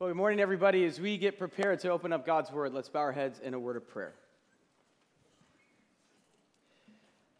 Well, 0.00 0.08
good 0.08 0.16
morning, 0.16 0.40
everybody. 0.40 0.86
As 0.86 0.98
we 0.98 1.18
get 1.18 1.38
prepared 1.38 1.80
to 1.80 1.90
open 1.90 2.10
up 2.10 2.24
God's 2.24 2.50
Word, 2.50 2.72
let's 2.72 2.88
bow 2.88 3.00
our 3.00 3.12
heads 3.12 3.38
in 3.38 3.52
a 3.52 3.60
word 3.60 3.76
of 3.76 3.86
prayer. 3.86 4.14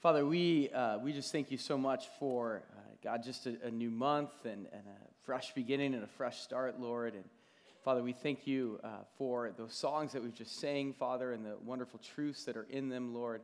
Father, 0.02 0.26
we, 0.26 0.68
uh, 0.68 0.98
we 0.98 1.14
just 1.14 1.32
thank 1.32 1.50
you 1.50 1.56
so 1.56 1.78
much 1.78 2.08
for, 2.18 2.62
uh, 2.76 2.80
God, 3.02 3.22
just 3.22 3.46
a, 3.46 3.56
a, 3.64 3.70
new 3.70 3.88
month 3.88 4.44
and, 4.44 4.66
and, 4.74 4.82
a 4.86 5.24
fresh 5.24 5.54
beginning 5.54 5.94
and 5.94 6.04
a 6.04 6.06
fresh 6.06 6.40
start, 6.40 6.78
Lord. 6.78 7.14
And 7.14 7.24
Father, 7.82 8.02
we 8.02 8.12
thank 8.12 8.46
you 8.46 8.78
uh, 8.84 8.88
for 9.16 9.52
those 9.56 9.72
songs 9.72 10.12
that 10.12 10.22
we've 10.22 10.34
just 10.34 10.60
sang, 10.60 10.92
Father, 10.92 11.32
and 11.32 11.42
the 11.42 11.56
wonderful 11.64 11.98
truths 12.14 12.44
that 12.44 12.58
are 12.58 12.66
in 12.68 12.90
them, 12.90 13.14
Lord. 13.14 13.40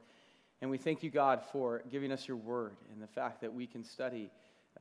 And 0.60 0.70
we 0.70 0.76
thank 0.76 1.02
you, 1.02 1.08
God, 1.08 1.40
for 1.52 1.82
giving 1.90 2.12
us 2.12 2.28
your 2.28 2.36
word 2.36 2.76
and 2.92 3.02
the 3.02 3.06
fact 3.06 3.40
that 3.40 3.54
we 3.54 3.66
can 3.66 3.82
study 3.82 4.30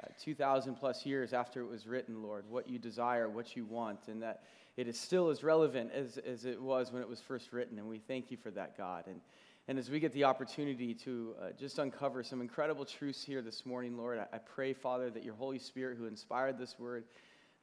uh, 0.04 0.07
2,000 0.21 0.75
plus 0.75 1.05
years 1.05 1.34
after 1.34 1.62
it 1.62 1.70
was 1.70 1.88
written, 1.88 2.21
Lord, 2.21 2.45
what 2.50 2.70
you 2.70 2.77
desire, 2.80 3.30
what 3.30 3.55
you 3.55 3.66
want, 3.66 4.07
and 4.07 4.21
that 4.21 4.44
it 4.77 4.88
is 4.88 5.00
still 5.00 5.30
as 5.30 5.44
relevant 5.44 5.91
as, 5.94 6.17
as 6.17 6.45
it 6.45 6.62
was 6.62 6.91
when 6.91 7.02
it 7.02 7.08
was 7.08 7.22
first 7.22 7.53
written. 7.53 7.80
And 7.80 7.88
we 7.88 8.00
thank 8.00 8.30
you 8.30 8.38
for 8.38 8.52
that, 8.52 8.77
God. 8.77 9.05
And, 9.08 9.22
and 9.67 9.80
as 9.80 9.89
we 9.89 10.00
get 10.00 10.12
the 10.12 10.26
opportunity 10.26 10.94
to 10.95 11.36
uh, 11.41 11.45
just 11.58 11.80
uncover 11.80 12.23
some 12.23 12.41
incredible 12.41 12.84
truths 12.84 13.23
here 13.23 13.41
this 13.41 13.66
morning, 13.66 13.98
Lord, 13.98 14.20
I, 14.20 14.36
I, 14.36 14.39
pray, 14.39 14.73
Father, 14.73 15.09
that 15.09 15.23
your 15.23 15.36
Holy 15.36 15.59
Spirit 15.59 15.98
who 15.98 16.08
inspired 16.08 16.58
this 16.58 16.75
word, 16.77 17.05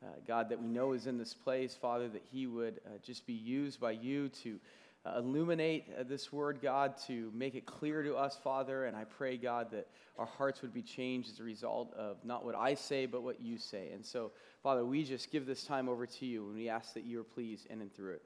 uh, 0.02 0.06
God, 0.26 0.48
that 0.48 0.60
we 0.60 0.68
know 0.68 0.94
is 0.94 1.06
in 1.06 1.18
this 1.18 1.34
place, 1.34 1.74
Father, 1.74 2.08
that 2.08 2.24
he 2.32 2.46
would 2.46 2.80
uh, 2.86 2.90
just 3.04 3.26
be 3.26 3.34
used 3.34 3.78
by 3.78 3.92
you 3.92 4.30
to 4.42 4.58
uh, 5.04 5.18
illuminate 5.18 5.86
uh, 5.98 6.02
this 6.04 6.32
word, 6.32 6.60
God, 6.62 6.96
to 7.06 7.32
make 7.34 7.54
it 7.54 7.66
clear 7.66 8.02
to 8.02 8.14
us, 8.14 8.38
Father. 8.42 8.84
And 8.84 8.96
I 8.96 9.04
pray, 9.04 9.36
God, 9.36 9.70
that 9.72 9.88
our 10.18 10.26
hearts 10.26 10.62
would 10.62 10.72
be 10.72 10.82
changed 10.82 11.30
as 11.30 11.40
a 11.40 11.42
result 11.42 11.92
of 11.94 12.18
not 12.24 12.44
what 12.44 12.54
I 12.54 12.74
say, 12.74 13.06
but 13.06 13.22
what 13.22 13.40
you 13.40 13.58
say. 13.58 13.90
And 13.92 14.04
so, 14.04 14.30
Father, 14.62 14.84
we 14.84 15.02
just 15.02 15.32
give 15.32 15.46
this 15.46 15.64
time 15.64 15.88
over 15.88 16.06
to 16.06 16.26
you, 16.26 16.46
and 16.46 16.54
we 16.54 16.68
ask 16.68 16.94
that 16.94 17.04
you 17.04 17.20
are 17.20 17.24
pleased 17.24 17.66
in 17.66 17.80
and 17.80 17.92
through 17.92 18.12
it. 18.14 18.22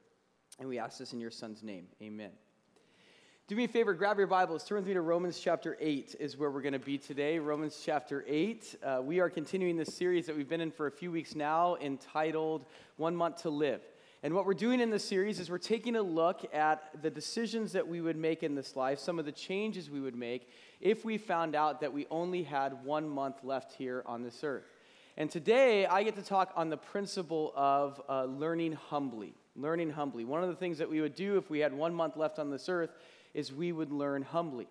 And 0.58 0.68
we 0.68 0.78
ask 0.78 0.98
this 0.98 1.12
in 1.12 1.20
your 1.20 1.30
Son's 1.30 1.62
name. 1.62 1.86
Amen. 2.02 2.30
Do 3.48 3.54
me 3.54 3.64
a 3.64 3.68
favor, 3.68 3.94
grab 3.94 4.18
your 4.18 4.26
Bibles, 4.26 4.64
turn 4.64 4.78
with 4.78 4.88
me 4.88 4.94
to 4.94 5.00
Romans 5.00 5.38
chapter 5.38 5.76
8, 5.78 6.16
is 6.18 6.36
where 6.36 6.50
we're 6.50 6.62
going 6.62 6.72
to 6.72 6.80
be 6.80 6.98
today. 6.98 7.38
Romans 7.38 7.80
chapter 7.84 8.24
8. 8.26 8.74
Uh, 8.82 9.00
we 9.04 9.20
are 9.20 9.30
continuing 9.30 9.76
this 9.76 9.94
series 9.94 10.26
that 10.26 10.36
we've 10.36 10.48
been 10.48 10.60
in 10.60 10.72
for 10.72 10.88
a 10.88 10.90
few 10.90 11.12
weeks 11.12 11.36
now 11.36 11.76
entitled 11.76 12.66
One 12.96 13.14
Month 13.14 13.42
to 13.42 13.50
Live. 13.50 13.82
And 14.26 14.34
what 14.34 14.44
we're 14.44 14.54
doing 14.54 14.80
in 14.80 14.90
this 14.90 15.04
series 15.04 15.38
is 15.38 15.52
we're 15.52 15.58
taking 15.58 15.94
a 15.94 16.02
look 16.02 16.52
at 16.52 17.00
the 17.00 17.10
decisions 17.10 17.70
that 17.74 17.86
we 17.86 18.00
would 18.00 18.16
make 18.16 18.42
in 18.42 18.56
this 18.56 18.74
life, 18.74 18.98
some 18.98 19.20
of 19.20 19.24
the 19.24 19.30
changes 19.30 19.88
we 19.88 20.00
would 20.00 20.16
make 20.16 20.48
if 20.80 21.04
we 21.04 21.16
found 21.16 21.54
out 21.54 21.80
that 21.80 21.92
we 21.92 22.08
only 22.10 22.42
had 22.42 22.84
one 22.84 23.08
month 23.08 23.44
left 23.44 23.74
here 23.74 24.02
on 24.04 24.24
this 24.24 24.42
earth. 24.42 24.64
And 25.16 25.30
today 25.30 25.86
I 25.86 26.02
get 26.02 26.16
to 26.16 26.22
talk 26.22 26.52
on 26.56 26.70
the 26.70 26.76
principle 26.76 27.52
of 27.54 28.02
uh, 28.08 28.24
learning 28.24 28.72
humbly. 28.72 29.32
Learning 29.54 29.90
humbly. 29.90 30.24
One 30.24 30.42
of 30.42 30.48
the 30.48 30.56
things 30.56 30.78
that 30.78 30.90
we 30.90 31.00
would 31.00 31.14
do 31.14 31.36
if 31.36 31.48
we 31.48 31.60
had 31.60 31.72
one 31.72 31.94
month 31.94 32.16
left 32.16 32.40
on 32.40 32.50
this 32.50 32.68
earth 32.68 32.90
is 33.32 33.52
we 33.52 33.70
would 33.70 33.92
learn 33.92 34.22
humbly. 34.22 34.66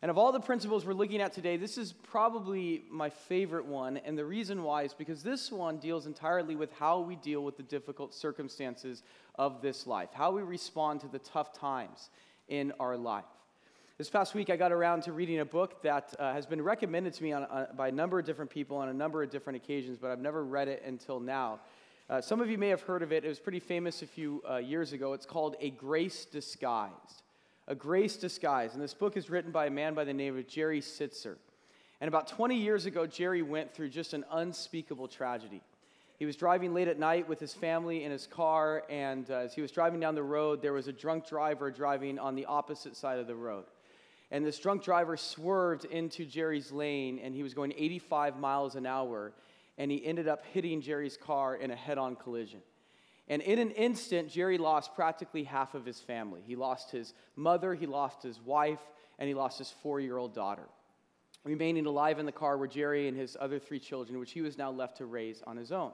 And 0.00 0.10
of 0.12 0.18
all 0.18 0.30
the 0.30 0.40
principles 0.40 0.86
we're 0.86 0.92
looking 0.92 1.20
at 1.20 1.32
today, 1.32 1.56
this 1.56 1.76
is 1.76 1.92
probably 1.92 2.84
my 2.88 3.10
favorite 3.10 3.66
one. 3.66 3.96
And 3.96 4.16
the 4.16 4.24
reason 4.24 4.62
why 4.62 4.84
is 4.84 4.94
because 4.94 5.24
this 5.24 5.50
one 5.50 5.78
deals 5.78 6.06
entirely 6.06 6.54
with 6.54 6.72
how 6.72 7.00
we 7.00 7.16
deal 7.16 7.42
with 7.42 7.56
the 7.56 7.64
difficult 7.64 8.14
circumstances 8.14 9.02
of 9.34 9.60
this 9.60 9.88
life, 9.88 10.10
how 10.12 10.30
we 10.30 10.42
respond 10.42 11.00
to 11.00 11.08
the 11.08 11.18
tough 11.18 11.52
times 11.52 12.10
in 12.48 12.72
our 12.78 12.96
life. 12.96 13.24
This 13.98 14.08
past 14.08 14.36
week, 14.36 14.50
I 14.50 14.56
got 14.56 14.70
around 14.70 15.02
to 15.02 15.12
reading 15.12 15.40
a 15.40 15.44
book 15.44 15.82
that 15.82 16.14
uh, 16.20 16.32
has 16.32 16.46
been 16.46 16.62
recommended 16.62 17.14
to 17.14 17.22
me 17.24 17.32
on, 17.32 17.42
uh, 17.42 17.66
by 17.76 17.88
a 17.88 17.92
number 17.92 18.20
of 18.20 18.24
different 18.24 18.52
people 18.52 18.76
on 18.76 18.90
a 18.90 18.94
number 18.94 19.24
of 19.24 19.30
different 19.30 19.56
occasions, 19.56 19.98
but 20.00 20.12
I've 20.12 20.20
never 20.20 20.44
read 20.44 20.68
it 20.68 20.84
until 20.86 21.18
now. 21.18 21.58
Uh, 22.08 22.20
some 22.20 22.40
of 22.40 22.48
you 22.48 22.56
may 22.56 22.68
have 22.68 22.82
heard 22.82 23.02
of 23.02 23.12
it. 23.12 23.24
It 23.24 23.28
was 23.28 23.40
pretty 23.40 23.58
famous 23.58 24.02
a 24.02 24.06
few 24.06 24.40
uh, 24.48 24.58
years 24.58 24.92
ago. 24.92 25.14
It's 25.14 25.26
called 25.26 25.56
A 25.58 25.70
Grace 25.70 26.24
Disguised. 26.24 27.22
A 27.70 27.74
Grace 27.74 28.16
Disguise. 28.16 28.72
And 28.72 28.82
this 28.82 28.94
book 28.94 29.14
is 29.14 29.28
written 29.28 29.50
by 29.50 29.66
a 29.66 29.70
man 29.70 29.92
by 29.92 30.04
the 30.04 30.14
name 30.14 30.38
of 30.38 30.48
Jerry 30.48 30.80
Sittser. 30.80 31.36
And 32.00 32.08
about 32.08 32.26
20 32.26 32.56
years 32.56 32.86
ago, 32.86 33.06
Jerry 33.06 33.42
went 33.42 33.74
through 33.74 33.90
just 33.90 34.14
an 34.14 34.24
unspeakable 34.32 35.06
tragedy. 35.06 35.60
He 36.18 36.24
was 36.24 36.34
driving 36.34 36.72
late 36.72 36.88
at 36.88 36.98
night 36.98 37.28
with 37.28 37.38
his 37.38 37.52
family 37.52 38.04
in 38.04 38.10
his 38.10 38.26
car, 38.26 38.84
and 38.88 39.30
uh, 39.30 39.40
as 39.40 39.54
he 39.54 39.60
was 39.60 39.70
driving 39.70 40.00
down 40.00 40.14
the 40.14 40.22
road, 40.22 40.62
there 40.62 40.72
was 40.72 40.88
a 40.88 40.94
drunk 40.94 41.28
driver 41.28 41.70
driving 41.70 42.18
on 42.18 42.34
the 42.34 42.46
opposite 42.46 42.96
side 42.96 43.18
of 43.18 43.26
the 43.26 43.36
road. 43.36 43.64
And 44.30 44.46
this 44.46 44.58
drunk 44.58 44.82
driver 44.82 45.18
swerved 45.18 45.84
into 45.84 46.24
Jerry's 46.24 46.72
lane, 46.72 47.18
and 47.22 47.34
he 47.34 47.42
was 47.42 47.52
going 47.52 47.74
85 47.76 48.38
miles 48.38 48.76
an 48.76 48.86
hour, 48.86 49.34
and 49.76 49.90
he 49.90 50.04
ended 50.06 50.26
up 50.26 50.42
hitting 50.54 50.80
Jerry's 50.80 51.18
car 51.18 51.54
in 51.54 51.70
a 51.70 51.76
head 51.76 51.98
on 51.98 52.16
collision. 52.16 52.60
And 53.28 53.42
in 53.42 53.58
an 53.58 53.70
instant, 53.72 54.30
Jerry 54.30 54.56
lost 54.56 54.94
practically 54.94 55.44
half 55.44 55.74
of 55.74 55.84
his 55.84 56.00
family. 56.00 56.40
He 56.46 56.56
lost 56.56 56.90
his 56.90 57.12
mother, 57.36 57.74
he 57.74 57.86
lost 57.86 58.22
his 58.22 58.40
wife, 58.40 58.80
and 59.18 59.28
he 59.28 59.34
lost 59.34 59.58
his 59.58 59.70
four 59.70 60.00
year 60.00 60.16
old 60.16 60.34
daughter. 60.34 60.68
Remaining 61.44 61.86
alive 61.86 62.18
in 62.18 62.26
the 62.26 62.32
car 62.32 62.56
were 62.56 62.66
Jerry 62.66 63.06
and 63.06 63.16
his 63.16 63.36
other 63.38 63.58
three 63.58 63.78
children, 63.78 64.18
which 64.18 64.32
he 64.32 64.40
was 64.40 64.58
now 64.58 64.70
left 64.70 64.96
to 64.98 65.06
raise 65.06 65.42
on 65.46 65.56
his 65.56 65.72
own. 65.72 65.92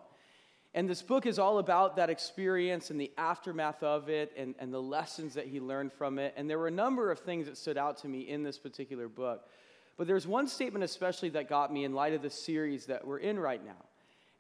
And 0.75 0.89
this 0.89 1.03
book 1.03 1.27
is 1.27 1.39
all 1.39 1.59
about 1.59 1.97
that 1.97 2.11
experience 2.11 2.91
and 2.91 3.00
the 3.00 3.12
aftermath 3.17 3.83
of 3.83 4.09
it 4.09 4.33
and, 4.37 4.56
and 4.59 4.75
the 4.75 4.83
lessons 4.83 5.34
that 5.34 5.47
he 5.47 5.61
learned 5.61 5.93
from 5.93 6.19
it. 6.19 6.34
And 6.37 6.51
there 6.51 6.59
were 6.59 6.66
a 6.66 6.72
number 6.72 7.12
of 7.12 7.21
things 7.21 7.47
that 7.47 7.56
stood 7.56 7.78
out 7.78 7.99
to 7.99 8.09
me 8.09 8.28
in 8.28 8.43
this 8.43 8.59
particular 8.59 9.09
book. 9.09 9.49
But 9.97 10.09
there's 10.09 10.27
one 10.27 10.49
statement 10.49 10.84
especially 10.84 11.28
that 11.31 11.49
got 11.49 11.72
me 11.72 11.84
in 11.84 11.93
light 11.93 12.12
of 12.12 12.22
the 12.22 12.31
series 12.31 12.87
that 12.87 13.06
we're 13.06 13.19
in 13.19 13.39
right 13.39 13.65
now. 13.65 13.84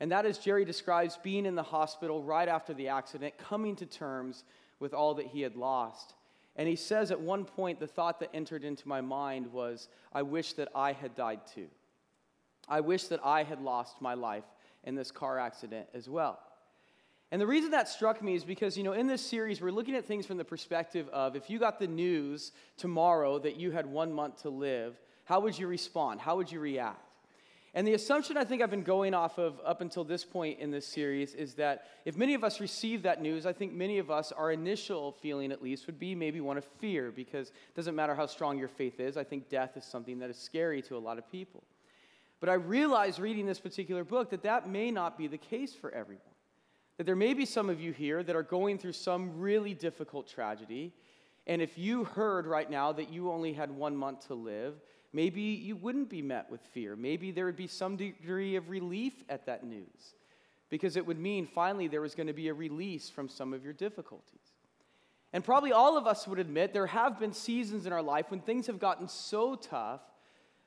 And 0.00 0.10
that 0.12 0.26
is, 0.26 0.38
Jerry 0.38 0.64
describes 0.64 1.18
being 1.22 1.46
in 1.46 1.54
the 1.54 1.62
hospital 1.62 2.22
right 2.22 2.48
after 2.48 2.74
the 2.74 2.88
accident, 2.88 3.38
coming 3.38 3.76
to 3.76 3.86
terms 3.86 4.44
with 4.80 4.92
all 4.92 5.14
that 5.14 5.26
he 5.26 5.40
had 5.40 5.56
lost. 5.56 6.14
And 6.56 6.68
he 6.68 6.76
says 6.76 7.10
at 7.10 7.20
one 7.20 7.44
point, 7.44 7.80
the 7.80 7.86
thought 7.86 8.20
that 8.20 8.30
entered 8.34 8.64
into 8.64 8.88
my 8.88 9.00
mind 9.00 9.52
was, 9.52 9.88
I 10.12 10.22
wish 10.22 10.52
that 10.54 10.68
I 10.74 10.92
had 10.92 11.14
died 11.14 11.40
too. 11.52 11.68
I 12.68 12.80
wish 12.80 13.04
that 13.04 13.20
I 13.24 13.42
had 13.42 13.60
lost 13.60 14.00
my 14.00 14.14
life 14.14 14.44
in 14.84 14.94
this 14.94 15.10
car 15.10 15.38
accident 15.38 15.88
as 15.94 16.08
well. 16.08 16.38
And 17.30 17.40
the 17.40 17.46
reason 17.46 17.72
that 17.72 17.88
struck 17.88 18.22
me 18.22 18.34
is 18.34 18.44
because, 18.44 18.76
you 18.76 18.84
know, 18.84 18.92
in 18.92 19.06
this 19.06 19.24
series, 19.24 19.60
we're 19.60 19.72
looking 19.72 19.96
at 19.96 20.04
things 20.04 20.26
from 20.26 20.36
the 20.36 20.44
perspective 20.44 21.08
of 21.08 21.34
if 21.34 21.50
you 21.50 21.58
got 21.58 21.80
the 21.80 21.86
news 21.86 22.52
tomorrow 22.76 23.38
that 23.40 23.56
you 23.56 23.72
had 23.72 23.86
one 23.86 24.12
month 24.12 24.42
to 24.42 24.50
live, 24.50 25.00
how 25.24 25.40
would 25.40 25.58
you 25.58 25.66
respond? 25.66 26.20
How 26.20 26.36
would 26.36 26.52
you 26.52 26.60
react? 26.60 27.03
And 27.76 27.84
the 27.88 27.94
assumption 27.94 28.36
I 28.36 28.44
think 28.44 28.62
I've 28.62 28.70
been 28.70 28.84
going 28.84 29.14
off 29.14 29.36
of 29.36 29.60
up 29.64 29.80
until 29.80 30.04
this 30.04 30.24
point 30.24 30.60
in 30.60 30.70
this 30.70 30.86
series 30.86 31.34
is 31.34 31.54
that 31.54 31.88
if 32.04 32.16
many 32.16 32.34
of 32.34 32.44
us 32.44 32.60
receive 32.60 33.02
that 33.02 33.20
news, 33.20 33.46
I 33.46 33.52
think 33.52 33.72
many 33.72 33.98
of 33.98 34.12
us, 34.12 34.30
our 34.30 34.52
initial 34.52 35.10
feeling 35.10 35.50
at 35.50 35.60
least, 35.60 35.86
would 35.86 35.98
be 35.98 36.14
maybe 36.14 36.40
one 36.40 36.56
of 36.56 36.64
fear 36.78 37.10
because 37.10 37.48
it 37.48 37.74
doesn't 37.74 37.96
matter 37.96 38.14
how 38.14 38.26
strong 38.26 38.58
your 38.58 38.68
faith 38.68 39.00
is. 39.00 39.16
I 39.16 39.24
think 39.24 39.48
death 39.48 39.76
is 39.76 39.84
something 39.84 40.20
that 40.20 40.30
is 40.30 40.38
scary 40.38 40.82
to 40.82 40.96
a 40.96 40.98
lot 40.98 41.18
of 41.18 41.28
people. 41.32 41.64
But 42.38 42.48
I 42.48 42.54
realized 42.54 43.18
reading 43.18 43.44
this 43.44 43.58
particular 43.58 44.04
book 44.04 44.30
that 44.30 44.44
that 44.44 44.68
may 44.68 44.92
not 44.92 45.18
be 45.18 45.26
the 45.26 45.38
case 45.38 45.74
for 45.74 45.90
everyone. 45.90 46.22
That 46.98 47.04
there 47.04 47.16
may 47.16 47.34
be 47.34 47.44
some 47.44 47.68
of 47.68 47.80
you 47.80 47.90
here 47.90 48.22
that 48.22 48.36
are 48.36 48.44
going 48.44 48.78
through 48.78 48.92
some 48.92 49.40
really 49.40 49.74
difficult 49.74 50.28
tragedy. 50.28 50.92
And 51.48 51.60
if 51.60 51.76
you 51.76 52.04
heard 52.04 52.46
right 52.46 52.70
now 52.70 52.92
that 52.92 53.12
you 53.12 53.32
only 53.32 53.52
had 53.52 53.72
one 53.72 53.96
month 53.96 54.28
to 54.28 54.34
live, 54.34 54.74
Maybe 55.14 55.40
you 55.40 55.76
wouldn't 55.76 56.10
be 56.10 56.22
met 56.22 56.50
with 56.50 56.60
fear. 56.60 56.96
Maybe 56.96 57.30
there 57.30 57.46
would 57.46 57.56
be 57.56 57.68
some 57.68 57.96
degree 57.96 58.56
of 58.56 58.68
relief 58.68 59.14
at 59.28 59.46
that 59.46 59.64
news 59.64 60.14
because 60.70 60.96
it 60.96 61.06
would 61.06 61.20
mean 61.20 61.46
finally 61.46 61.86
there 61.86 62.00
was 62.00 62.16
going 62.16 62.26
to 62.26 62.32
be 62.32 62.48
a 62.48 62.54
release 62.54 63.08
from 63.08 63.28
some 63.28 63.54
of 63.54 63.62
your 63.62 63.72
difficulties. 63.72 64.54
And 65.32 65.44
probably 65.44 65.70
all 65.70 65.96
of 65.96 66.08
us 66.08 66.26
would 66.26 66.40
admit 66.40 66.72
there 66.72 66.88
have 66.88 67.20
been 67.20 67.32
seasons 67.32 67.86
in 67.86 67.92
our 67.92 68.02
life 68.02 68.32
when 68.32 68.40
things 68.40 68.66
have 68.66 68.80
gotten 68.80 69.06
so 69.06 69.54
tough 69.54 70.00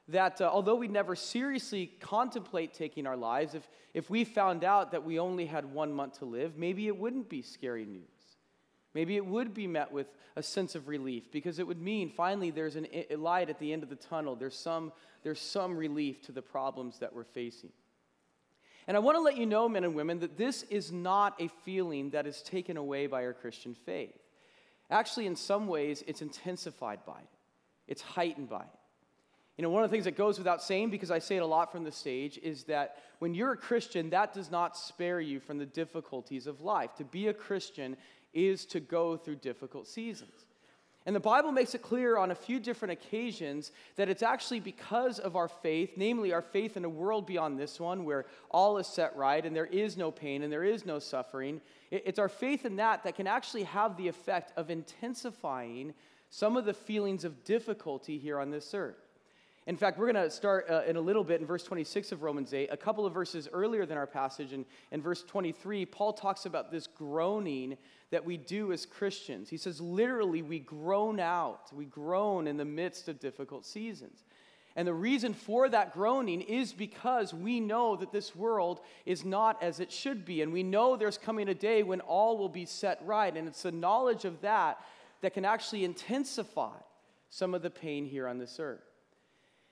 that 0.08 0.40
uh, 0.40 0.50
although 0.50 0.76
we 0.76 0.88
never 0.88 1.14
seriously 1.14 1.92
contemplate 2.00 2.74
taking 2.74 3.06
our 3.06 3.18
lives, 3.18 3.54
if, 3.54 3.68
if 3.94 4.10
we 4.10 4.24
found 4.24 4.64
out 4.64 4.92
that 4.92 5.04
we 5.04 5.20
only 5.20 5.46
had 5.46 5.66
one 5.66 5.92
month 5.92 6.20
to 6.20 6.26
live, 6.26 6.58
maybe 6.58 6.88
it 6.88 6.98
wouldn't 6.98 7.28
be 7.28 7.42
scary 7.42 7.86
news. 7.86 8.17
Maybe 8.98 9.16
it 9.16 9.28
would 9.28 9.54
be 9.54 9.68
met 9.68 9.92
with 9.92 10.08
a 10.36 10.42
sense 10.42 10.74
of 10.74 10.88
relief 10.88 11.32
because 11.32 11.60
it 11.60 11.68
would 11.68 11.80
mean 11.80 12.10
finally 12.10 12.50
there's 12.50 12.76
an, 12.76 12.88
a 13.12 13.16
light 13.16 13.48
at 13.48 13.60
the 13.60 13.72
end 13.72 13.84
of 13.84 13.90
the 13.90 13.96
tunnel. 13.96 14.36
There's 14.36 14.58
some, 14.58 14.92
there's 15.22 15.40
some 15.40 15.78
relief 15.78 16.24
to 16.24 16.32
the 16.32 16.42
problems 16.42 16.98
that 16.98 17.14
we're 17.14 17.24
facing. 17.24 17.70
And 18.88 18.98
I 18.98 19.00
want 19.00 19.16
to 19.16 19.22
let 19.22 19.38
you 19.38 19.46
know, 19.46 19.70
men 19.70 19.84
and 19.84 19.94
women, 19.94 20.18
that 20.22 20.36
this 20.36 20.64
is 20.64 20.92
not 20.92 21.40
a 21.40 21.48
feeling 21.64 22.10
that 22.10 22.26
is 22.26 22.42
taken 22.42 22.76
away 22.76 23.06
by 23.06 23.24
our 23.24 23.34
Christian 23.34 23.76
faith. 23.76 24.18
Actually, 24.90 25.28
in 25.28 25.36
some 25.36 25.68
ways, 25.68 26.04
it's 26.08 26.24
intensified 26.24 27.06
by 27.06 27.20
it, 27.20 27.30
it's 27.88 28.02
heightened 28.02 28.50
by 28.50 28.62
it. 28.62 28.80
You 29.58 29.64
know, 29.64 29.72
one 29.72 29.84
of 29.84 29.90
the 29.90 29.94
things 29.96 30.06
that 30.06 30.16
goes 30.16 30.38
without 30.38 30.62
saying, 30.62 30.92
because 30.92 31.10
I 31.10 31.18
say 31.18 31.38
it 31.38 31.42
a 31.42 31.46
lot 31.48 31.72
from 31.72 31.84
the 31.84 31.92
stage, 31.92 32.38
is 32.44 32.66
that 32.66 32.98
when 33.18 33.34
you're 33.34 33.54
a 33.54 33.58
Christian, 33.58 34.12
that 34.12 34.32
does 34.32 34.52
not 34.52 34.78
spare 34.78 35.20
you 35.20 35.40
from 35.40 35.58
the 35.58 35.66
difficulties 35.66 36.46
of 36.46 36.62
life. 36.62 36.94
To 36.98 37.04
be 37.04 37.28
a 37.28 37.34
Christian 37.34 37.98
is 38.34 38.66
to 38.68 38.80
go 38.80 39.18
through 39.18 39.38
difficult 39.38 39.88
seasons. 39.88 40.46
And 41.08 41.16
the 41.16 41.22
Bible 41.22 41.54
makes 41.54 41.74
it 41.74 41.82
clear 41.82 42.18
on 42.18 42.32
a 42.32 42.36
few 42.36 42.60
different 42.60 42.92
occasions 42.92 43.72
that 43.96 44.10
it's 44.10 44.22
actually 44.22 44.60
because 44.60 45.20
of 45.20 45.38
our 45.38 45.48
faith, 45.48 45.92
namely 45.96 46.34
our 46.34 46.42
faith 46.42 46.76
in 46.76 46.84
a 46.84 46.90
world 46.90 47.26
beyond 47.26 47.58
this 47.58 47.80
one 47.80 48.04
where 48.04 48.26
all 48.52 48.78
is 48.78 48.88
set 48.88 49.16
right 49.16 49.46
and 49.46 49.56
there 49.56 49.68
is 49.68 49.96
no 49.96 50.12
pain 50.12 50.44
and 50.44 50.52
there 50.52 50.66
is 50.66 50.86
no 50.86 51.00
suffering. 51.00 51.62
It's 51.92 52.20
our 52.20 52.28
faith 52.28 52.66
in 52.66 52.76
that 52.76 53.06
that 53.06 53.16
can 53.16 53.26
actually 53.26 53.64
have 53.64 53.96
the 53.96 54.10
effect 54.10 54.52
of 54.58 54.70
intensifying 54.70 55.94
some 56.30 56.58
of 56.58 56.66
the 56.66 56.74
feelings 56.74 57.24
of 57.24 57.46
difficulty 57.46 58.18
here 58.18 58.38
on 58.38 58.52
this 58.52 58.74
earth. 58.74 59.08
In 59.66 59.76
fact, 59.76 59.98
we're 59.98 60.12
going 60.12 60.26
to 60.26 60.32
start 60.32 60.66
uh, 60.70 60.84
in 60.88 60.96
a 60.96 61.02
little 61.02 61.26
bit 61.26 61.42
in 61.42 61.48
verse 61.48 61.64
26 61.64 62.14
of 62.14 62.24
Romans 62.24 62.54
8. 62.54 62.70
A 62.72 62.78
couple 62.78 63.06
of 63.06 63.14
verses 63.14 63.50
earlier 63.52 63.86
than 63.86 63.98
our 63.98 64.08
passage, 64.08 64.54
in, 64.54 64.66
in 64.92 65.02
verse 65.02 65.24
23, 65.24 65.86
Paul 65.86 66.14
talks 66.14 66.46
about 66.46 66.72
this 66.72 66.88
groaning 66.88 67.78
that 68.12 68.26
we 68.26 68.38
do 68.38 68.72
as 68.72 68.86
Christians. 68.86 69.50
He 69.50 69.58
says, 69.58 69.82
literally, 69.82 70.42
we 70.42 70.60
groan 70.60 71.20
out, 71.20 71.74
we 71.74 71.86
groan 71.86 72.48
in 72.48 72.58
the 72.58 72.66
midst 72.66 73.08
of 73.10 73.20
difficult 73.20 73.66
seasons. 73.66 74.24
And 74.78 74.88
the 74.88 74.94
reason 74.94 75.34
for 75.34 75.68
that 75.70 75.94
groaning 75.94 76.42
is 76.42 76.72
because 76.72 77.34
we 77.34 77.60
know 77.60 77.96
that 77.96 78.12
this 78.12 78.36
world 78.36 78.80
is 79.08 79.26
not 79.26 79.62
as 79.64 79.80
it 79.80 79.92
should 79.92 80.24
be. 80.24 80.44
And 80.44 80.54
we 80.54 80.62
know 80.62 80.96
there's 80.96 81.18
coming 81.18 81.50
a 81.50 81.56
day 81.56 81.82
when 81.82 82.00
all 82.00 82.38
will 82.38 82.48
be 82.48 82.66
set 82.66 83.02
right. 83.04 83.36
And 83.36 83.48
it's 83.48 83.64
the 83.64 83.72
knowledge 83.72 84.24
of 84.24 84.42
that 84.42 84.80
that 85.22 85.34
can 85.34 85.46
actually 85.46 85.84
intensify 85.84 86.78
some 87.30 87.56
of 87.56 87.64
the 87.64 87.72
pain 87.72 88.06
here 88.06 88.28
on 88.28 88.38
this 88.38 88.60
earth. 88.60 88.84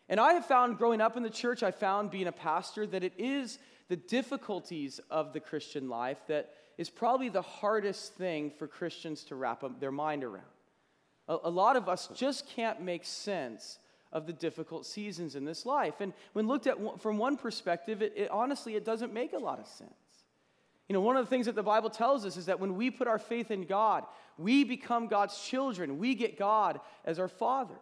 And 0.10 0.20
I 0.20 0.34
have 0.34 0.48
found 0.48 0.80
growing 0.80 1.02
up 1.02 1.18
in 1.18 1.24
the 1.24 1.30
church, 1.30 1.62
I 1.62 1.70
found 1.70 2.10
being 2.10 2.28
a 2.28 2.32
pastor 2.32 2.88
that 2.88 3.04
it 3.04 3.14
is 3.20 3.60
the 3.90 3.96
difficulties 3.96 5.00
of 5.12 5.34
the 5.34 5.40
Christian 5.40 5.88
life 5.88 6.18
that 6.28 6.52
is 6.78 6.90
probably 6.90 7.30
the 7.30 7.42
hardest 7.42 8.16
thing 8.16 8.52
for 8.52 8.68
Christians 8.68 9.24
to 9.26 9.36
wrap 9.36 9.64
up 9.64 9.80
their 9.80 9.92
mind 9.92 10.24
around. 10.24 10.44
A, 11.28 11.38
a 11.46 11.50
lot 11.50 11.76
of 11.76 11.88
us 11.88 12.10
just 12.16 12.48
can't 12.50 12.82
make 12.82 13.06
sense 13.06 13.80
of 14.12 14.28
the 14.28 14.34
difficult 14.34 14.86
seasons 14.86 15.36
in 15.36 15.46
this 15.46 15.66
life. 15.66 15.96
And 16.00 16.14
when 16.34 16.48
looked 16.48 16.68
at 16.68 16.78
from 17.02 17.18
one 17.18 17.38
perspective, 17.38 18.02
it, 18.02 18.14
it, 18.16 18.32
honestly, 18.32 18.76
it 18.76 18.86
doesn't 18.86 19.14
make 19.14 19.34
a 19.34 19.38
lot 19.38 19.60
of 19.60 19.68
sense. 19.68 19.92
You 20.88 20.94
know, 20.94 21.02
one 21.02 21.18
of 21.18 21.26
the 21.26 21.30
things 21.30 21.48
that 21.48 21.56
the 21.56 21.64
Bible 21.64 21.90
tells 21.90 22.26
us 22.26 22.38
is 22.38 22.46
that 22.46 22.60
when 22.60 22.76
we 22.76 22.92
put 22.92 23.08
our 23.08 23.18
faith 23.18 23.50
in 23.52 23.66
God, 23.66 24.06
we 24.38 24.64
become 24.64 25.08
God's 25.08 25.40
children. 25.42 25.98
We 25.98 26.14
get 26.14 26.38
God 26.38 26.80
as 27.06 27.20
our 27.20 27.28
Father. 27.28 27.76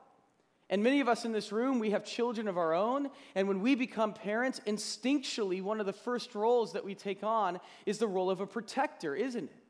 And 0.69 0.81
many 0.81 1.01
of 1.01 1.10
us 1.10 1.25
in 1.25 1.31
this 1.33 1.51
room, 1.51 1.80
we 1.80 1.92
have 1.92 2.06
children 2.06 2.48
of 2.48 2.57
our 2.57 2.74
own. 2.74 3.10
And 3.36 3.48
when 3.48 3.62
we 3.62 3.75
become 3.75 4.13
parents, 4.13 4.62
instinctually, 4.65 5.62
one 5.62 5.80
of 5.80 5.86
the 5.86 5.94
first 5.94 6.33
roles 6.36 6.74
that 6.74 6.86
we 6.86 6.95
take 6.95 7.24
on 7.24 7.60
is 7.86 7.98
the 7.98 8.07
role 8.07 8.30
of 8.30 8.39
a 8.42 8.48
protector, 8.48 9.15
isn't 9.15 9.45
it? 9.45 9.63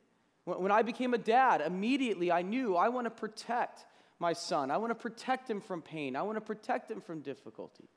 When 0.45 0.71
I 0.71 0.81
became 0.81 1.13
a 1.13 1.17
dad, 1.17 1.61
immediately 1.61 2.31
I 2.31 2.41
knew 2.41 2.75
I 2.75 2.89
want 2.89 3.05
to 3.05 3.11
protect 3.11 3.85
my 4.19 4.33
son. 4.33 4.71
I 4.71 4.77
want 4.77 4.91
to 4.91 4.95
protect 4.95 5.49
him 5.49 5.61
from 5.61 5.81
pain. 5.81 6.15
I 6.15 6.21
want 6.21 6.37
to 6.37 6.41
protect 6.41 6.91
him 6.91 7.01
from 7.01 7.21
difficulties. 7.21 7.89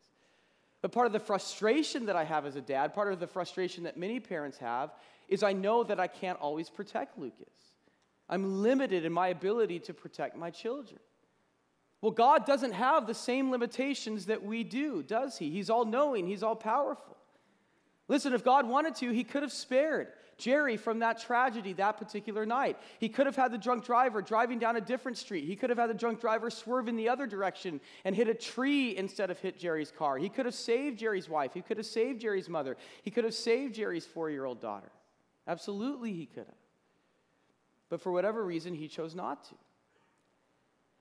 But 0.81 0.93
part 0.93 1.07
of 1.07 1.13
the 1.13 1.21
frustration 1.21 2.07
that 2.07 2.17
I 2.17 2.25
have 2.25 2.47
as 2.47 2.55
a 2.57 2.61
dad, 2.61 2.95
part 2.95 3.13
of 3.13 3.19
the 3.19 3.27
frustration 3.27 3.85
that 3.85 3.97
many 3.97 4.21
parents 4.21 4.59
have, 4.59 4.91
is 5.29 5.43
I 5.43 5.53
know 5.53 5.83
that 5.85 5.99
I 5.99 6.07
can't 6.07 6.39
always 6.39 6.71
protect 6.71 7.19
Lucas. 7.19 7.53
I'm 8.29 8.63
limited 8.63 9.05
in 9.05 9.13
my 9.13 9.29
ability 9.29 9.81
to 9.81 9.95
protect 9.95 10.37
my 10.37 10.51
children. 10.51 11.01
Well, 12.01 12.13
God 12.13 12.47
doesn't 12.47 12.73
have 12.73 13.07
the 13.07 13.15
same 13.15 13.51
limitations 13.51 14.27
that 14.27 14.43
we 14.43 14.65
do, 14.65 15.03
does 15.03 15.39
He? 15.39 15.51
He's 15.51 15.71
all 15.71 15.85
knowing, 15.85 16.27
He's 16.27 16.43
all 16.43 16.57
powerful. 16.57 17.17
Listen, 18.09 18.33
if 18.33 18.45
God 18.45 18.69
wanted 18.69 18.95
to, 18.97 19.11
He 19.11 19.25
could 19.25 19.43
have 19.43 19.53
spared 19.53 20.09
Jerry 20.39 20.77
from 20.77 20.99
that 20.99 21.21
tragedy 21.21 21.73
that 21.75 21.97
particular 21.97 22.45
night. 22.45 22.77
He 22.99 23.09
could 23.09 23.27
have 23.27 23.37
had 23.37 23.53
the 23.53 23.59
drunk 23.59 23.85
driver 23.85 24.21
driving 24.21 24.59
down 24.59 24.77
a 24.77 24.81
different 24.81 25.17
street. 25.17 25.45
He 25.45 25.57
could 25.57 25.71
have 25.71 25.79
had 25.79 25.89
the 25.89 25.95
drunk 25.95 26.21
driver 26.21 26.51
swerve 26.51 26.89
in 26.89 26.97
the 26.97 27.09
other 27.09 27.27
direction 27.27 27.81
and 28.05 28.15
hit 28.15 28.29
a 28.29 28.35
tree 28.35 28.97
instead 28.97 29.31
of 29.31 29.39
hit 29.39 29.59
Jerry's 29.59 29.91
car. 29.91 30.19
He 30.19 30.29
could 30.29 30.45
have 30.45 30.55
saved 30.55 30.99
Jerry's 30.99 31.29
wife. 31.29 31.55
He 31.55 31.63
could 31.63 31.79
have 31.79 31.87
saved 31.87 32.21
Jerry's 32.21 32.49
mother. 32.49 32.77
He 33.03 33.11
could 33.11 33.25
have 33.25 33.35
saved 33.35 33.75
Jerry's 33.75 34.05
four 34.05 34.29
year 34.29 34.45
old 34.45 34.61
daughter. 34.61 34.93
Absolutely, 35.49 36.13
he 36.13 36.27
could 36.27 36.47
have. 36.47 36.55
But 37.89 38.01
for 38.01 38.13
whatever 38.13 38.45
reason, 38.45 38.75
he 38.75 38.89
chose 38.89 39.15
not 39.15 39.45
to. 39.45 39.55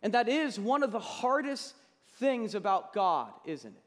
And 0.06 0.14
that 0.14 0.30
is 0.30 0.60
one 0.60 0.84
of 0.84 0.92
the 0.92 1.00
hardest 1.00 1.74
things 2.20 2.54
about 2.54 2.94
God, 2.94 3.32
isn't 3.44 3.76
it? 3.76 3.84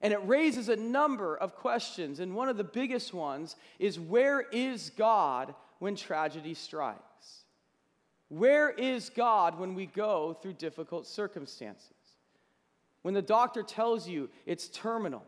And 0.00 0.12
it 0.12 0.18
raises 0.26 0.68
a 0.68 0.74
number 0.74 1.36
of 1.36 1.54
questions. 1.54 2.18
And 2.18 2.34
one 2.34 2.48
of 2.48 2.56
the 2.56 2.64
biggest 2.64 3.14
ones 3.14 3.54
is 3.78 4.00
where 4.00 4.40
is 4.40 4.90
God 4.90 5.54
when 5.78 5.94
tragedy 5.94 6.54
strikes? 6.54 7.44
Where 8.30 8.70
is 8.70 9.10
God 9.10 9.60
when 9.60 9.76
we 9.76 9.86
go 9.86 10.36
through 10.42 10.54
difficult 10.54 11.06
circumstances? 11.06 11.92
When 13.02 13.14
the 13.14 13.22
doctor 13.22 13.62
tells 13.62 14.08
you 14.08 14.30
it's 14.44 14.66
terminal, 14.66 15.22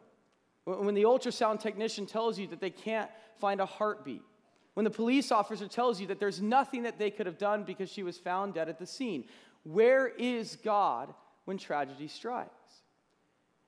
when 0.65 0.97
the 0.97 1.05
ultrasound 1.05 1.61
technician 1.61 2.05
tells 2.05 2.37
you 2.37 2.49
that 2.49 2.61
they 2.61 2.71
can't 2.71 3.11
find 3.39 3.61
a 3.61 3.67
heartbeat, 3.67 4.23
when 4.75 4.85
the 4.85 4.91
police 4.91 5.31
officer 5.31 5.69
tells 5.69 6.01
you 6.01 6.07
that 6.09 6.19
there's 6.19 6.41
nothing 6.41 6.85
that 6.85 6.99
they 6.99 7.11
could 7.11 7.27
have 7.27 7.39
done 7.39 7.65
because 7.65 7.91
she 7.91 8.03
was 8.03 8.19
found 8.19 8.55
dead 8.55 8.69
at 8.69 8.79
the 8.79 8.87
scene, 8.87 9.25
where 9.65 10.09
is 10.09 10.57
God 10.57 11.13
when 11.45 11.59
tragedy 11.59 12.09
strikes? 12.09 12.51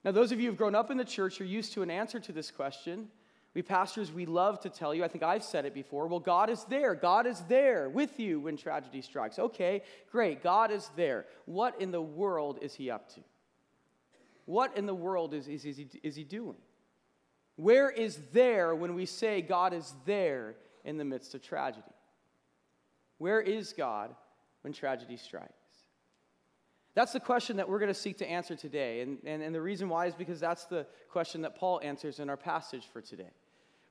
Now, 0.03 0.11
those 0.11 0.31
of 0.31 0.39
you 0.39 0.49
who've 0.49 0.57
grown 0.57 0.75
up 0.75 0.91
in 0.91 0.97
the 0.97 1.05
church 1.05 1.39
are 1.39 1.45
used 1.45 1.73
to 1.73 1.81
an 1.81 1.89
answer 1.89 2.19
to 2.19 2.31
this 2.31 2.51
question. 2.51 3.07
We 3.53 3.61
pastors, 3.61 4.11
we 4.11 4.25
love 4.25 4.59
to 4.61 4.69
tell 4.69 4.93
you, 4.93 5.03
I 5.03 5.07
think 5.07 5.23
I've 5.23 5.43
said 5.43 5.65
it 5.65 5.73
before, 5.73 6.07
well, 6.07 6.19
God 6.19 6.49
is 6.49 6.63
there. 6.65 6.95
God 6.95 7.27
is 7.27 7.39
there 7.41 7.87
with 7.87 8.19
you 8.19 8.39
when 8.39 8.57
tragedy 8.57 9.01
strikes. 9.01 9.37
Okay, 9.37 9.83
great. 10.11 10.41
God 10.41 10.71
is 10.71 10.89
there. 10.95 11.25
What 11.45 11.79
in 11.79 11.91
the 11.91 12.01
world 12.01 12.59
is 12.61 12.73
he 12.73 12.89
up 12.89 13.13
to? 13.13 13.21
What 14.45 14.75
in 14.75 14.85
the 14.85 14.95
world 14.95 15.33
is, 15.33 15.47
is, 15.47 15.63
is, 15.65 15.77
he, 15.77 15.87
is 16.01 16.15
he 16.15 16.23
doing? 16.23 16.57
Where 17.55 17.89
is 17.89 18.19
there 18.33 18.75
when 18.75 18.95
we 18.95 19.05
say 19.05 19.41
God 19.41 19.73
is 19.73 19.93
there 20.05 20.55
in 20.83 20.97
the 20.97 21.05
midst 21.05 21.35
of 21.35 21.41
tragedy? 21.41 21.83
Where 23.19 23.39
is 23.39 23.71
God 23.71 24.13
when 24.63 24.73
tragedy 24.73 25.15
strikes? 25.15 25.62
That's 26.95 27.13
the 27.13 27.19
question 27.19 27.57
that 27.57 27.67
we're 27.67 27.79
going 27.79 27.93
to 27.93 27.99
seek 27.99 28.17
to 28.19 28.27
answer 28.27 28.55
today. 28.55 29.01
And, 29.01 29.17
and, 29.25 29.41
and 29.41 29.53
the 29.53 29.61
reason 29.61 29.89
why 29.89 30.05
is 30.05 30.13
because 30.13 30.39
that's 30.39 30.65
the 30.65 30.85
question 31.09 31.41
that 31.41 31.55
Paul 31.55 31.81
answers 31.83 32.19
in 32.19 32.29
our 32.29 32.37
passage 32.37 32.87
for 32.91 33.01
today. 33.01 33.31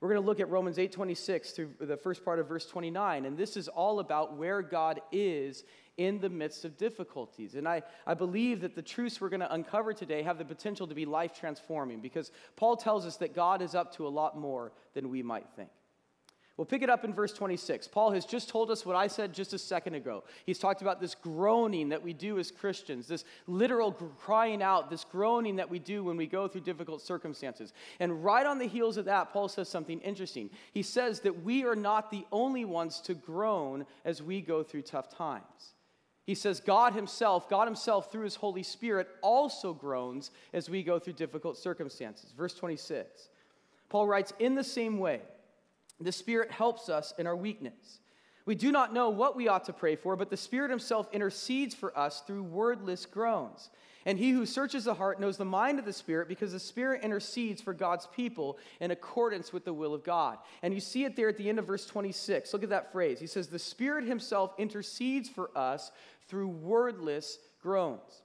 We're 0.00 0.08
going 0.08 0.20
to 0.20 0.26
look 0.26 0.40
at 0.40 0.50
Romans 0.50 0.78
8:26 0.78 1.54
through 1.54 1.70
the 1.80 1.96
first 1.96 2.24
part 2.24 2.40
of 2.40 2.48
verse 2.48 2.66
29, 2.66 3.24
and 3.24 3.38
this 3.38 3.56
is 3.56 3.68
all 3.68 4.00
about 4.00 4.36
where 4.36 4.60
God 4.60 5.00
is 5.12 5.62
in 5.96 6.18
the 6.18 6.28
midst 6.28 6.64
of 6.64 6.76
difficulties. 6.76 7.54
And 7.54 7.68
I, 7.68 7.82
I 8.04 8.14
believe 8.14 8.62
that 8.62 8.74
the 8.74 8.82
truths 8.82 9.20
we're 9.20 9.28
going 9.28 9.40
to 9.40 9.52
uncover 9.52 9.92
today 9.92 10.22
have 10.24 10.38
the 10.38 10.44
potential 10.44 10.88
to 10.88 10.94
be 10.94 11.04
life 11.04 11.38
transforming 11.38 12.00
because 12.00 12.32
Paul 12.56 12.76
tells 12.76 13.06
us 13.06 13.18
that 13.18 13.32
God 13.32 13.62
is 13.62 13.76
up 13.76 13.94
to 13.96 14.06
a 14.06 14.08
lot 14.08 14.36
more 14.36 14.72
than 14.94 15.08
we 15.08 15.22
might 15.22 15.46
think. 15.54 15.70
We'll 16.62 16.68
pick 16.68 16.82
it 16.82 16.90
up 16.90 17.04
in 17.04 17.12
verse 17.12 17.32
26. 17.32 17.88
Paul 17.88 18.12
has 18.12 18.24
just 18.24 18.48
told 18.48 18.70
us 18.70 18.86
what 18.86 18.94
I 18.94 19.08
said 19.08 19.32
just 19.32 19.52
a 19.52 19.58
second 19.58 19.96
ago. 19.96 20.22
He's 20.46 20.60
talked 20.60 20.80
about 20.80 21.00
this 21.00 21.16
groaning 21.16 21.88
that 21.88 22.04
we 22.04 22.12
do 22.12 22.38
as 22.38 22.52
Christians, 22.52 23.08
this 23.08 23.24
literal 23.48 23.90
crying 23.90 24.62
out, 24.62 24.88
this 24.88 25.02
groaning 25.02 25.56
that 25.56 25.68
we 25.68 25.80
do 25.80 26.04
when 26.04 26.16
we 26.16 26.28
go 26.28 26.46
through 26.46 26.60
difficult 26.60 27.02
circumstances. 27.02 27.72
And 27.98 28.22
right 28.22 28.46
on 28.46 28.60
the 28.60 28.68
heels 28.68 28.96
of 28.96 29.06
that, 29.06 29.32
Paul 29.32 29.48
says 29.48 29.68
something 29.68 29.98
interesting. 30.02 30.50
He 30.72 30.84
says 30.84 31.18
that 31.22 31.42
we 31.42 31.64
are 31.64 31.74
not 31.74 32.12
the 32.12 32.24
only 32.30 32.64
ones 32.64 33.00
to 33.00 33.14
groan 33.14 33.84
as 34.04 34.22
we 34.22 34.40
go 34.40 34.62
through 34.62 34.82
tough 34.82 35.08
times. 35.08 35.74
He 36.26 36.36
says 36.36 36.60
God 36.60 36.92
Himself, 36.92 37.50
God 37.50 37.66
Himself 37.66 38.12
through 38.12 38.22
His 38.22 38.36
Holy 38.36 38.62
Spirit, 38.62 39.08
also 39.20 39.74
groans 39.74 40.30
as 40.52 40.70
we 40.70 40.84
go 40.84 41.00
through 41.00 41.14
difficult 41.14 41.58
circumstances. 41.58 42.30
Verse 42.30 42.54
26. 42.54 43.30
Paul 43.88 44.06
writes, 44.06 44.32
In 44.38 44.54
the 44.54 44.62
same 44.62 45.00
way, 45.00 45.22
the 46.04 46.12
Spirit 46.12 46.50
helps 46.50 46.88
us 46.88 47.12
in 47.18 47.26
our 47.26 47.36
weakness. 47.36 47.98
We 48.44 48.54
do 48.54 48.72
not 48.72 48.92
know 48.92 49.10
what 49.10 49.36
we 49.36 49.48
ought 49.48 49.64
to 49.66 49.72
pray 49.72 49.94
for, 49.94 50.16
but 50.16 50.30
the 50.30 50.36
Spirit 50.36 50.70
Himself 50.70 51.08
intercedes 51.12 51.74
for 51.74 51.96
us 51.96 52.22
through 52.26 52.42
wordless 52.42 53.06
groans. 53.06 53.70
And 54.04 54.18
he 54.18 54.32
who 54.32 54.46
searches 54.46 54.84
the 54.84 54.94
heart 54.94 55.20
knows 55.20 55.36
the 55.36 55.44
mind 55.44 55.78
of 55.78 55.84
the 55.84 55.92
Spirit 55.92 56.26
because 56.26 56.52
the 56.52 56.58
Spirit 56.58 57.02
intercedes 57.04 57.62
for 57.62 57.72
God's 57.72 58.08
people 58.08 58.58
in 58.80 58.90
accordance 58.90 59.52
with 59.52 59.64
the 59.64 59.72
will 59.72 59.94
of 59.94 60.02
God. 60.02 60.38
And 60.62 60.74
you 60.74 60.80
see 60.80 61.04
it 61.04 61.14
there 61.14 61.28
at 61.28 61.36
the 61.36 61.48
end 61.48 61.60
of 61.60 61.66
verse 61.66 61.86
26. 61.86 62.52
Look 62.52 62.64
at 62.64 62.70
that 62.70 62.90
phrase. 62.90 63.20
He 63.20 63.28
says, 63.28 63.46
The 63.46 63.60
Spirit 63.60 64.04
Himself 64.04 64.54
intercedes 64.58 65.28
for 65.28 65.56
us 65.56 65.92
through 66.26 66.48
wordless 66.48 67.38
groans. 67.62 68.22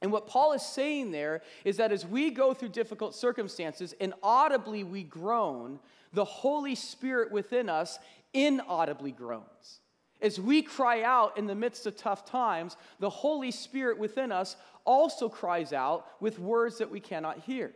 And 0.00 0.10
what 0.10 0.26
Paul 0.26 0.52
is 0.52 0.62
saying 0.62 1.12
there 1.12 1.42
is 1.64 1.76
that 1.76 1.92
as 1.92 2.04
we 2.04 2.30
go 2.30 2.54
through 2.54 2.70
difficult 2.70 3.14
circumstances 3.14 3.94
and 4.00 4.14
audibly 4.22 4.82
we 4.82 5.04
groan, 5.04 5.78
the 6.12 6.24
Holy 6.24 6.74
Spirit 6.74 7.32
within 7.32 7.68
us 7.68 7.98
inaudibly 8.32 9.12
groans. 9.12 9.80
As 10.20 10.38
we 10.38 10.62
cry 10.62 11.02
out 11.02 11.36
in 11.36 11.46
the 11.46 11.54
midst 11.54 11.86
of 11.86 11.96
tough 11.96 12.24
times, 12.24 12.76
the 13.00 13.10
Holy 13.10 13.50
Spirit 13.50 13.98
within 13.98 14.30
us 14.30 14.56
also 14.84 15.28
cries 15.28 15.72
out 15.72 16.06
with 16.20 16.38
words 16.38 16.78
that 16.78 16.90
we 16.90 17.00
cannot 17.00 17.40
hear. 17.40 17.72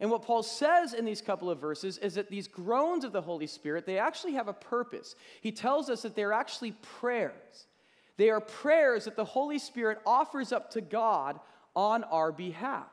And 0.00 0.10
what 0.10 0.22
Paul 0.22 0.42
says 0.42 0.94
in 0.94 1.04
these 1.04 1.20
couple 1.20 1.50
of 1.50 1.60
verses 1.60 1.98
is 1.98 2.14
that 2.14 2.30
these 2.30 2.46
groans 2.46 3.04
of 3.04 3.12
the 3.12 3.20
Holy 3.20 3.48
Spirit, 3.48 3.84
they 3.84 3.98
actually 3.98 4.34
have 4.34 4.48
a 4.48 4.52
purpose. 4.52 5.16
He 5.40 5.50
tells 5.50 5.90
us 5.90 6.02
that 6.02 6.14
they're 6.14 6.32
actually 6.32 6.72
prayers. 7.00 7.66
They 8.16 8.30
are 8.30 8.40
prayers 8.40 9.04
that 9.04 9.16
the 9.16 9.24
Holy 9.24 9.58
Spirit 9.58 9.98
offers 10.06 10.52
up 10.52 10.70
to 10.72 10.80
God 10.80 11.40
on 11.74 12.04
our 12.04 12.32
behalf. 12.32 12.86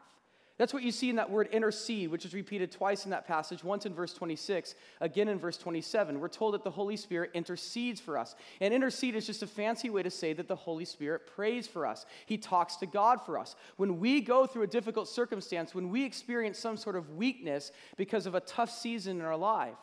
That's 0.58 0.74
what 0.74 0.84
you 0.84 0.92
see 0.92 1.10
in 1.10 1.18
that 1.18 1.30
word 1.30 1.50
intercede, 1.52 2.10
which 2.10 2.24
is 2.24 2.34
repeated 2.34 2.72
twice 2.72 3.04
in 3.04 3.12
that 3.12 3.28
passage, 3.28 3.62
once 3.62 3.86
in 3.86 3.94
verse 3.94 4.14
26, 4.14 4.76
again 5.02 5.28
in 5.28 5.38
verse 5.38 5.58
27. 5.58 6.18
We're 6.18 6.30
told 6.30 6.54
that 6.54 6.64
the 6.64 6.72
Holy 6.72 6.96
Spirit 6.96 7.32
intercedes 7.34 8.00
for 8.00 8.18
us. 8.18 8.36
And 8.62 8.74
intercede 8.74 9.16
is 9.16 9.26
just 9.26 9.44
a 9.44 9.48
fancy 9.48 9.90
way 9.90 10.02
to 10.02 10.10
say 10.10 10.32
that 10.32 10.48
the 10.48 10.56
Holy 10.56 10.86
Spirit 10.86 11.28
prays 11.28 11.68
for 11.68 11.86
us. 11.86 12.06
He 12.26 12.38
talks 12.38 12.78
to 12.78 12.86
God 12.86 13.20
for 13.26 13.38
us. 13.38 13.58
When 13.76 14.00
we 14.00 14.22
go 14.22 14.46
through 14.46 14.64
a 14.64 14.68
difficult 14.68 15.10
circumstance, 15.10 15.76
when 15.76 15.90
we 15.90 16.06
experience 16.06 16.58
some 16.58 16.78
sort 16.78 16.96
of 16.96 17.18
weakness 17.18 17.74
because 17.98 18.26
of 18.26 18.34
a 18.34 18.40
tough 18.40 18.72
season 18.72 19.20
in 19.20 19.26
our 19.26 19.38
life, 19.38 19.76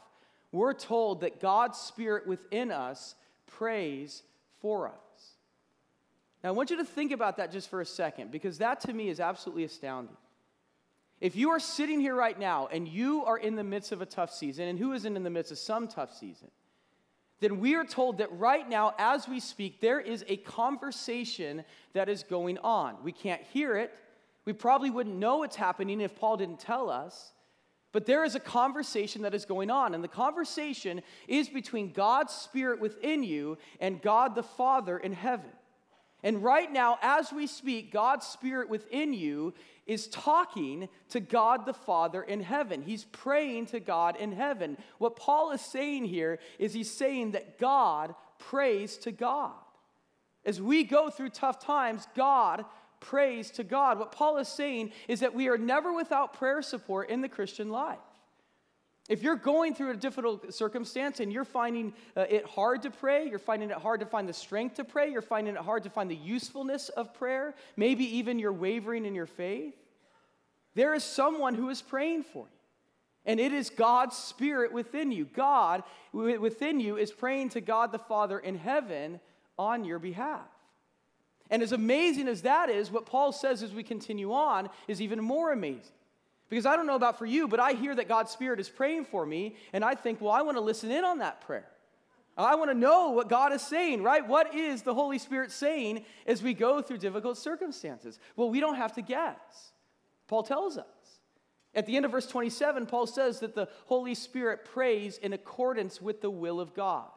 we're 0.53 0.73
told 0.73 1.21
that 1.21 1.39
God's 1.39 1.77
Spirit 1.77 2.27
within 2.27 2.71
us 2.71 3.15
prays 3.47 4.23
for 4.63 4.89
us. 4.89 4.95
Now, 6.43 6.49
I 6.49 6.53
want 6.53 6.71
you 6.71 6.79
to 6.79 6.85
think 6.85 7.13
about 7.13 7.37
that 7.37 7.53
just 7.53 7.69
for 7.69 7.83
a 7.83 7.87
second, 7.87 8.31
because 8.31 8.57
that 8.59 8.81
to 8.81 8.93
me 8.95 9.11
is 9.11 9.21
absolutely 9.21 9.65
astounding. 9.65 10.17
If 11.23 11.37
you 11.37 11.51
are 11.51 11.61
sitting 11.61 12.01
here 12.01 12.17
right 12.17 12.37
now 12.37 12.67
and 12.73 12.89
you 12.89 13.25
are 13.25 13.39
in 13.39 13.55
the 13.55 13.63
midst 13.63 13.93
of 13.93 14.03
a 14.03 14.07
tough 14.07 14.35
season, 14.35 14.67
and 14.67 14.77
who 14.77 14.93
isn't 14.93 15.17
in 15.17 15.23
the 15.23 15.31
midst 15.31 15.53
of 15.53 15.59
some 15.59 15.87
tough 15.87 16.13
season, 16.13 16.49
then 17.39 17.61
we 17.61 17.77
are 17.77 17.85
told 17.85 18.19
that 18.19 18.37
right 18.37 18.69
now, 18.69 18.93
as 18.99 19.29
we 19.29 19.39
speak, 19.39 19.81
there 19.81 20.01
is 20.01 20.25
a 20.27 20.37
conversation 20.39 21.65
that 21.93 22.09
is 22.09 22.25
going 22.25 22.59
on. 22.59 22.97
We 23.05 23.13
can't 23.13 23.41
hear 23.53 23.77
it. 23.77 23.95
We 24.47 24.53
probably 24.53 24.91
wouldn't 24.91 25.15
know 25.15 25.45
it's 25.45 25.55
happening 25.55 26.01
if 26.01 26.17
Paul 26.17 26.39
didn't 26.39 26.59
tell 26.59 26.91
us. 26.91 27.31
But 27.93 28.05
there 28.05 28.25
is 28.25 28.35
a 28.35 28.41
conversation 28.41 29.23
that 29.23 29.33
is 29.33 29.45
going 29.45 29.71
on, 29.71 29.95
and 29.95 30.03
the 30.03 30.09
conversation 30.09 31.03
is 31.29 31.49
between 31.49 31.93
God's 31.93 32.33
Spirit 32.33 32.81
within 32.81 33.23
you 33.23 33.59
and 33.79 34.03
God 34.03 34.35
the 34.35 34.43
Father 34.43 34.99
in 34.99 35.13
heaven. 35.13 35.51
And 36.25 36.43
right 36.43 36.73
now, 36.73 36.99
as 37.03 37.33
we 37.33 37.47
speak, 37.47 37.93
God's 37.93 38.27
Spirit 38.27 38.69
within 38.69 39.13
you 39.13 39.55
is 39.87 40.07
talking 40.09 40.89
to 41.11 41.21
God 41.21 41.67
the 41.67 41.75
Father 41.75 42.23
in 42.23 42.41
heaven. 42.41 42.83
He's 42.83 43.05
praying 43.05 43.67
to 43.67 43.81
God 43.81 44.17
in 44.17 44.33
heaven. 44.33 44.79
What 44.99 45.17
Paul 45.17 45.51
is 45.53 45.61
saying 45.61 46.05
here 46.05 46.39
is 46.59 46.73
he's 46.73 46.91
saying 46.91 47.33
that 47.33 47.59
God 47.59 48.15
prays 48.39 48.97
to 48.99 49.13
God. 49.13 49.53
As 50.45 50.61
we 50.61 50.85
go 50.85 51.11
through 51.11 51.31
tough 51.31 51.59
times, 51.59 52.07
God 52.17 52.65
prays 53.01 53.51
to 53.53 53.65
God. 53.65 53.99
What 53.99 54.13
Paul 54.13 54.39
is 54.39 54.49
saying 54.49 54.93
is 55.09 55.21
that 55.21 55.35
we 55.35 55.49
are 55.49 55.59
never 55.59 55.93
without 55.93 56.35
prayer 56.35 56.63
support 56.63 57.11
in 57.11 57.21
the 57.21 57.29
Christian 57.29 57.71
life. 57.71 57.99
If 59.09 59.23
you're 59.23 59.37
going 59.37 59.75
through 59.75 59.91
a 59.91 59.97
difficult 59.97 60.55
circumstance 60.55 61.19
and 61.19 61.33
you're 61.33 61.45
finding 61.45 61.93
uh, 62.17 62.25
it 62.29 62.47
hard 62.47 62.83
to 62.83 62.91
pray, 62.91 63.29
you're 63.29 63.41
finding 63.41 63.71
it 63.71 63.77
hard 63.77 64.01
to 64.01 64.07
find 64.07 64.29
the 64.29 64.33
strength 64.33 64.77
to 64.77 64.85
pray, 64.85 65.11
you're 65.11 65.21
finding 65.21 65.55
it 65.55 65.61
hard 65.61 65.83
to 65.83 65.91
find 65.91 66.11
the 66.11 66.17
usefulness 66.17 66.89
of 66.91 67.13
prayer, 67.15 67.55
maybe 67.77 68.05
even 68.19 68.39
you're 68.39 68.53
wavering 68.53 69.05
in 69.05 69.15
your 69.15 69.27
faith, 69.27 69.75
there 70.75 70.95
is 70.95 71.03
someone 71.03 71.55
who 71.55 71.69
is 71.69 71.83
praying 71.83 72.23
for 72.23 72.45
you. 72.45 72.59
And 73.25 73.39
it 73.39 73.53
is 73.53 73.71
God's 73.71 74.17
Spirit 74.17 74.73
within 74.73 75.13
you. 75.13 75.27
God 75.27 75.85
within 76.13 76.81
you 76.81 76.97
is 76.97 77.13
praying 77.13 77.51
to 77.51 77.61
God 77.61 77.93
the 77.93 77.99
Father 77.99 78.39
in 78.39 78.57
heaven 78.57 79.21
on 79.59 79.85
your 79.85 80.01
behalf. 80.01 80.49
And 81.51 81.63
as 81.63 81.73
amazing 81.73 82.29
as 82.29 82.43
that 82.43 82.71
is, 82.71 82.91
what 82.91 83.07
Paul 83.07 83.31
says 83.31 83.63
as 83.63 83.73
we 83.73 83.83
continue 83.83 84.33
on 84.33 84.71
is 84.89 85.01
even 85.01 85.21
more 85.21 85.53
amazing. 85.53 85.93
Because 86.53 86.67
I 86.67 86.77
don't 86.77 86.87
know 86.87 86.97
about 86.97 87.19
for 87.19 87.25
you, 87.25 87.49
but 87.49 87.61
I 87.61 87.73
hear 87.73 87.95
that 87.95 88.09
God's 88.09 88.31
Spirit 88.31 88.61
is 88.61 88.69
praying 88.69 89.07
for 89.07 89.25
me, 89.25 89.57
and 89.73 89.83
I 89.83 89.95
think, 89.95 90.21
well, 90.21 90.33
I 90.33 90.43
want 90.43 90.59
to 90.59 90.61
listen 90.61 90.91
in 90.91 91.03
on 91.03 91.21
that 91.21 91.41
prayer. 91.41 91.67
I 92.37 92.57
want 92.57 92.71
to 92.71 92.77
know 92.77 93.09
what 93.09 93.31
God 93.31 93.55
is 93.55 93.63
saying, 93.63 94.03
right? 94.03 94.29
What 94.29 94.55
is 94.55 94.83
the 94.83 94.93
Holy 94.93 95.17
Spirit 95.17 95.51
saying 95.51 96.05
as 96.27 96.43
we 96.43 96.53
go 96.53 96.83
through 96.83 96.99
difficult 96.99 97.39
circumstances? 97.39 98.19
Well, 98.37 98.51
we 98.51 98.61
don't 98.61 98.75
have 98.75 98.93
to 98.97 99.01
guess. 99.01 99.73
Paul 100.29 100.43
tells 100.43 100.77
us. 100.77 100.85
At 101.75 101.87
the 101.87 101.97
end 101.97 102.05
of 102.05 102.11
verse 102.11 102.27
27, 102.27 102.85
Paul 102.85 103.07
says 103.07 103.41
that 103.41 103.55
the 103.55 103.71
Holy 103.87 104.15
Spirit 104.15 104.67
prays 104.67 105.17
in 105.17 105.33
accordance 105.33 106.03
with 106.03 106.21
the 106.21 106.29
will 106.29 106.61
of 106.61 106.75
God. 106.75 107.09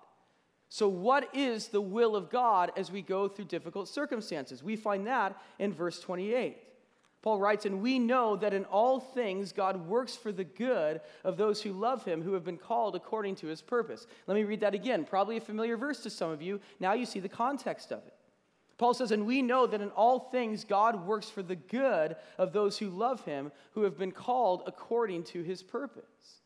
So, 0.69 0.87
what 0.87 1.27
is 1.35 1.67
the 1.67 1.81
will 1.81 2.15
of 2.15 2.29
God 2.29 2.71
as 2.77 2.89
we 2.89 3.01
go 3.01 3.27
through 3.27 3.45
difficult 3.45 3.89
circumstances? 3.89 4.63
We 4.63 4.77
find 4.77 5.05
that 5.07 5.35
in 5.59 5.73
verse 5.73 5.99
28. 5.99 6.55
Paul 7.25 7.39
writes, 7.39 7.65
And 7.65 7.81
we 7.81 7.97
know 7.97 8.35
that 8.35 8.53
in 8.53 8.65
all 8.65 8.99
things 8.99 9.51
God 9.51 9.87
works 9.87 10.15
for 10.15 10.31
the 10.31 10.43
good 10.43 11.01
of 11.23 11.37
those 11.37 11.59
who 11.59 11.73
love 11.73 12.05
him, 12.05 12.21
who 12.21 12.33
have 12.33 12.43
been 12.43 12.55
called 12.55 12.95
according 12.95 13.33
to 13.37 13.47
his 13.47 13.63
purpose. 13.63 14.05
Let 14.27 14.35
me 14.35 14.43
read 14.43 14.59
that 14.59 14.75
again. 14.75 15.05
Probably 15.05 15.37
a 15.37 15.41
familiar 15.41 15.75
verse 15.75 16.01
to 16.03 16.11
some 16.11 16.29
of 16.29 16.43
you. 16.43 16.61
Now 16.79 16.93
you 16.93 17.07
see 17.07 17.19
the 17.19 17.27
context 17.27 17.91
of 17.91 18.05
it. 18.05 18.13
Paul 18.77 18.93
says, 18.93 19.09
And 19.09 19.25
we 19.25 19.41
know 19.41 19.65
that 19.65 19.81
in 19.81 19.89
all 19.89 20.19
things 20.19 20.63
God 20.63 21.07
works 21.07 21.27
for 21.27 21.41
the 21.41 21.55
good 21.55 22.15
of 22.37 22.53
those 22.53 22.77
who 22.77 22.91
love 22.91 23.25
him, 23.25 23.51
who 23.71 23.81
have 23.81 23.97
been 23.97 24.11
called 24.11 24.61
according 24.67 25.23
to 25.23 25.41
his 25.41 25.63
purpose. 25.63 26.43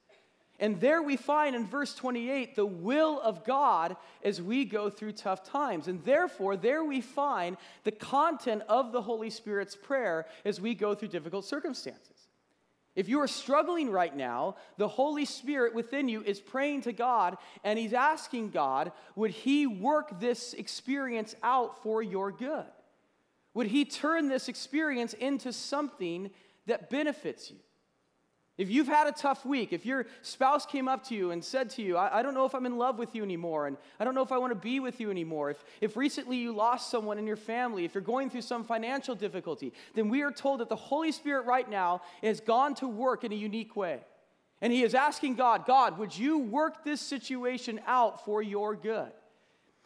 And 0.60 0.82
there 0.82 1.02
we 1.02 1.16
find 1.16 1.56
in 1.56 1.66
verse 1.66 1.96
28 1.96 2.56
the 2.56 2.66
will 2.66 3.22
of 3.22 3.46
God 3.46 3.96
as 4.24 4.42
we 4.42 4.66
go 4.66 4.90
through 4.90 5.14
tough 5.14 5.44
times. 5.44 5.88
And 5.88 6.04
therefore, 6.04 6.58
there 6.58 6.84
we 6.84 7.00
find 7.00 7.56
the 7.86 7.92
content 7.92 8.64
of 8.68 8.92
the 8.92 9.02
Holy 9.02 9.30
Spirit's 9.30 9.76
prayer 9.76 10.26
as 10.44 10.60
we 10.60 10.76
go 10.76 10.94
through 10.94 11.08
difficult 11.10 11.46
circumstances. 11.46 12.28
If 12.96 13.08
you 13.08 13.22
are 13.22 13.28
struggling 13.28 13.90
right 13.90 14.14
now, 14.14 14.58
the 14.76 14.90
Holy 14.90 15.24
Spirit 15.24 15.74
within 15.74 16.10
you 16.10 16.22
is 16.24 16.42
praying 16.42 16.82
to 16.82 16.92
God 16.92 17.38
and 17.64 17.80
He's 17.80 17.94
asking 17.94 18.50
God, 18.50 18.92
would 19.16 19.32
He 19.32 19.66
work 19.66 20.20
this 20.20 20.54
experience 20.54 21.36
out 21.42 21.82
for 21.82 22.04
your 22.04 22.32
good? 22.32 22.66
Would 23.54 23.68
He 23.68 23.86
turn 23.86 24.28
this 24.28 24.50
experience 24.50 25.14
into 25.14 25.54
something 25.54 26.32
that 26.66 26.90
benefits 26.90 27.50
you? 27.50 27.58
If 28.60 28.70
you've 28.70 28.90
had 28.90 29.08
a 29.08 29.14
tough 29.14 29.46
week, 29.46 29.72
if 29.72 29.86
your 29.86 30.06
spouse 30.22 30.66
came 30.66 30.90
up 30.90 31.08
to 31.08 31.16
you 31.16 31.32
and 31.32 31.42
said 31.42 31.70
to 31.72 31.82
you, 31.82 31.96
I, 31.96 32.20
I, 32.20 32.22
don't 32.22 32.34
know 32.34 32.44
if 32.44 32.54
I'm 32.54 32.66
in 32.66 32.78
love 32.78 33.00
with 33.00 33.16
you 33.16 33.24
anymore, 33.24 33.68
and 33.68 33.78
I 34.02 34.04
don't 34.04 34.14
know 34.16 34.22
if 34.22 34.34
I 34.34 34.38
want 34.38 34.52
to 34.52 34.60
be 34.60 34.82
with 34.82 35.00
you 35.00 35.10
anymore, 35.10 35.50
if, 35.52 35.64
if 35.80 35.96
recently 35.96 36.36
you 36.36 36.54
lost 36.54 36.92
someone 36.92 37.18
in 37.18 37.26
your 37.26 37.38
family, 37.38 37.86
if 37.86 37.94
you're 37.94 38.02
going 38.02 38.30
through 38.30 38.42
some 38.42 38.66
financial 38.66 39.16
difficulty, 39.16 39.72
then 39.96 40.10
we 40.10 40.24
are 40.24 40.32
told 40.32 40.60
that 40.60 40.68
the 40.68 40.76
Holy 40.76 41.14
Spirit 41.14 41.46
right 41.46 41.70
now 41.70 42.02
has 42.22 42.42
gone 42.42 42.76
to 42.76 42.88
work 42.90 43.24
in 43.24 43.32
a 43.32 43.36
unique 43.36 43.78
way. 43.78 44.02
And 44.60 44.74
He 44.74 44.84
is 44.84 44.94
asking 44.94 45.36
God, 45.36 45.66
God, 45.66 45.98
would 45.98 46.18
you 46.18 46.40
work 46.40 46.84
this 46.84 47.00
situation 47.00 47.80
out 47.88 48.26
for 48.26 48.44
your 48.44 48.76
good? 48.76 49.14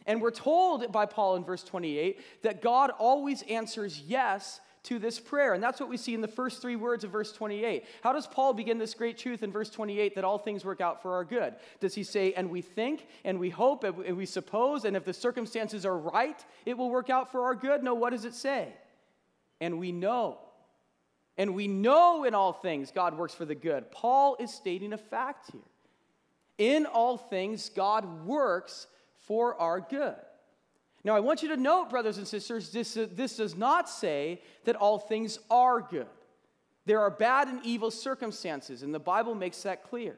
And 0.08 0.20
we're 0.20 0.32
told 0.32 0.92
by 0.92 1.06
Paul 1.06 1.36
in 1.36 1.44
verse 1.44 1.63
28 1.63 2.20
that 2.42 2.63
God 2.63 2.89
always 2.98 3.44
answers 3.44 4.01
yes 4.08 4.60
to 4.83 4.99
this 4.99 5.19
prayer. 5.19 5.53
And 5.53 5.63
that's 5.63 5.79
what 5.79 5.89
we 5.89 5.97
see 5.97 6.13
in 6.13 6.21
the 6.21 6.27
first 6.27 6.61
three 6.61 6.75
words 6.75 7.03
of 7.03 7.11
verse 7.11 7.31
28. 7.31 7.85
How 8.01 8.11
does 8.11 8.27
Paul 8.27 8.53
begin 8.53 8.77
this 8.77 8.93
great 8.93 9.17
truth 9.17 9.41
in 9.41 9.51
verse 9.51 9.69
28 9.69 10.15
that 10.15 10.23
all 10.23 10.37
things 10.37 10.65
work 10.65 10.81
out 10.81 11.01
for 11.01 11.13
our 11.13 11.23
good? 11.23 11.55
Does 11.79 11.95
he 11.95 12.03
say, 12.03 12.33
and 12.33 12.49
we 12.49 12.61
think, 12.61 13.07
and 13.23 13.39
we 13.39 13.49
hope, 13.49 13.83
and 13.83 14.17
we 14.17 14.25
suppose, 14.25 14.85
and 14.85 14.95
if 14.95 15.05
the 15.05 15.13
circumstances 15.13 15.85
are 15.85 15.97
right, 15.97 16.43
it 16.65 16.77
will 16.77 16.89
work 16.89 17.09
out 17.09 17.31
for 17.31 17.45
our 17.45 17.55
good? 17.55 17.81
No, 17.81 17.93
what 17.93 18.11
does 18.11 18.25
it 18.25 18.35
say? 18.35 18.73
And 19.61 19.79
we 19.79 19.91
know. 19.91 20.39
And 21.37 21.55
we 21.55 21.67
know 21.67 22.25
in 22.25 22.35
all 22.35 22.53
things 22.53 22.91
God 22.91 23.17
works 23.17 23.33
for 23.33 23.45
the 23.45 23.55
good. 23.55 23.89
Paul 23.91 24.35
is 24.39 24.53
stating 24.53 24.93
a 24.93 24.97
fact 24.97 25.51
here. 25.51 25.61
In 26.57 26.85
all 26.85 27.17
things, 27.17 27.69
God 27.69 28.25
works 28.25 28.87
for 29.21 29.59
our 29.59 29.79
good. 29.79 30.15
Now, 31.03 31.15
I 31.15 31.19
want 31.19 31.43
you 31.43 31.50
to 31.50 31.57
note, 31.57 31.89
brothers 31.89 32.17
and 32.17 32.27
sisters, 32.27 32.69
this, 32.69 32.95
uh, 32.95 33.07
this 33.12 33.38
does 33.38 33.55
not 33.55 33.89
say 33.89 34.41
that 34.63 34.75
all 34.75 34.98
things 34.98 35.38
are 35.51 35.81
good. 35.81 36.07
There 36.86 37.01
are 37.01 37.10
bad 37.10 37.48
and 37.48 37.60
evil 37.65 37.91
circumstances, 37.91 38.83
and 38.83 38.93
the 38.93 39.00
Bible 39.00 39.36
makes 39.36 39.62
that 39.63 39.83
clear. 39.83 40.15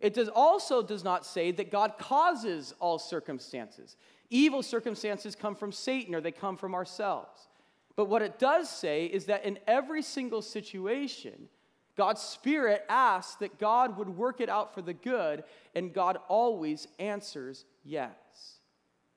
It 0.00 0.14
does 0.14 0.28
also 0.28 0.82
does 0.82 1.04
not 1.04 1.24
say 1.24 1.52
that 1.52 1.70
God 1.70 1.94
causes 1.98 2.74
all 2.80 2.98
circumstances. 2.98 3.96
Evil 4.28 4.62
circumstances 4.62 5.34
come 5.34 5.54
from 5.54 5.72
Satan 5.72 6.14
or 6.14 6.20
they 6.20 6.32
come 6.32 6.56
from 6.56 6.74
ourselves. 6.74 7.48
But 7.94 8.06
what 8.06 8.22
it 8.22 8.38
does 8.38 8.68
say 8.68 9.06
is 9.06 9.26
that 9.26 9.44
in 9.44 9.58
every 9.66 10.02
single 10.02 10.42
situation, 10.42 11.48
God's 11.96 12.20
Spirit 12.20 12.84
asks 12.90 13.36
that 13.36 13.58
God 13.58 13.96
would 13.96 14.10
work 14.10 14.40
it 14.40 14.50
out 14.50 14.74
for 14.74 14.82
the 14.82 14.92
good, 14.92 15.44
and 15.74 15.94
God 15.94 16.18
always 16.28 16.86
answers 16.98 17.64
yes. 17.84 18.55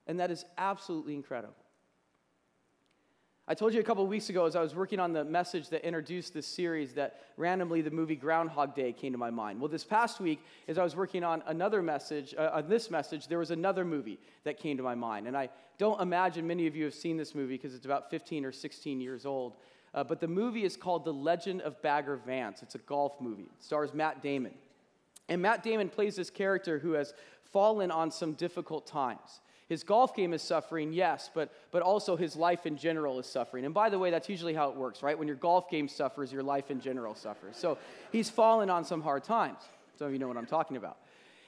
And 0.09 0.19
that 0.19 0.31
is 0.31 0.43
absolutely 0.57 1.13
incredible. 1.13 1.53
I 3.47 3.53
told 3.53 3.75
you 3.75 3.79
a 3.79 3.83
couple 3.83 4.05
weeks 4.07 4.29
ago 4.29 4.45
as 4.45 4.55
I 4.55 4.61
was 4.61 4.73
working 4.73 4.99
on 4.99 5.13
the 5.13 5.23
message 5.23 5.69
that 5.69 5.85
introduced 5.85 6.33
this 6.33 6.47
series 6.47 6.93
that 6.93 7.19
randomly 7.37 7.81
the 7.81 7.91
movie 7.91 8.15
Groundhog 8.15 8.73
Day 8.73 8.91
came 8.91 9.11
to 9.11 9.19
my 9.19 9.29
mind. 9.29 9.59
Well, 9.59 9.69
this 9.69 9.83
past 9.83 10.19
week, 10.19 10.39
as 10.67 10.79
I 10.79 10.83
was 10.83 10.95
working 10.95 11.23
on 11.23 11.43
another 11.45 11.83
message, 11.83 12.33
uh, 12.35 12.49
on 12.53 12.67
this 12.67 12.89
message, 12.89 13.27
there 13.27 13.37
was 13.37 13.51
another 13.51 13.85
movie 13.85 14.19
that 14.45 14.57
came 14.57 14.77
to 14.77 14.83
my 14.83 14.95
mind. 14.95 15.27
And 15.27 15.37
I 15.37 15.49
don't 15.77 16.01
imagine 16.01 16.47
many 16.47 16.65
of 16.65 16.75
you 16.75 16.85
have 16.85 16.95
seen 16.95 17.15
this 17.15 17.35
movie 17.35 17.55
because 17.55 17.75
it's 17.75 17.85
about 17.85 18.09
15 18.09 18.45
or 18.45 18.51
16 18.51 18.99
years 18.99 19.27
old. 19.27 19.57
Uh, 19.93 20.03
but 20.03 20.19
the 20.19 20.27
movie 20.27 20.63
is 20.63 20.75
called 20.75 21.05
The 21.05 21.13
Legend 21.13 21.61
of 21.61 21.79
Bagger 21.83 22.17
Vance. 22.17 22.63
It's 22.63 22.73
a 22.73 22.79
golf 22.79 23.21
movie. 23.21 23.43
It 23.43 23.63
stars 23.63 23.93
Matt 23.93 24.23
Damon. 24.23 24.55
And 25.27 25.39
Matt 25.39 25.61
Damon 25.61 25.87
plays 25.87 26.15
this 26.15 26.31
character 26.31 26.79
who 26.79 26.93
has 26.93 27.13
fallen 27.51 27.91
on 27.91 28.09
some 28.09 28.33
difficult 28.33 28.87
times. 28.87 29.41
His 29.69 29.83
golf 29.83 30.15
game 30.15 30.33
is 30.33 30.41
suffering, 30.41 30.91
yes, 30.91 31.29
but, 31.31 31.53
but 31.71 31.83
also 31.83 32.17
his 32.17 32.35
life 32.35 32.65
in 32.65 32.75
general 32.75 33.19
is 33.19 33.27
suffering. 33.27 33.65
And 33.65 33.73
by 33.73 33.91
the 33.91 33.99
way, 33.99 34.09
that's 34.09 34.27
usually 34.27 34.55
how 34.55 34.69
it 34.69 34.75
works, 34.75 35.03
right? 35.03 35.17
When 35.17 35.27
your 35.27 35.37
golf 35.37 35.69
game 35.69 35.87
suffers, 35.87 36.33
your 36.33 36.41
life 36.41 36.71
in 36.71 36.81
general 36.81 37.13
suffers. 37.13 37.55
So 37.55 37.77
he's 38.11 38.31
fallen 38.31 38.71
on 38.71 38.83
some 38.83 39.01
hard 39.01 39.23
times. 39.23 39.59
Some 39.99 40.07
of 40.07 40.13
you 40.13 40.17
know 40.17 40.27
what 40.27 40.37
I'm 40.37 40.47
talking 40.47 40.75
about. 40.75 40.97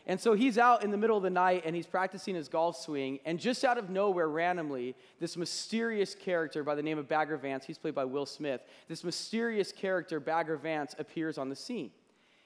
And 0.06 0.20
so 0.20 0.34
he's 0.34 0.60
out 0.60 0.84
in 0.84 0.92
the 0.92 0.98
middle 0.98 1.18
of 1.18 1.24
the 1.24 1.32
night 1.32 1.63
and 1.66 1.75
he's 1.75 1.88
practicing 1.88 2.36
his 2.36 2.48
golf 2.48 2.78
swing. 2.78 3.20
And 3.25 3.40
just 3.40 3.63
out 3.63 3.80
of 3.80 3.90
nowhere, 3.90 4.28
randomly, 4.28 4.96
this 5.20 5.36
mysterious 5.36 6.13
character 6.13 6.63
by 6.63 6.75
the 6.75 6.84
name 6.84 7.00
of 7.00 7.08
Bagger 7.08 7.38
Vance, 7.38 7.66
he's 7.66 7.80
played 7.80 7.96
by 7.96 8.06
Will 8.06 8.28
Smith, 8.28 8.62
this 8.88 9.04
mysterious 9.04 9.72
character, 9.72 10.20
Bagger 10.20 10.58
Vance, 10.58 10.96
appears 11.00 11.40
on 11.40 11.50
the 11.50 11.56
scene. 11.56 11.92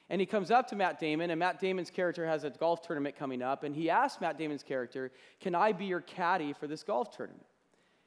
And 0.09 0.21
he 0.21 0.27
comes 0.27 0.51
up 0.51 0.67
to 0.67 0.75
Matt 0.75 0.99
Damon, 0.99 1.31
and 1.31 1.39
Matt 1.39 1.59
Damon's 1.59 1.89
character 1.89 2.25
has 2.27 2.43
a 2.43 2.51
golf 2.51 2.81
tournament 2.83 3.15
coming 3.17 3.41
up, 3.41 3.63
and 3.63 3.75
he 3.75 3.89
asks 3.89 4.21
Matt 4.21 4.37
Damon's 4.37 4.61
character, 4.61 5.11
Can 5.39 5.55
I 5.55 5.71
be 5.71 5.85
your 5.85 6.01
caddy 6.01 6.53
for 6.53 6.67
this 6.67 6.83
golf 6.83 7.15
tournament? 7.15 7.45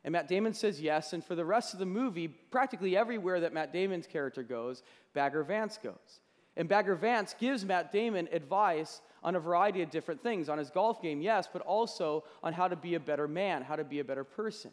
And 0.04 0.12
Matt 0.12 0.28
Damon 0.28 0.54
says 0.54 0.80
yes, 0.80 1.12
and 1.12 1.24
for 1.24 1.34
the 1.34 1.44
rest 1.44 1.72
of 1.72 1.80
the 1.80 1.86
movie, 1.86 2.28
practically 2.28 2.96
everywhere 2.96 3.40
that 3.40 3.52
Matt 3.52 3.72
Damon's 3.72 4.06
character 4.06 4.44
goes, 4.44 4.82
Bagger 5.12 5.42
Vance 5.42 5.78
goes. 5.82 6.20
And 6.56 6.68
Bagger 6.68 6.94
Vance 6.94 7.34
gives 7.38 7.64
Matt 7.64 7.92
Damon 7.92 8.28
advice 8.32 9.00
on 9.22 9.34
a 9.34 9.40
variety 9.40 9.82
of 9.82 9.90
different 9.90 10.22
things 10.22 10.48
on 10.48 10.58
his 10.58 10.70
golf 10.70 11.02
game, 11.02 11.20
yes, 11.20 11.48
but 11.52 11.62
also 11.62 12.24
on 12.42 12.52
how 12.52 12.68
to 12.68 12.76
be 12.76 12.94
a 12.94 13.00
better 13.00 13.26
man, 13.26 13.62
how 13.62 13.76
to 13.76 13.84
be 13.84 13.98
a 13.98 14.04
better 14.04 14.24
person. 14.24 14.70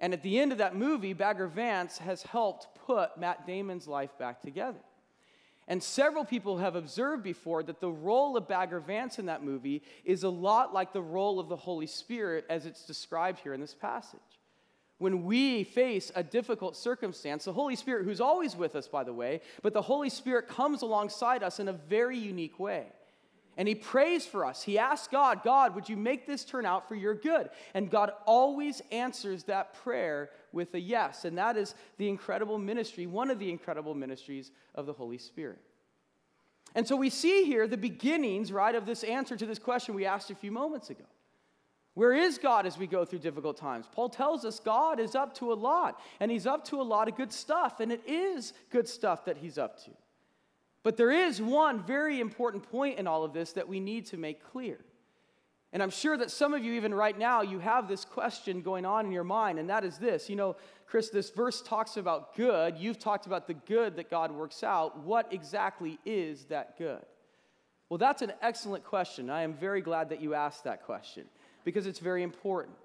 And 0.00 0.12
at 0.12 0.22
the 0.22 0.38
end 0.38 0.52
of 0.52 0.58
that 0.58 0.74
movie, 0.74 1.12
Bagger 1.12 1.46
Vance 1.46 1.98
has 1.98 2.22
helped 2.22 2.74
put 2.86 3.18
Matt 3.18 3.46
Damon's 3.46 3.86
life 3.86 4.16
back 4.18 4.40
together. 4.40 4.80
And 5.66 5.82
several 5.82 6.24
people 6.24 6.58
have 6.58 6.76
observed 6.76 7.22
before 7.22 7.62
that 7.62 7.80
the 7.80 7.90
role 7.90 8.36
of 8.36 8.46
Bagger 8.46 8.80
Vance 8.80 9.18
in 9.18 9.26
that 9.26 9.42
movie 9.42 9.82
is 10.04 10.22
a 10.22 10.28
lot 10.28 10.74
like 10.74 10.92
the 10.92 11.02
role 11.02 11.40
of 11.40 11.48
the 11.48 11.56
Holy 11.56 11.86
Spirit 11.86 12.44
as 12.50 12.66
it's 12.66 12.84
described 12.84 13.40
here 13.40 13.54
in 13.54 13.60
this 13.60 13.74
passage. 13.74 14.20
When 14.98 15.24
we 15.24 15.64
face 15.64 16.12
a 16.14 16.22
difficult 16.22 16.76
circumstance, 16.76 17.44
the 17.44 17.52
Holy 17.52 17.76
Spirit, 17.76 18.04
who's 18.04 18.20
always 18.20 18.54
with 18.54 18.76
us, 18.76 18.86
by 18.86 19.04
the 19.04 19.12
way, 19.12 19.40
but 19.62 19.72
the 19.72 19.82
Holy 19.82 20.10
Spirit 20.10 20.48
comes 20.48 20.82
alongside 20.82 21.42
us 21.42 21.58
in 21.58 21.68
a 21.68 21.72
very 21.72 22.18
unique 22.18 22.60
way. 22.60 22.86
And 23.56 23.68
he 23.68 23.74
prays 23.74 24.26
for 24.26 24.44
us. 24.44 24.62
He 24.62 24.78
asks 24.78 25.08
God, 25.08 25.42
God, 25.44 25.74
would 25.74 25.88
you 25.88 25.96
make 25.96 26.26
this 26.26 26.44
turn 26.44 26.66
out 26.66 26.88
for 26.88 26.94
your 26.94 27.14
good? 27.14 27.50
And 27.74 27.90
God 27.90 28.10
always 28.26 28.82
answers 28.90 29.44
that 29.44 29.74
prayer 29.74 30.30
with 30.52 30.74
a 30.74 30.80
yes. 30.80 31.24
And 31.24 31.38
that 31.38 31.56
is 31.56 31.74
the 31.96 32.08
incredible 32.08 32.58
ministry, 32.58 33.06
one 33.06 33.30
of 33.30 33.38
the 33.38 33.50
incredible 33.50 33.94
ministries 33.94 34.50
of 34.74 34.86
the 34.86 34.92
Holy 34.92 35.18
Spirit. 35.18 35.60
And 36.74 36.86
so 36.86 36.96
we 36.96 37.10
see 37.10 37.44
here 37.44 37.68
the 37.68 37.76
beginnings, 37.76 38.50
right, 38.50 38.74
of 38.74 38.86
this 38.86 39.04
answer 39.04 39.36
to 39.36 39.46
this 39.46 39.60
question 39.60 39.94
we 39.94 40.06
asked 40.06 40.30
a 40.30 40.34
few 40.34 40.50
moments 40.50 40.90
ago. 40.90 41.04
Where 41.94 42.12
is 42.12 42.38
God 42.38 42.66
as 42.66 42.76
we 42.76 42.88
go 42.88 43.04
through 43.04 43.20
difficult 43.20 43.56
times? 43.56 43.86
Paul 43.92 44.08
tells 44.08 44.44
us 44.44 44.58
God 44.58 44.98
is 44.98 45.14
up 45.14 45.32
to 45.36 45.52
a 45.52 45.54
lot, 45.54 46.00
and 46.18 46.28
he's 46.28 46.46
up 46.46 46.64
to 46.66 46.80
a 46.80 46.82
lot 46.82 47.06
of 47.06 47.16
good 47.16 47.32
stuff, 47.32 47.78
and 47.78 47.92
it 47.92 48.02
is 48.04 48.52
good 48.70 48.88
stuff 48.88 49.24
that 49.26 49.36
he's 49.36 49.58
up 49.58 49.82
to. 49.84 49.92
But 50.84 50.96
there 50.96 51.10
is 51.10 51.42
one 51.42 51.82
very 51.82 52.20
important 52.20 52.70
point 52.70 52.98
in 52.98 53.08
all 53.08 53.24
of 53.24 53.32
this 53.32 53.52
that 53.54 53.66
we 53.66 53.80
need 53.80 54.06
to 54.06 54.16
make 54.16 54.44
clear. 54.44 54.78
And 55.72 55.82
I'm 55.82 55.90
sure 55.90 56.16
that 56.16 56.30
some 56.30 56.54
of 56.54 56.62
you, 56.62 56.74
even 56.74 56.94
right 56.94 57.18
now, 57.18 57.42
you 57.42 57.58
have 57.58 57.88
this 57.88 58.04
question 58.04 58.62
going 58.62 58.86
on 58.86 59.06
in 59.06 59.10
your 59.10 59.24
mind, 59.24 59.58
and 59.58 59.68
that 59.70 59.82
is 59.82 59.98
this. 59.98 60.30
You 60.30 60.36
know, 60.36 60.56
Chris, 60.86 61.08
this 61.08 61.30
verse 61.30 61.62
talks 61.62 61.96
about 61.96 62.36
good. 62.36 62.76
You've 62.78 63.00
talked 63.00 63.26
about 63.26 63.48
the 63.48 63.54
good 63.54 63.96
that 63.96 64.08
God 64.08 64.30
works 64.30 64.62
out. 64.62 65.00
What 65.00 65.32
exactly 65.32 65.98
is 66.04 66.44
that 66.44 66.78
good? 66.78 67.04
Well, 67.88 67.98
that's 67.98 68.22
an 68.22 68.34
excellent 68.40 68.84
question. 68.84 69.30
I 69.30 69.42
am 69.42 69.54
very 69.54 69.80
glad 69.80 70.10
that 70.10 70.20
you 70.20 70.34
asked 70.34 70.64
that 70.64 70.84
question 70.84 71.24
because 71.64 71.86
it's 71.86 71.98
very 71.98 72.22
important. 72.22 72.76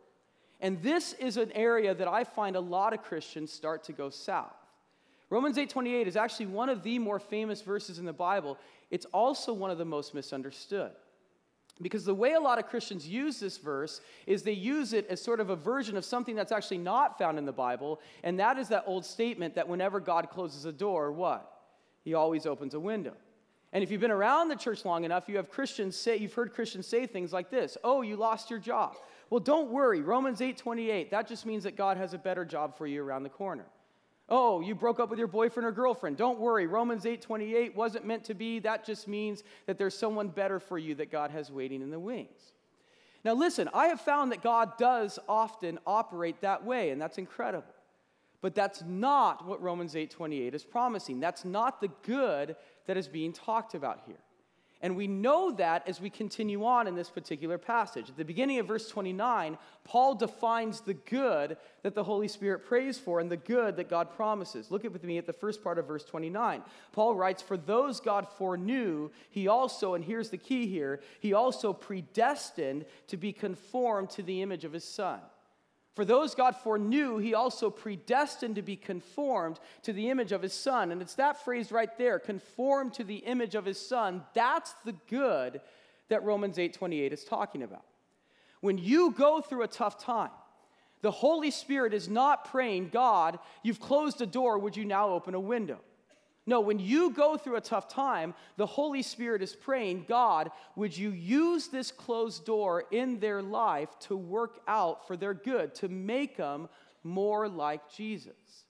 And 0.62 0.82
this 0.82 1.14
is 1.14 1.38
an 1.38 1.52
area 1.52 1.94
that 1.94 2.08
I 2.08 2.24
find 2.24 2.56
a 2.56 2.60
lot 2.60 2.94
of 2.94 3.04
Christians 3.04 3.52
start 3.52 3.84
to 3.84 3.94
go 3.94 4.10
south. 4.10 4.59
Romans 5.30 5.58
8:28 5.58 6.08
is 6.08 6.16
actually 6.16 6.48
one 6.48 6.70
of 6.70 6.84
the 6.84 6.98
more 7.00 7.20
famous 7.20 7.62
verses 7.62 8.00
in 8.00 8.06
the 8.06 8.14
Bible. 8.14 8.58
It's 8.90 9.06
also 9.08 9.54
one 9.54 9.70
of 9.70 9.78
the 9.78 9.86
most 9.86 10.14
misunderstood. 10.14 10.92
Because 11.82 12.04
the 12.04 12.16
way 12.16 12.34
a 12.34 12.40
lot 12.40 12.60
of 12.60 12.68
Christians 12.68 13.08
use 13.08 13.40
this 13.40 13.58
verse 13.58 14.02
is 14.26 14.44
they 14.44 14.52
use 14.52 14.92
it 14.92 15.08
as 15.08 15.22
sort 15.22 15.40
of 15.40 15.50
a 15.50 15.56
version 15.56 15.96
of 15.96 16.04
something 16.04 16.36
that's 16.36 16.52
actually 16.52 16.80
not 16.80 17.18
found 17.18 17.38
in 17.38 17.46
the 17.46 17.54
Bible, 17.54 18.02
and 18.24 18.38
that 18.40 18.58
is 18.58 18.68
that 18.68 18.84
old 18.86 19.06
statement 19.06 19.56
that 19.56 19.68
whenever 19.68 20.02
God 20.02 20.30
closes 20.30 20.66
a 20.66 20.74
door, 20.74 21.12
what? 21.12 21.62
He 22.04 22.14
always 22.14 22.46
opens 22.46 22.74
a 22.74 22.80
window. 22.80 23.14
And 23.72 23.84
if 23.84 23.92
you've 23.92 24.02
been 24.02 24.12
around 24.12 24.50
the 24.50 24.56
church 24.56 24.84
long 24.84 25.06
enough, 25.06 25.30
you 25.30 25.38
have 25.38 25.50
Christians 25.50 25.96
say, 25.96 26.18
you've 26.18 26.34
heard 26.34 26.54
Christians 26.54 26.88
say 26.88 27.06
things 27.06 27.32
like 27.32 27.50
this, 27.50 27.78
"Oh, 27.84 28.02
you 28.02 28.18
lost 28.18 28.50
your 28.50 28.60
job." 28.60 28.98
Well, 29.30 29.40
don't 29.40 29.70
worry. 29.70 30.02
Romans 30.02 30.42
8:28, 30.42 31.12
that 31.12 31.28
just 31.28 31.46
means 31.46 31.64
that 31.64 31.76
God 31.76 31.96
has 31.96 32.14
a 32.14 32.18
better 32.18 32.44
job 32.44 32.76
for 32.76 32.88
you 32.88 33.04
around 33.04 33.24
the 33.24 33.30
corner. 33.30 33.68
Oh, 34.30 34.62
you 34.62 34.76
broke 34.76 35.00
up 35.00 35.10
with 35.10 35.18
your 35.18 35.28
boyfriend 35.28 35.66
or 35.66 35.72
girlfriend. 35.72 36.18
Don't 36.18 36.40
worry. 36.40 36.68
Romans 36.68 37.06
8:28 37.06 37.76
wasn't 37.76 38.06
meant 38.06 38.24
to 38.26 38.34
be. 38.34 38.60
That 38.60 38.86
just 38.86 39.08
means 39.08 39.44
that 39.66 39.78
there's 39.78 39.98
someone 39.98 40.28
better 40.28 40.60
for 40.60 40.78
you 40.78 40.96
that 40.96 41.12
God 41.12 41.32
has 41.32 41.52
waiting 41.52 41.82
in 41.82 41.90
the 41.90 42.00
wings. 42.00 42.54
Now 43.26 43.34
listen, 43.34 43.70
I 43.74 43.88
have 43.88 44.00
found 44.00 44.32
that 44.32 44.42
God 44.42 44.78
does 44.78 45.20
often 45.28 45.80
operate 45.86 46.42
that 46.42 46.64
way 46.64 46.92
and 46.92 47.02
that's 47.02 47.18
incredible. 47.18 47.74
But 48.42 48.56
that's 48.56 48.84
not 48.84 49.46
what 49.46 49.62
Romans 49.62 49.96
8:28 49.96 50.54
is 50.54 50.64
promising. 50.64 51.20
That's 51.20 51.44
not 51.44 51.82
the 51.82 51.90
good 52.04 52.56
that 52.86 52.98
is 52.98 53.08
being 53.08 53.34
talked 53.34 53.74
about 53.74 54.02
here. 54.06 54.24
And 54.82 54.96
we 54.96 55.08
know 55.08 55.52
that 55.52 55.88
as 55.88 56.00
we 56.00 56.10
continue 56.10 56.64
on 56.64 56.88
in 56.88 56.96
this 56.96 57.10
particular 57.10 57.58
passage. 57.58 58.10
At 58.10 58.16
the 58.16 58.24
beginning 58.24 58.60
of 58.60 58.68
verse 58.68 58.88
29, 58.88 59.58
Paul 59.84 60.16
defines 60.16 60.80
the 60.80 60.94
good 60.94 61.58
that 61.84 61.96
the 61.96 62.04
Holy 62.04 62.30
Spirit 62.30 62.66
prays 62.66 62.98
for 62.98 63.20
and 63.20 63.30
the 63.30 63.36
good 63.36 63.76
that 63.76 63.90
God 63.90 64.16
promises. 64.16 64.72
Look 64.72 64.86
at 64.86 64.94
with 64.94 65.04
me 65.04 65.18
at 65.18 65.26
the 65.26 65.34
first 65.34 65.62
part 65.62 65.80
of 65.80 65.88
verse 65.88 66.06
29. 66.06 66.62
Paul 66.94 67.16
writes, 67.16 67.42
For 67.42 67.58
those 67.58 68.00
God 68.00 68.26
foreknew, 68.38 69.12
he 69.30 69.50
also, 69.50 69.96
and 69.96 70.06
here's 70.06 70.30
the 70.30 70.38
key 70.38 70.68
here, 70.68 71.02
he 71.20 71.34
also 71.34 71.74
predestined 71.74 72.86
to 73.08 73.18
be 73.18 73.34
conformed 73.34 74.10
to 74.12 74.24
the 74.24 74.42
image 74.42 74.64
of 74.64 74.72
his 74.72 74.86
son. 74.86 75.20
For 76.00 76.06
those 76.06 76.34
God 76.34 76.56
foreknew, 76.56 77.18
he 77.18 77.34
also 77.34 77.70
predestined 77.70 78.56
to 78.56 78.62
be 78.62 78.78
conformed 78.78 79.60
to 79.82 79.92
the 79.92 80.10
image 80.10 80.32
of 80.32 80.42
his 80.42 80.54
son. 80.54 80.94
And 80.94 81.02
it's 81.02 81.16
that 81.16 81.44
phrase 81.44 81.74
right 81.74 81.90
there, 81.98 82.20
conformed 82.20 82.94
to 82.94 83.04
the 83.04 83.18
image 83.18 83.54
of 83.54 83.66
his 83.66 83.78
son. 83.78 84.24
That's 84.34 84.74
the 84.86 84.96
good 85.10 85.60
that 86.08 86.24
Romans 86.24 86.58
8:28 86.58 87.12
is 87.12 87.26
talking 87.26 87.64
about. 87.64 87.84
When 88.62 88.78
you 88.78 89.12
go 89.12 89.42
through 89.42 89.64
a 89.64 89.68
tough 89.68 89.98
time, 89.98 90.32
the 91.02 91.12
Holy 91.12 91.52
Spirit 91.52 91.94
is 91.94 92.08
not 92.08 92.46
praying, 92.46 92.92
God, 92.92 93.38
you've 93.62 93.82
closed 93.82 94.22
a 94.22 94.26
door, 94.26 94.58
would 94.58 94.78
you 94.78 94.86
now 94.86 95.10
open 95.10 95.34
a 95.34 95.40
window? 95.42 95.82
No, 96.46 96.62
when 96.62 96.80
you 96.80 97.12
go 97.12 97.38
through 97.38 97.58
a 97.58 97.62
tough 97.62 97.88
time, 97.88 98.34
the 98.58 98.66
Holy 98.66 99.04
Spirit 99.04 99.44
is 99.44 99.56
praying, 99.56 100.06
God, 100.08 100.52
would 100.76 100.98
you 100.98 101.12
use 101.12 101.68
this 101.68 101.92
closed 101.92 102.46
door 102.46 102.86
in 102.92 103.20
their 103.20 103.42
life 103.42 103.90
to 104.02 104.18
work 104.18 104.60
out 104.68 105.08
for 105.08 105.16
their 105.16 105.34
good, 105.34 105.76
to 105.76 105.90
make 105.90 106.38
them 106.38 106.68
more 107.04 107.48
like 107.48 107.92
Jesus? 107.92 108.66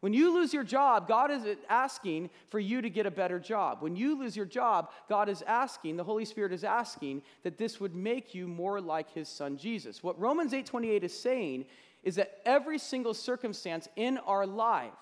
When 0.00 0.12
you 0.12 0.32
lose 0.32 0.54
your 0.54 0.62
job, 0.62 1.08
God 1.08 1.32
is 1.32 1.42
asking 1.68 2.30
for 2.50 2.60
you 2.60 2.80
to 2.80 2.88
get 2.88 3.04
a 3.04 3.10
better 3.10 3.40
job. 3.40 3.78
When 3.80 3.96
you 3.96 4.16
lose 4.16 4.36
your 4.36 4.46
job, 4.46 4.90
God 5.08 5.28
is 5.28 5.42
asking, 5.42 5.96
the 5.96 6.04
Holy 6.04 6.24
Spirit 6.24 6.52
is 6.52 6.62
asking 6.62 7.22
that 7.42 7.58
this 7.58 7.80
would 7.80 7.96
make 7.96 8.32
you 8.32 8.46
more 8.46 8.80
like 8.80 9.12
his 9.12 9.28
son 9.28 9.56
Jesus. 9.56 10.02
What 10.02 10.18
Romans 10.18 10.52
8:28 10.52 11.02
is 11.02 11.18
saying 11.18 11.66
is 12.04 12.14
that 12.14 12.40
every 12.44 12.78
single 12.78 13.12
circumstance 13.12 13.88
in 13.96 14.18
our 14.18 14.46
life 14.46 14.92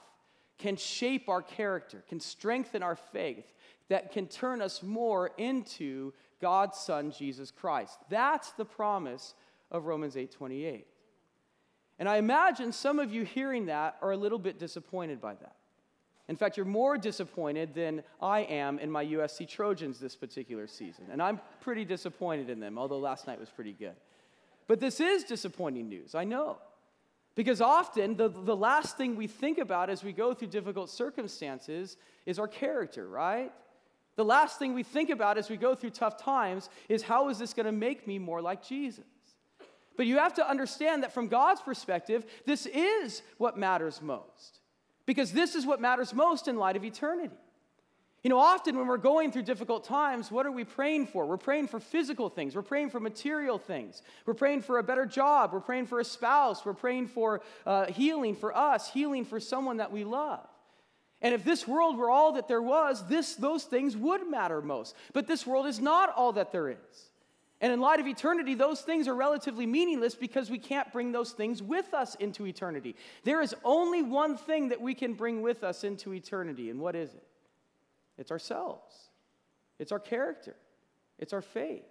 can 0.59 0.77
shape 0.77 1.29
our 1.29 1.43
character, 1.43 2.03
can 2.09 2.21
strengthen 2.21 2.83
our 2.83 2.97
faith, 2.97 3.53
that 3.89 4.13
can 4.13 4.27
turn 4.27 4.61
us 4.61 4.83
more 4.83 5.31
into 5.39 6.13
God's 6.41 6.79
Son, 6.79 7.11
Jesus 7.11 7.51
Christ. 7.51 7.99
That's 8.09 8.53
the 8.53 8.65
promise 8.65 9.35
of 9.71 9.87
Romans 9.87 10.17
8:28. 10.17 10.87
And 11.99 12.09
I 12.09 12.17
imagine 12.17 12.73
some 12.73 12.99
of 12.99 13.13
you 13.13 13.25
hearing 13.25 13.67
that 13.67 13.97
are 14.03 14.11
a 14.11 14.17
little 14.17 14.39
bit 14.39 14.59
disappointed 14.59 15.21
by 15.21 15.35
that. 15.35 15.57
In 16.29 16.37
fact, 16.37 16.57
you're 16.57 16.67
more 16.67 16.99
disappointed 16.99 17.73
than 17.73 18.03
I 18.21 18.41
am 18.41 18.79
in 18.81 18.91
my 18.91 19.03
USC 19.05 19.47
Trojans 19.47 20.01
this 20.01 20.17
particular 20.17 20.67
season. 20.67 21.07
And 21.11 21.23
I'm 21.23 21.41
pretty 21.61 21.85
disappointed 21.85 22.51
in 22.51 22.59
them, 22.59 22.79
although 22.79 22.99
last 22.99 23.27
night 23.27 23.39
was 23.39 23.49
pretty 23.49 23.73
good. 23.73 23.95
But 24.67 24.81
this 24.81 24.99
is 24.99 25.23
disappointing 25.23 25.89
news, 25.89 26.15
I 26.15 26.25
know. 26.25 26.59
Because 27.37 27.61
often 27.61 28.17
the, 28.17 28.29
the 28.29 28.57
last 28.57 28.97
thing 28.97 29.15
we 29.15 29.27
think 29.27 29.59
about 29.59 29.91
as 29.91 30.03
we 30.03 30.13
go 30.13 30.35
through 30.35 30.49
difficult 30.49 30.91
circumstances 30.91 31.99
is 32.25 32.39
our 32.39 32.49
character, 32.49 33.07
right? 33.07 33.53
The 34.17 34.25
last 34.25 34.59
thing 34.59 34.73
we 34.73 34.83
think 34.83 35.11
about 35.11 35.37
as 35.37 35.51
we 35.51 35.59
go 35.59 35.75
through 35.75 35.91
tough 35.91 36.17
times 36.17 36.71
is 36.89 37.03
how 37.03 37.29
is 37.29 37.39
this 37.39 37.53
going 37.53 37.67
to 37.67 37.73
make 37.73 38.07
me 38.07 38.19
more 38.19 38.41
like 38.41 38.67
Jesus? 38.67 39.05
But 39.99 40.07
you 40.07 40.17
have 40.17 40.35
to 40.35 40.49
understand 40.49 41.03
that 41.03 41.13
from 41.13 41.29
God's 41.29 41.61
perspective, 41.61 42.25
this 42.47 42.65
is 42.65 43.23
what 43.37 43.59
matters 43.59 44.01
most. 44.01 44.61
Because 45.05 45.33
this 45.33 45.55
is 45.55 45.67
what 45.67 45.81
matters 45.81 46.15
most 46.15 46.49
in 46.49 46.57
light 46.57 46.77
of 46.77 46.85
eternity. 46.85 47.37
You 48.23 48.31
know, 48.31 48.39
often 48.39 48.77
when 48.77 48.89
we're 48.89 48.97
going 48.97 49.31
through 49.31 49.43
difficult 49.43 49.85
times, 49.85 50.33
what 50.33 50.47
are 50.47 50.51
we 50.51 50.65
praying 50.65 51.07
for? 51.07 51.27
We're 51.27 51.37
praying 51.37 51.69
for 51.69 51.79
physical 51.79 52.29
things. 52.29 52.57
We're 52.57 52.63
praying 52.63 52.91
for 52.91 52.99
material 52.99 53.59
things. 53.59 54.03
We're 54.25 54.35
praying 54.35 54.63
for 54.63 54.79
a 54.79 54.83
better 54.83 55.07
job. 55.07 55.53
We're 55.53 55.61
praying 55.61 55.87
for 55.87 56.01
a 56.01 56.05
spouse. 56.05 56.65
We're 56.65 56.75
praying 56.75 57.09
for 57.09 57.43
uh, 57.67 57.87
healing 57.87 58.35
for 58.35 58.57
us, 58.57 58.91
healing 58.91 59.25
for 59.25 59.39
someone 59.39 59.77
that 59.77 59.93
we 59.93 60.03
love. 60.03 60.47
And 61.23 61.35
if 61.35 61.45
this 61.45 61.69
world 61.69 61.97
were 61.97 62.11
all 62.11 62.33
that 62.33 62.49
there 62.49 62.63
was, 62.63 63.07
this, 63.07 63.37
those 63.37 63.65
things 63.65 63.97
would 63.97 64.29
matter 64.29 64.61
most. 64.61 64.97
But 65.13 65.27
this 65.27 65.47
world 65.47 65.67
is 65.67 65.81
not 65.81 66.13
all 66.15 66.33
that 66.33 66.53
there 66.53 66.69
is. 66.69 67.11
And 67.61 67.73
in 67.73 67.81
light 67.81 68.01
of 68.01 68.07
eternity, 68.07 68.55
those 68.55 68.83
things 68.83 69.09
are 69.09 69.15
relatively 69.15 69.67
meaningless 69.67 70.15
because 70.15 70.51
we 70.51 70.59
can't 70.59 70.93
bring 70.93 71.13
those 71.13 71.33
things 71.33 71.63
with 71.63 71.95
us 71.95 72.15
into 72.17 72.47
eternity. 72.47 72.97
There 73.25 73.41
is 73.41 73.55
only 73.65 74.03
one 74.03 74.37
thing 74.37 74.69
that 74.69 74.81
we 74.81 74.95
can 74.95 75.15
bring 75.15 75.41
with 75.41 75.65
us 75.65 75.83
into 75.83 76.13
eternity, 76.13 76.69
and 76.69 76.81
what 76.81 76.95
is 76.95 77.15
it? 77.15 77.26
It's 78.19 78.31
ourselves, 78.31 78.95
it's 79.79 79.93
our 79.93 80.01
character, 80.01 80.57
it's 81.19 81.33
our 81.33 81.43
faith. 81.43 81.85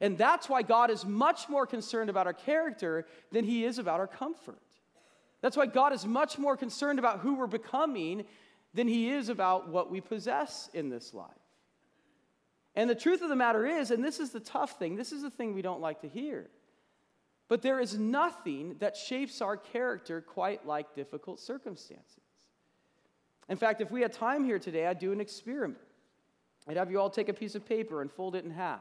And 0.00 0.18
that's 0.18 0.48
why 0.48 0.62
God 0.62 0.90
is 0.90 1.04
much 1.04 1.48
more 1.48 1.66
concerned 1.66 2.10
about 2.10 2.26
our 2.26 2.32
character 2.32 3.06
than 3.30 3.44
he 3.44 3.64
is 3.64 3.78
about 3.78 4.00
our 4.00 4.08
comfort. 4.08 4.58
That's 5.40 5.56
why 5.56 5.66
God 5.66 5.92
is 5.92 6.04
much 6.04 6.36
more 6.36 6.56
concerned 6.56 6.98
about 6.98 7.20
who 7.20 7.34
we're 7.34 7.46
becoming 7.46 8.24
than 8.72 8.88
he 8.88 9.10
is 9.10 9.28
about 9.28 9.68
what 9.68 9.90
we 9.90 10.00
possess 10.00 10.68
in 10.74 10.88
this 10.90 11.14
life. 11.14 11.30
And 12.74 12.90
the 12.90 12.94
truth 12.94 13.22
of 13.22 13.28
the 13.28 13.36
matter 13.36 13.64
is, 13.64 13.92
and 13.92 14.02
this 14.02 14.18
is 14.18 14.30
the 14.30 14.40
tough 14.40 14.78
thing, 14.78 14.96
this 14.96 15.12
is 15.12 15.22
the 15.22 15.30
thing 15.30 15.54
we 15.54 15.62
don't 15.62 15.80
like 15.80 16.00
to 16.00 16.08
hear, 16.08 16.50
but 17.48 17.62
there 17.62 17.78
is 17.78 17.96
nothing 17.96 18.76
that 18.80 18.96
shapes 18.96 19.40
our 19.40 19.56
character 19.56 20.20
quite 20.20 20.66
like 20.66 20.94
difficult 20.94 21.38
circumstances. 21.38 22.23
In 23.48 23.56
fact, 23.56 23.80
if 23.80 23.90
we 23.90 24.00
had 24.00 24.12
time 24.12 24.44
here 24.44 24.58
today, 24.58 24.86
I'd 24.86 24.98
do 24.98 25.12
an 25.12 25.20
experiment. 25.20 25.80
I'd 26.66 26.76
have 26.76 26.90
you 26.90 26.98
all 26.98 27.10
take 27.10 27.28
a 27.28 27.34
piece 27.34 27.54
of 27.54 27.66
paper 27.66 28.00
and 28.00 28.10
fold 28.10 28.34
it 28.36 28.44
in 28.44 28.50
half. 28.50 28.80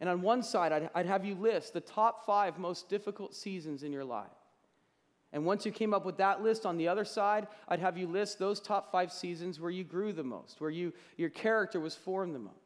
And 0.00 0.08
on 0.08 0.22
one 0.22 0.42
side, 0.42 0.72
I'd, 0.72 0.90
I'd 0.94 1.06
have 1.06 1.24
you 1.24 1.34
list 1.34 1.72
the 1.72 1.80
top 1.80 2.26
five 2.26 2.58
most 2.58 2.88
difficult 2.88 3.34
seasons 3.34 3.82
in 3.82 3.92
your 3.92 4.04
life. 4.04 4.26
And 5.32 5.46
once 5.46 5.64
you 5.64 5.72
came 5.72 5.94
up 5.94 6.04
with 6.04 6.18
that 6.18 6.42
list 6.42 6.66
on 6.66 6.76
the 6.76 6.88
other 6.88 7.04
side, 7.04 7.48
I'd 7.68 7.80
have 7.80 7.96
you 7.96 8.06
list 8.06 8.38
those 8.38 8.60
top 8.60 8.92
five 8.92 9.10
seasons 9.10 9.58
where 9.58 9.70
you 9.70 9.82
grew 9.82 10.12
the 10.12 10.22
most, 10.22 10.60
where 10.60 10.70
you, 10.70 10.92
your 11.16 11.30
character 11.30 11.80
was 11.80 11.94
formed 11.94 12.34
the 12.34 12.40
most. 12.40 12.58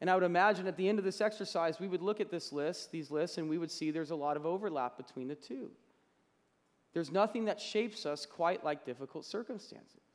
And 0.00 0.08
I 0.08 0.14
would 0.14 0.24
imagine 0.24 0.66
at 0.66 0.76
the 0.76 0.88
end 0.88 0.98
of 0.98 1.04
this 1.04 1.20
exercise, 1.20 1.80
we 1.80 1.88
would 1.88 2.02
look 2.02 2.20
at 2.20 2.30
this 2.30 2.52
list, 2.52 2.90
these 2.90 3.10
lists, 3.10 3.36
and 3.36 3.50
we 3.50 3.58
would 3.58 3.70
see 3.70 3.90
there's 3.90 4.12
a 4.12 4.16
lot 4.16 4.36
of 4.36 4.46
overlap 4.46 4.96
between 4.96 5.28
the 5.28 5.34
two. 5.34 5.70
There's 6.94 7.10
nothing 7.10 7.44
that 7.46 7.60
shapes 7.60 8.06
us 8.06 8.24
quite 8.24 8.64
like 8.64 8.84
difficult 8.84 9.26
circumstances. 9.26 10.07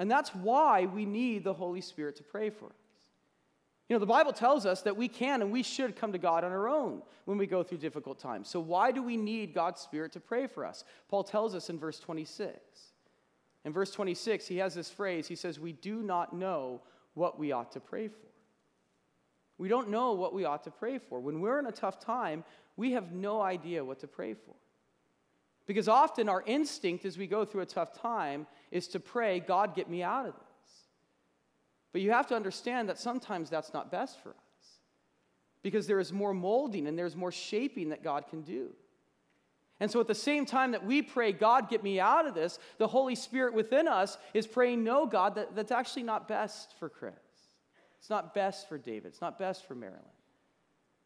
And 0.00 0.10
that's 0.10 0.34
why 0.34 0.86
we 0.86 1.04
need 1.04 1.44
the 1.44 1.52
Holy 1.52 1.82
Spirit 1.82 2.16
to 2.16 2.22
pray 2.22 2.48
for 2.48 2.64
us. 2.64 2.72
You 3.86 3.94
know, 3.94 4.00
the 4.00 4.06
Bible 4.06 4.32
tells 4.32 4.64
us 4.64 4.80
that 4.82 4.96
we 4.96 5.08
can 5.08 5.42
and 5.42 5.52
we 5.52 5.62
should 5.62 5.94
come 5.94 6.12
to 6.12 6.18
God 6.18 6.42
on 6.42 6.52
our 6.52 6.70
own 6.70 7.02
when 7.26 7.36
we 7.36 7.46
go 7.46 7.62
through 7.62 7.78
difficult 7.78 8.18
times. 8.18 8.48
So, 8.48 8.60
why 8.60 8.92
do 8.92 9.02
we 9.02 9.18
need 9.18 9.52
God's 9.52 9.82
Spirit 9.82 10.12
to 10.12 10.20
pray 10.20 10.46
for 10.46 10.64
us? 10.64 10.84
Paul 11.10 11.22
tells 11.22 11.54
us 11.54 11.68
in 11.68 11.78
verse 11.78 12.00
26. 12.00 12.56
In 13.66 13.74
verse 13.74 13.90
26, 13.90 14.46
he 14.46 14.56
has 14.56 14.74
this 14.74 14.88
phrase 14.88 15.28
he 15.28 15.36
says, 15.36 15.60
We 15.60 15.72
do 15.72 16.02
not 16.02 16.34
know 16.34 16.80
what 17.12 17.38
we 17.38 17.52
ought 17.52 17.72
to 17.72 17.80
pray 17.80 18.08
for. 18.08 18.30
We 19.58 19.68
don't 19.68 19.90
know 19.90 20.12
what 20.12 20.32
we 20.32 20.46
ought 20.46 20.64
to 20.64 20.70
pray 20.70 20.96
for. 20.96 21.20
When 21.20 21.42
we're 21.42 21.58
in 21.58 21.66
a 21.66 21.72
tough 21.72 22.00
time, 22.00 22.42
we 22.78 22.92
have 22.92 23.12
no 23.12 23.42
idea 23.42 23.84
what 23.84 23.98
to 23.98 24.06
pray 24.06 24.32
for. 24.32 24.54
Because 25.70 25.86
often 25.86 26.28
our 26.28 26.42
instinct 26.46 27.04
as 27.04 27.16
we 27.16 27.28
go 27.28 27.44
through 27.44 27.60
a 27.60 27.66
tough 27.66 27.92
time 27.92 28.48
is 28.72 28.88
to 28.88 28.98
pray, 28.98 29.38
God, 29.38 29.76
get 29.76 29.88
me 29.88 30.02
out 30.02 30.26
of 30.26 30.32
this. 30.32 30.72
But 31.92 32.00
you 32.00 32.10
have 32.10 32.26
to 32.26 32.34
understand 32.34 32.88
that 32.88 32.98
sometimes 32.98 33.50
that's 33.50 33.72
not 33.72 33.88
best 33.88 34.20
for 34.20 34.30
us. 34.30 34.80
Because 35.62 35.86
there 35.86 36.00
is 36.00 36.12
more 36.12 36.34
molding 36.34 36.88
and 36.88 36.98
there's 36.98 37.14
more 37.14 37.30
shaping 37.30 37.90
that 37.90 38.02
God 38.02 38.26
can 38.26 38.42
do. 38.42 38.70
And 39.78 39.88
so 39.88 40.00
at 40.00 40.08
the 40.08 40.12
same 40.12 40.44
time 40.44 40.72
that 40.72 40.84
we 40.84 41.02
pray, 41.02 41.30
God, 41.30 41.70
get 41.70 41.84
me 41.84 42.00
out 42.00 42.26
of 42.26 42.34
this, 42.34 42.58
the 42.78 42.88
Holy 42.88 43.14
Spirit 43.14 43.54
within 43.54 43.86
us 43.86 44.18
is 44.34 44.48
praying, 44.48 44.82
no, 44.82 45.06
God, 45.06 45.36
that, 45.36 45.54
that's 45.54 45.70
actually 45.70 46.02
not 46.02 46.26
best 46.26 46.74
for 46.80 46.88
Chris. 46.88 47.14
It's 48.00 48.10
not 48.10 48.34
best 48.34 48.68
for 48.68 48.76
David. 48.76 49.06
It's 49.06 49.20
not 49.20 49.38
best 49.38 49.68
for 49.68 49.76
Marilyn. 49.76 50.02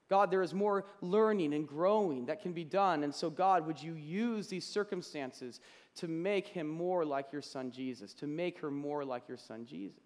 God, 0.08 0.30
there 0.30 0.42
is 0.42 0.52
more 0.52 0.84
learning 1.00 1.54
and 1.54 1.66
growing 1.66 2.26
that 2.26 2.42
can 2.42 2.52
be 2.52 2.64
done. 2.64 3.04
And 3.04 3.14
so, 3.14 3.30
God, 3.30 3.66
would 3.66 3.82
you 3.82 3.94
use 3.94 4.48
these 4.48 4.66
circumstances 4.66 5.60
to 5.96 6.08
make 6.08 6.46
him 6.46 6.68
more 6.68 7.04
like 7.04 7.32
your 7.32 7.42
son 7.42 7.70
Jesus, 7.70 8.12
to 8.14 8.26
make 8.26 8.58
her 8.58 8.70
more 8.70 9.04
like 9.04 9.28
your 9.28 9.38
son 9.38 9.64
Jesus? 9.64 9.98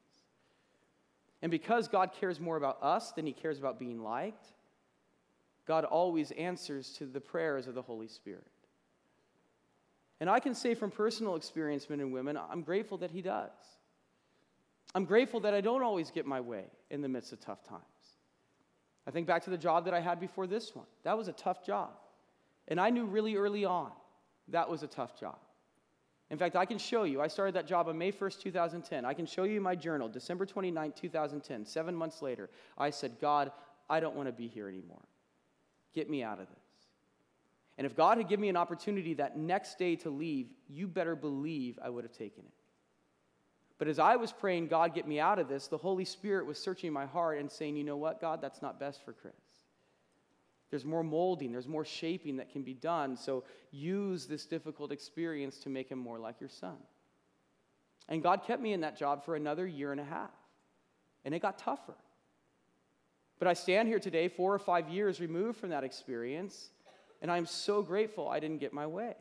And 1.43 1.51
because 1.51 1.89
God 1.89 2.13
cares 2.13 2.39
more 2.41 2.57
about 2.57 2.79
us 2.83 3.13
than 3.13 3.27
he 3.27 3.33
cares 3.33 3.59
about 3.59 3.79
being 3.79 4.03
liked, 4.03 4.47
God 5.67 5.85
always 5.85 6.31
answers 6.33 6.91
to 6.95 7.07
the 7.07 7.21
prayers 7.21 7.67
of 7.67 7.75
the 7.75 7.83
Holy 7.83 8.09
Spirit. 8.09 8.47
And 10.21 10.29
I 10.31 10.41
can 10.41 10.55
say 10.55 10.75
from 10.75 10.91
personal 10.91 11.37
experience, 11.37 11.89
men 11.89 12.01
and 12.01 12.13
women, 12.13 12.37
I'm 12.37 12.63
grateful 12.63 12.99
that 12.99 13.11
he 13.11 13.23
does. 13.23 13.51
I'm 14.95 15.05
grateful 15.05 15.41
that 15.41 15.55
I 15.55 15.61
don't 15.61 15.83
always 15.83 16.11
get 16.11 16.27
my 16.27 16.41
way 16.41 16.65
in 16.91 17.03
the 17.03 17.09
midst 17.09 17.33
of 17.33 17.41
tough 17.41 17.63
times. 17.63 17.83
I 19.09 19.11
think 19.11 19.27
back 19.27 19.43
to 19.45 19.51
the 19.51 19.57
job 19.57 19.87
that 19.87 19.95
I 19.95 20.01
had 20.01 20.21
before 20.21 20.47
this 20.47 20.77
one. 20.77 20.85
That 21.03 21.17
was 21.17 21.29
a 21.29 21.33
tough 21.33 21.65
job. 21.65 21.93
And 22.69 22.79
I 22.79 22.91
knew 22.91 23.07
really 23.07 23.37
early 23.37 23.65
on 23.65 23.91
that 24.49 24.69
was 24.69 24.83
a 24.83 24.87
tough 24.87 25.19
job. 25.19 25.39
In 26.31 26.37
fact, 26.37 26.57
I 26.57 26.67
can 26.67 26.77
show 26.77 27.05
you. 27.05 27.23
I 27.23 27.27
started 27.27 27.55
that 27.55 27.67
job 27.67 27.89
on 27.89 27.97
May 27.97 28.13
1st, 28.13 28.43
2010. 28.43 29.07
I 29.07 29.15
can 29.15 29.25
show 29.25 29.45
you 29.45 29.63
my 29.63 29.75
journal, 29.75 30.11
December 30.11 30.45
29, 30.45 30.93
2010. 30.93 31.65
Seven 31.65 31.95
months 31.95 32.21
later, 32.21 32.51
I 32.77 32.91
said, 32.91 33.17
God, 33.19 33.51
I 33.89 33.99
don't 33.99 34.15
want 34.15 34.29
to 34.29 34.33
be 34.33 34.47
here 34.47 34.69
anymore. 34.69 35.01
Get 35.95 36.11
me 36.11 36.23
out 36.23 36.39
of 36.39 36.49
this. 36.49 36.59
And 37.79 37.87
if 37.87 37.97
God 37.97 38.19
had 38.19 38.29
given 38.29 38.43
me 38.43 38.51
an 38.51 38.59
opportunity 38.59 39.15
that 39.15 39.39
next 39.39 39.79
day 39.79 39.97
to 39.97 40.11
leave, 40.11 40.49
you 40.69 40.87
better 40.87 41.17
believe 41.17 41.79
I 41.83 41.89
would 41.89 42.05
have 42.05 42.13
taken 42.13 42.45
it. 42.45 42.58
But 43.79 43.89
as 43.89 43.99
I 43.99 44.17
was 44.17 44.33
praying, 44.33 44.69
God, 44.69 44.95
get 44.95 45.07
me 45.07 45.21
out 45.21 45.39
of 45.39 45.49
this, 45.49 45.69
the 45.69 45.79
Holy 45.79 46.05
Spirit 46.05 46.47
was 46.47 46.59
searching 46.59 46.93
my 46.93 47.07
heart 47.07 47.39
and 47.39 47.51
saying, 47.51 47.77
you 47.77 47.85
know 47.85 47.97
what, 47.97 48.21
God, 48.21 48.41
that's 48.41 48.61
not 48.61 48.81
best 48.81 49.05
for 49.05 49.13
Chris. 49.13 49.35
There's 50.71 50.85
more 50.85 51.05
molding, 51.05 51.53
there's 51.53 51.69
more 51.69 51.85
shaping 51.85 52.37
that 52.37 52.51
can 52.51 52.63
be 52.63 52.75
done. 52.75 53.17
So 53.17 53.45
use 53.71 54.27
this 54.27 54.45
difficult 54.45 54.93
experience 54.93 55.59
to 55.61 55.71
make 55.71 55.89
him 55.89 55.99
more 55.99 56.19
like 56.19 56.41
your 56.41 56.51
son. 56.51 56.77
And 58.09 58.23
God 58.23 58.43
kept 58.45 58.61
me 58.61 58.73
in 58.73 58.81
that 58.81 58.99
job 58.99 59.25
for 59.25 59.37
another 59.37 59.67
year 59.67 59.93
and 59.93 60.01
a 60.01 60.05
half. 60.05 60.31
And 61.25 61.35
it 61.35 61.41
got 61.41 61.59
tougher. 61.59 61.95
But 63.39 63.49
I 63.49 63.53
stand 63.53 63.89
here 63.89 64.01
today, 64.01 64.29
four 64.29 64.53
or 64.53 64.59
five 64.59 64.89
years 64.89 65.21
removed 65.21 65.59
from 65.59 65.71
that 65.71 65.85
experience, 65.85 66.71
and 67.23 67.31
I'm 67.31 67.47
so 67.47 67.83
grateful 67.83 68.29
I 68.29 68.41
didn't 68.41 68.59
get 68.59 68.73
my 68.73 68.87
way. 68.87 69.15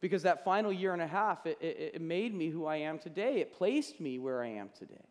Because 0.00 0.22
that 0.22 0.44
final 0.44 0.72
year 0.72 0.92
and 0.92 1.02
a 1.02 1.06
half, 1.06 1.44
it, 1.46 1.58
it, 1.60 1.92
it, 1.94 2.00
made 2.00 2.34
me 2.34 2.48
who 2.48 2.64
I 2.64 2.76
am 2.76 2.98
today. 2.98 3.40
It 3.40 3.52
placed 3.52 4.00
me 4.00 4.18
where 4.18 4.42
I 4.42 4.48
am 4.48 4.70
today. 4.78 5.04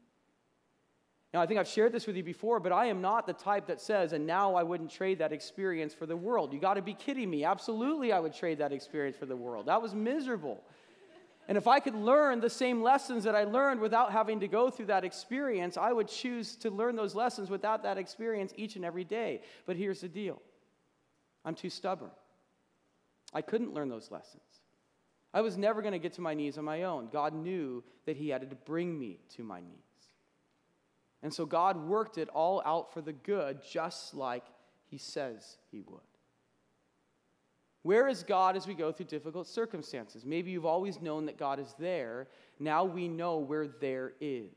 Now, 1.32 1.42
I 1.42 1.46
think 1.46 1.60
I've 1.60 1.68
shared 1.68 1.92
this 1.92 2.08
with 2.08 2.16
you 2.16 2.24
before, 2.24 2.60
but 2.60 2.72
I 2.72 2.88
am 2.88 3.02
not 3.02 3.28
the 3.28 3.34
type 3.34 3.68
that 3.68 3.80
says, 3.80 4.14
and 4.14 4.26
now 4.26 4.56
I 4.56 4.64
wouldn't 4.64 4.90
trade 4.90 5.20
that 5.20 5.32
experience 5.32 5.94
for 5.94 6.08
the 6.08 6.18
world. 6.18 6.54
You 6.54 6.60
got 6.60 6.74
to 6.74 6.82
be 6.82 6.96
kidding 6.96 7.30
me. 7.30 7.44
Absolutely, 7.44 8.12
I 8.12 8.20
would 8.20 8.34
trade 8.34 8.58
that 8.58 8.74
experience 8.74 9.16
for 9.16 9.28
the 9.28 9.36
world. 9.36 9.68
That 9.68 9.80
was 9.80 9.94
miserable. 9.94 10.64
And 11.48 11.58
if 11.58 11.68
I 11.68 11.80
could 11.80 11.96
learn 11.96 12.42
the 12.42 12.50
same 12.50 12.82
lessons 12.82 13.24
that 13.24 13.36
I 13.36 13.44
learned 13.44 13.80
without 13.80 14.12
having 14.12 14.40
to 14.40 14.48
go 14.48 14.70
through 14.70 14.88
that 14.88 15.04
experience, 15.04 15.78
I 15.78 15.92
would 15.92 16.08
choose 16.08 16.56
to 16.58 16.72
learn 16.72 16.96
those 16.96 17.14
lessons 17.14 17.50
without 17.50 17.84
that 17.84 17.98
experience 17.98 18.54
each 18.56 18.76
and 18.76 18.86
every 18.86 19.04
day. 19.04 19.42
But 19.66 19.76
here's 19.76 20.02
the 20.02 20.08
deal 20.08 20.42
I'm 21.46 21.56
too 21.56 21.70
stubborn. 21.70 22.12
I 23.34 23.42
couldn't 23.42 23.74
learn 23.74 23.90
those 23.90 24.10
lessons. 24.10 24.44
I 25.34 25.42
was 25.42 25.58
never 25.58 25.82
going 25.82 25.94
to 25.94 26.00
get 26.00 26.14
to 26.14 26.22
my 26.22 26.34
knees 26.34 26.58
on 26.58 26.66
my 26.66 26.84
own. 26.84 27.10
God 27.12 27.34
knew 27.34 27.84
that 28.06 28.18
He 28.18 28.30
had 28.30 28.50
to 28.50 28.56
bring 28.56 28.98
me 28.98 29.20
to 29.36 29.44
my 29.44 29.60
knees. 29.60 29.78
And 31.22 31.34
so 31.34 31.46
God 31.46 31.78
worked 31.78 32.18
it 32.18 32.30
all 32.30 32.62
out 32.66 32.94
for 32.94 33.02
the 33.02 33.14
good, 33.14 33.60
just 33.70 34.14
like 34.14 34.46
He 34.88 34.98
says 34.98 35.58
He 35.72 35.82
would. 35.82 36.00
Where 37.84 38.08
is 38.08 38.24
God 38.24 38.58
as 38.58 38.68
we 38.68 38.74
go 38.74 38.92
through 38.92 39.06
difficult 39.06 39.48
circumstances? 39.48 40.26
Maybe 40.26 40.52
you've 40.52 40.66
always 40.66 41.02
known 41.02 41.26
that 41.28 41.38
God 41.38 41.60
is 41.60 41.74
there. 41.80 42.28
Now 42.60 42.84
we 42.84 43.08
know 43.08 43.38
where 43.38 43.68
there 43.68 44.14
is. 44.20 44.50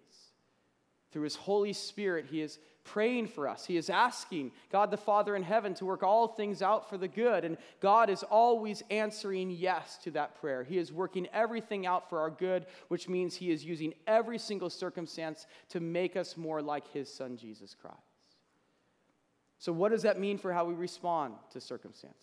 Through 1.12 1.22
His 1.22 1.36
Holy 1.36 1.72
Spirit, 1.72 2.26
He 2.30 2.40
is 2.40 2.58
praying 2.84 3.28
for 3.28 3.48
us. 3.48 3.64
He 3.64 3.76
is 3.76 3.88
asking 3.88 4.52
God 4.70 4.90
the 4.90 4.96
Father 4.96 5.36
in 5.36 5.42
heaven 5.42 5.74
to 5.74 5.84
work 5.84 6.02
all 6.02 6.28
things 6.28 6.62
out 6.62 6.88
for 6.88 6.98
the 6.98 7.08
good. 7.08 7.44
And 7.44 7.56
God 7.80 8.10
is 8.10 8.22
always 8.24 8.82
answering 8.90 9.50
yes 9.50 9.98
to 10.04 10.10
that 10.12 10.40
prayer. 10.40 10.64
He 10.64 10.78
is 10.78 10.92
working 10.92 11.28
everything 11.32 11.86
out 11.86 12.08
for 12.08 12.20
our 12.20 12.30
good, 12.30 12.66
which 12.88 13.08
means 13.08 13.36
He 13.36 13.50
is 13.50 13.64
using 13.64 13.94
every 14.06 14.38
single 14.38 14.70
circumstance 14.70 15.46
to 15.70 15.80
make 15.80 16.16
us 16.16 16.36
more 16.36 16.60
like 16.60 16.88
His 16.92 17.12
Son, 17.12 17.36
Jesus 17.36 17.74
Christ. 17.74 17.98
So, 19.58 19.72
what 19.72 19.92
does 19.92 20.02
that 20.02 20.18
mean 20.18 20.38
for 20.38 20.52
how 20.52 20.64
we 20.64 20.74
respond 20.74 21.34
to 21.52 21.60
circumstances? 21.60 22.18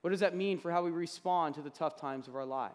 What 0.00 0.10
does 0.10 0.20
that 0.20 0.34
mean 0.34 0.58
for 0.58 0.70
how 0.72 0.82
we 0.82 0.90
respond 0.90 1.54
to 1.56 1.62
the 1.62 1.70
tough 1.70 2.00
times 2.00 2.26
of 2.26 2.34
our 2.34 2.44
life? 2.46 2.72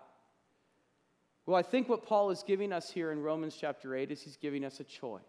Well, 1.46 1.56
I 1.56 1.62
think 1.62 1.90
what 1.90 2.06
Paul 2.06 2.30
is 2.30 2.44
giving 2.44 2.72
us 2.72 2.92
here 2.92 3.12
in 3.12 3.22
Romans 3.22 3.58
chapter 3.60 3.96
8 3.96 4.12
is 4.12 4.22
he's 4.22 4.38
giving 4.38 4.64
us 4.64 4.80
a 4.80 4.84
choice. 4.84 5.22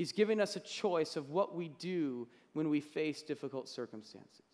He's 0.00 0.12
giving 0.12 0.40
us 0.40 0.56
a 0.56 0.60
choice 0.60 1.16
of 1.16 1.28
what 1.28 1.54
we 1.54 1.68
do 1.68 2.26
when 2.54 2.70
we 2.70 2.80
face 2.80 3.20
difficult 3.20 3.68
circumstances. 3.68 4.46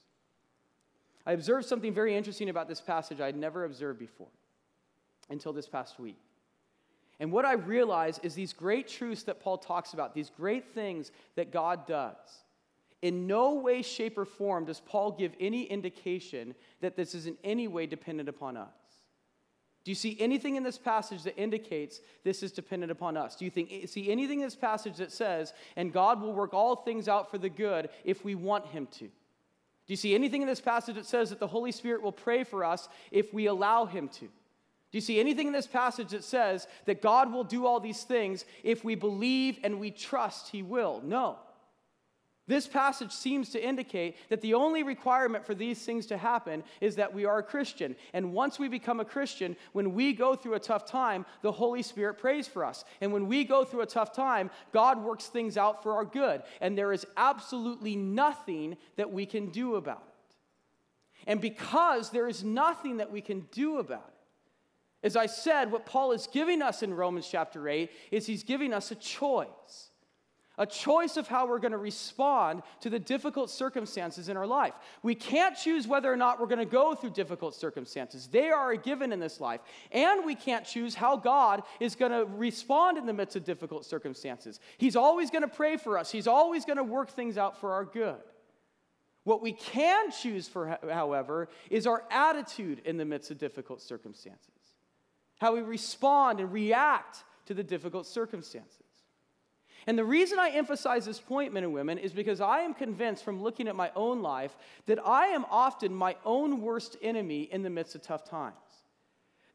I 1.24 1.34
observed 1.34 1.66
something 1.66 1.94
very 1.94 2.16
interesting 2.16 2.48
about 2.48 2.66
this 2.66 2.80
passage 2.80 3.20
I'd 3.20 3.36
never 3.36 3.64
observed 3.64 4.00
before 4.00 4.26
until 5.30 5.52
this 5.52 5.68
past 5.68 6.00
week. 6.00 6.18
And 7.20 7.30
what 7.30 7.44
I 7.44 7.52
realize 7.52 8.18
is 8.24 8.34
these 8.34 8.52
great 8.52 8.88
truths 8.88 9.22
that 9.22 9.38
Paul 9.38 9.56
talks 9.56 9.92
about, 9.92 10.16
these 10.16 10.32
great 10.36 10.74
things 10.74 11.12
that 11.36 11.52
God 11.52 11.86
does. 11.86 12.16
In 13.00 13.28
no 13.28 13.54
way, 13.54 13.82
shape, 13.82 14.18
or 14.18 14.24
form 14.24 14.64
does 14.64 14.80
Paul 14.80 15.12
give 15.12 15.30
any 15.38 15.62
indication 15.62 16.56
that 16.80 16.96
this 16.96 17.14
is 17.14 17.28
in 17.28 17.36
any 17.44 17.68
way 17.68 17.86
dependent 17.86 18.28
upon 18.28 18.56
us. 18.56 18.74
Do 19.86 19.92
you 19.92 19.94
see 19.94 20.16
anything 20.18 20.56
in 20.56 20.64
this 20.64 20.78
passage 20.78 21.22
that 21.22 21.40
indicates 21.40 22.00
this 22.24 22.42
is 22.42 22.50
dependent 22.50 22.90
upon 22.90 23.16
us? 23.16 23.36
Do 23.36 23.44
you 23.44 23.52
think, 23.52 23.88
see 23.88 24.10
anything 24.10 24.40
in 24.40 24.44
this 24.44 24.56
passage 24.56 24.96
that 24.96 25.12
says, 25.12 25.52
and 25.76 25.92
God 25.92 26.20
will 26.20 26.32
work 26.32 26.52
all 26.52 26.74
things 26.74 27.06
out 27.06 27.30
for 27.30 27.38
the 27.38 27.48
good 27.48 27.88
if 28.02 28.24
we 28.24 28.34
want 28.34 28.66
Him 28.66 28.88
to? 28.94 29.04
Do 29.04 29.10
you 29.86 29.96
see 29.96 30.16
anything 30.16 30.42
in 30.42 30.48
this 30.48 30.60
passage 30.60 30.96
that 30.96 31.06
says 31.06 31.30
that 31.30 31.38
the 31.38 31.46
Holy 31.46 31.70
Spirit 31.70 32.02
will 32.02 32.10
pray 32.10 32.42
for 32.42 32.64
us 32.64 32.88
if 33.12 33.32
we 33.32 33.46
allow 33.46 33.84
Him 33.84 34.08
to? 34.08 34.24
Do 34.24 34.30
you 34.90 35.00
see 35.00 35.20
anything 35.20 35.46
in 35.46 35.52
this 35.52 35.68
passage 35.68 36.08
that 36.08 36.24
says 36.24 36.66
that 36.86 37.00
God 37.00 37.32
will 37.32 37.44
do 37.44 37.64
all 37.64 37.78
these 37.78 38.02
things 38.02 38.44
if 38.64 38.84
we 38.84 38.96
believe 38.96 39.60
and 39.62 39.78
we 39.78 39.92
trust 39.92 40.48
He 40.48 40.64
will? 40.64 41.00
No. 41.04 41.36
This 42.48 42.68
passage 42.68 43.10
seems 43.10 43.48
to 43.50 43.64
indicate 43.64 44.16
that 44.28 44.40
the 44.40 44.54
only 44.54 44.84
requirement 44.84 45.44
for 45.44 45.54
these 45.54 45.84
things 45.84 46.06
to 46.06 46.16
happen 46.16 46.62
is 46.80 46.94
that 46.94 47.12
we 47.12 47.24
are 47.24 47.38
a 47.38 47.42
Christian. 47.42 47.96
And 48.12 48.32
once 48.32 48.56
we 48.56 48.68
become 48.68 49.00
a 49.00 49.04
Christian, 49.04 49.56
when 49.72 49.94
we 49.94 50.12
go 50.12 50.36
through 50.36 50.54
a 50.54 50.60
tough 50.60 50.86
time, 50.86 51.26
the 51.42 51.50
Holy 51.50 51.82
Spirit 51.82 52.18
prays 52.18 52.46
for 52.46 52.64
us. 52.64 52.84
And 53.00 53.12
when 53.12 53.26
we 53.26 53.42
go 53.42 53.64
through 53.64 53.80
a 53.80 53.86
tough 53.86 54.12
time, 54.12 54.50
God 54.72 55.02
works 55.02 55.26
things 55.26 55.56
out 55.56 55.82
for 55.82 55.94
our 55.94 56.04
good. 56.04 56.42
And 56.60 56.78
there 56.78 56.92
is 56.92 57.04
absolutely 57.16 57.96
nothing 57.96 58.76
that 58.94 59.12
we 59.12 59.26
can 59.26 59.50
do 59.50 59.74
about 59.74 60.04
it. 60.06 60.36
And 61.26 61.40
because 61.40 62.10
there 62.10 62.28
is 62.28 62.44
nothing 62.44 62.98
that 62.98 63.10
we 63.10 63.20
can 63.20 63.40
do 63.50 63.78
about 63.78 64.06
it, 64.06 64.14
as 65.02 65.16
I 65.16 65.26
said, 65.26 65.72
what 65.72 65.84
Paul 65.84 66.12
is 66.12 66.28
giving 66.32 66.62
us 66.62 66.84
in 66.84 66.94
Romans 66.94 67.28
chapter 67.28 67.68
8 67.68 67.90
is 68.12 68.26
he's 68.26 68.44
giving 68.44 68.72
us 68.72 68.92
a 68.92 68.94
choice 68.94 69.85
a 70.58 70.66
choice 70.66 71.16
of 71.16 71.28
how 71.28 71.46
we're 71.46 71.58
going 71.58 71.72
to 71.72 71.78
respond 71.78 72.62
to 72.80 72.88
the 72.90 72.98
difficult 72.98 73.50
circumstances 73.50 74.28
in 74.28 74.36
our 74.36 74.46
life. 74.46 74.74
We 75.02 75.14
can't 75.14 75.56
choose 75.56 75.86
whether 75.86 76.10
or 76.10 76.16
not 76.16 76.40
we're 76.40 76.46
going 76.46 76.58
to 76.58 76.64
go 76.64 76.94
through 76.94 77.10
difficult 77.10 77.54
circumstances, 77.54 78.26
they 78.26 78.50
are 78.50 78.72
a 78.72 78.76
given 78.76 79.12
in 79.12 79.20
this 79.20 79.40
life. 79.40 79.60
And 79.92 80.24
we 80.24 80.34
can't 80.34 80.64
choose 80.64 80.94
how 80.94 81.16
God 81.16 81.62
is 81.80 81.94
going 81.94 82.12
to 82.12 82.24
respond 82.36 82.98
in 82.98 83.06
the 83.06 83.12
midst 83.12 83.36
of 83.36 83.44
difficult 83.44 83.84
circumstances. 83.84 84.60
He's 84.78 84.96
always 84.96 85.30
going 85.30 85.42
to 85.42 85.48
pray 85.48 85.76
for 85.76 85.98
us, 85.98 86.10
He's 86.10 86.26
always 86.26 86.64
going 86.64 86.78
to 86.78 86.84
work 86.84 87.10
things 87.10 87.36
out 87.36 87.60
for 87.60 87.72
our 87.72 87.84
good. 87.84 88.16
What 89.24 89.42
we 89.42 89.52
can 89.52 90.12
choose 90.12 90.46
for, 90.46 90.78
however, 90.88 91.48
is 91.68 91.88
our 91.88 92.04
attitude 92.12 92.80
in 92.84 92.96
the 92.96 93.04
midst 93.04 93.32
of 93.32 93.38
difficult 93.38 93.82
circumstances, 93.82 94.52
how 95.38 95.54
we 95.54 95.62
respond 95.62 96.38
and 96.38 96.52
react 96.52 97.24
to 97.46 97.54
the 97.54 97.64
difficult 97.64 98.06
circumstances. 98.06 98.85
And 99.86 99.96
the 99.96 100.04
reason 100.04 100.38
I 100.38 100.50
emphasize 100.50 101.04
this 101.04 101.20
point, 101.20 101.52
men 101.52 101.62
and 101.62 101.72
women, 101.72 101.98
is 101.98 102.12
because 102.12 102.40
I 102.40 102.60
am 102.60 102.74
convinced 102.74 103.24
from 103.24 103.40
looking 103.40 103.68
at 103.68 103.76
my 103.76 103.92
own 103.94 104.20
life 104.20 104.56
that 104.86 104.98
I 105.06 105.26
am 105.26 105.44
often 105.48 105.94
my 105.94 106.16
own 106.24 106.60
worst 106.60 106.96
enemy 107.02 107.42
in 107.42 107.62
the 107.62 107.70
midst 107.70 107.94
of 107.94 108.02
tough 108.02 108.28
times. 108.28 108.56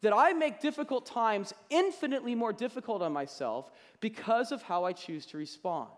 That 0.01 0.13
I 0.13 0.31
make 0.31 0.61
difficult 0.61 1.05
times 1.05 1.53
infinitely 1.69 2.33
more 2.33 2.53
difficult 2.53 3.01
on 3.01 3.11
myself 3.11 3.69
because 3.99 4.51
of 4.53 4.61
how 4.61 4.85
I 4.85 4.93
choose 4.93 5.25
to 5.27 5.37
respond. 5.37 5.89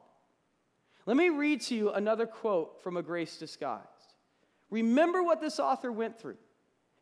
Let 1.05 1.15
me 1.15 1.29
read 1.29 1.61
to 1.61 1.75
you 1.75 1.91
another 1.91 2.25
quote 2.25 2.81
from 2.81 2.97
A 2.97 3.03
Grace 3.03 3.37
Disguised. 3.37 3.87
Remember 4.71 5.21
what 5.21 5.41
this 5.41 5.59
author 5.59 5.91
went 5.91 6.19
through. 6.19 6.37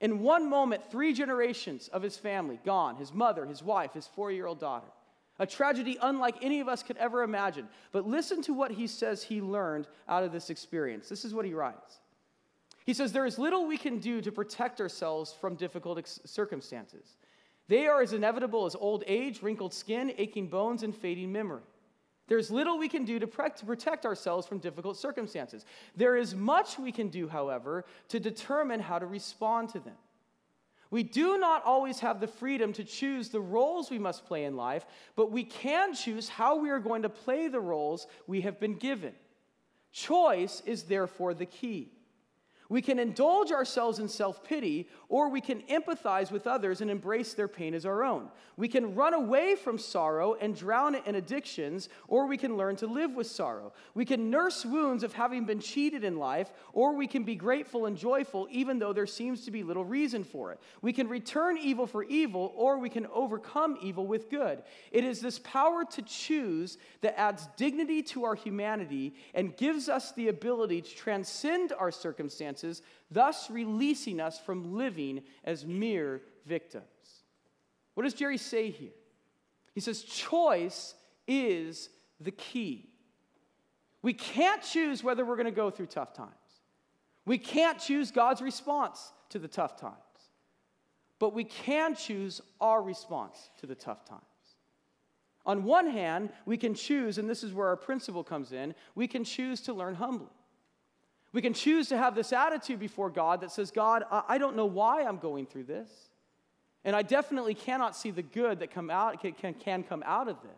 In 0.01 0.19
one 0.19 0.49
moment, 0.49 0.91
three 0.91 1.13
generations 1.13 1.87
of 1.87 2.01
his 2.01 2.17
family 2.17 2.59
gone 2.65 2.97
his 2.97 3.13
mother, 3.13 3.45
his 3.45 3.63
wife, 3.63 3.93
his 3.93 4.07
four 4.07 4.31
year 4.31 4.47
old 4.47 4.59
daughter 4.59 4.87
a 5.41 5.45
tragedy 5.47 5.97
unlike 6.03 6.35
any 6.43 6.59
of 6.59 6.67
us 6.67 6.83
could 6.83 6.97
ever 6.97 7.23
imagine. 7.23 7.67
But 7.91 8.07
listen 8.07 8.43
to 8.43 8.53
what 8.53 8.69
he 8.69 8.85
says 8.85 9.23
he 9.23 9.41
learned 9.41 9.87
out 10.07 10.23
of 10.23 10.31
this 10.31 10.51
experience. 10.51 11.09
This 11.09 11.25
is 11.25 11.33
what 11.33 11.45
he 11.45 11.53
writes. 11.55 11.99
He 12.85 12.93
says, 12.93 13.11
There 13.11 13.25
is 13.25 13.39
little 13.39 13.65
we 13.65 13.75
can 13.75 13.97
do 13.97 14.21
to 14.21 14.31
protect 14.31 14.79
ourselves 14.79 15.33
from 15.33 15.55
difficult 15.55 15.97
ex- 15.97 16.19
circumstances. 16.25 17.17
They 17.67 17.87
are 17.87 18.03
as 18.03 18.13
inevitable 18.13 18.67
as 18.67 18.75
old 18.75 19.03
age, 19.07 19.41
wrinkled 19.41 19.73
skin, 19.73 20.13
aching 20.19 20.47
bones, 20.47 20.83
and 20.83 20.95
fading 20.95 21.31
memory. 21.31 21.63
There's 22.27 22.51
little 22.51 22.77
we 22.77 22.87
can 22.87 23.03
do 23.03 23.17
to, 23.17 23.25
pre- 23.25 23.49
to 23.49 23.65
protect 23.65 24.05
ourselves 24.05 24.45
from 24.45 24.59
difficult 24.59 24.95
circumstances. 24.95 25.65
There 25.95 26.17
is 26.17 26.35
much 26.35 26.77
we 26.77 26.91
can 26.91 27.07
do, 27.07 27.27
however, 27.27 27.85
to 28.09 28.19
determine 28.19 28.79
how 28.79 28.99
to 28.99 29.07
respond 29.07 29.69
to 29.69 29.79
them. 29.79 29.97
We 30.91 31.03
do 31.03 31.37
not 31.37 31.63
always 31.63 32.01
have 32.01 32.19
the 32.19 32.27
freedom 32.27 32.73
to 32.73 32.83
choose 32.83 33.29
the 33.29 33.39
roles 33.39 33.89
we 33.89 33.97
must 33.97 34.25
play 34.25 34.43
in 34.43 34.57
life, 34.57 34.85
but 35.15 35.31
we 35.31 35.45
can 35.45 35.95
choose 35.95 36.27
how 36.27 36.57
we 36.57 36.69
are 36.69 36.79
going 36.79 37.03
to 37.03 37.09
play 37.09 37.47
the 37.47 37.61
roles 37.61 38.07
we 38.27 38.41
have 38.41 38.59
been 38.59 38.75
given. 38.75 39.13
Choice 39.93 40.61
is 40.65 40.83
therefore 40.83 41.33
the 41.33 41.45
key. 41.45 41.93
We 42.71 42.81
can 42.81 42.99
indulge 42.99 43.51
ourselves 43.51 43.99
in 43.99 44.07
self 44.07 44.45
pity, 44.45 44.87
or 45.09 45.27
we 45.27 45.41
can 45.41 45.59
empathize 45.63 46.31
with 46.31 46.47
others 46.47 46.79
and 46.79 46.89
embrace 46.89 47.33
their 47.33 47.49
pain 47.49 47.73
as 47.73 47.85
our 47.85 48.01
own. 48.01 48.29
We 48.55 48.69
can 48.69 48.95
run 48.95 49.13
away 49.13 49.55
from 49.55 49.77
sorrow 49.77 50.35
and 50.39 50.55
drown 50.55 50.95
it 50.95 51.05
in 51.05 51.15
addictions, 51.15 51.89
or 52.07 52.27
we 52.27 52.37
can 52.37 52.55
learn 52.55 52.77
to 52.77 52.87
live 52.87 53.13
with 53.13 53.27
sorrow. 53.27 53.73
We 53.93 54.05
can 54.05 54.29
nurse 54.29 54.65
wounds 54.65 55.03
of 55.03 55.11
having 55.11 55.43
been 55.43 55.59
cheated 55.59 56.05
in 56.05 56.15
life, 56.15 56.53
or 56.71 56.95
we 56.95 57.07
can 57.07 57.23
be 57.25 57.35
grateful 57.35 57.87
and 57.87 57.97
joyful 57.97 58.47
even 58.49 58.79
though 58.79 58.93
there 58.93 59.05
seems 59.05 59.43
to 59.43 59.51
be 59.51 59.63
little 59.63 59.83
reason 59.83 60.23
for 60.23 60.53
it. 60.53 60.61
We 60.81 60.93
can 60.93 61.09
return 61.09 61.57
evil 61.57 61.85
for 61.85 62.05
evil, 62.05 62.53
or 62.55 62.77
we 62.77 62.89
can 62.89 63.05
overcome 63.07 63.79
evil 63.81 64.07
with 64.07 64.29
good. 64.29 64.63
It 64.93 65.03
is 65.03 65.19
this 65.19 65.39
power 65.39 65.83
to 65.83 66.01
choose 66.03 66.77
that 67.01 67.19
adds 67.19 67.49
dignity 67.57 68.01
to 68.03 68.23
our 68.23 68.35
humanity 68.35 69.15
and 69.33 69.57
gives 69.57 69.89
us 69.89 70.13
the 70.13 70.29
ability 70.29 70.83
to 70.83 70.95
transcend 70.95 71.73
our 71.77 71.91
circumstances 71.91 72.60
circumstances, 72.61 72.81
thus 73.09 73.49
releasing 73.49 74.19
us 74.19 74.39
from 74.39 74.75
living 74.75 75.21
as 75.43 75.65
mere 75.65 76.21
victims. 76.45 76.85
What 77.93 78.03
does 78.03 78.13
Jerry 78.13 78.37
say 78.37 78.71
here? 78.71 78.91
He 79.73 79.81
says, 79.81 80.03
choice 80.03 80.95
is 81.27 81.89
the 82.19 82.31
key. 82.31 82.89
We 84.01 84.13
can't 84.13 84.61
choose 84.61 85.03
whether 85.03 85.25
we're 85.25 85.35
going 85.35 85.45
to 85.45 85.51
go 85.51 85.69
through 85.69 85.87
tough 85.87 86.13
times. 86.13 86.31
We 87.25 87.37
can't 87.37 87.79
choose 87.79 88.11
God's 88.11 88.41
response 88.41 89.11
to 89.29 89.39
the 89.39 89.47
tough 89.47 89.79
times. 89.79 89.95
But 91.19 91.33
we 91.35 91.43
can 91.43 91.95
choose 91.95 92.41
our 92.59 92.81
response 92.81 93.51
to 93.59 93.67
the 93.67 93.75
tough 93.75 94.03
times. 94.05 94.21
On 95.45 95.63
one 95.63 95.87
hand, 95.87 96.31
we 96.45 96.57
can 96.57 96.73
choose, 96.73 97.17
and 97.17 97.29
this 97.29 97.43
is 97.43 97.53
where 97.53 97.67
our 97.67 97.75
principle 97.75 98.23
comes 98.23 98.51
in, 98.51 98.73
we 98.95 99.07
can 99.07 99.23
choose 99.23 99.61
to 99.61 99.73
learn 99.73 99.95
humbly. 99.95 100.27
We 101.33 101.41
can 101.41 101.53
choose 101.53 101.87
to 101.89 101.97
have 101.97 102.13
this 102.13 102.33
attitude 102.33 102.79
before 102.79 103.09
God 103.09 103.41
that 103.41 103.51
says, 103.51 103.71
God, 103.71 104.03
I 104.11 104.37
don't 104.37 104.55
know 104.55 104.65
why 104.65 105.03
I'm 105.03 105.17
going 105.17 105.45
through 105.45 105.63
this. 105.63 105.89
And 106.83 106.95
I 106.95 107.03
definitely 107.03 107.53
cannot 107.53 107.95
see 107.95 108.11
the 108.11 108.23
good 108.23 108.59
that 108.59 108.71
come 108.71 108.89
out, 108.89 109.21
can, 109.21 109.53
can 109.53 109.83
come 109.83 110.03
out 110.05 110.27
of 110.27 110.41
this. 110.41 110.51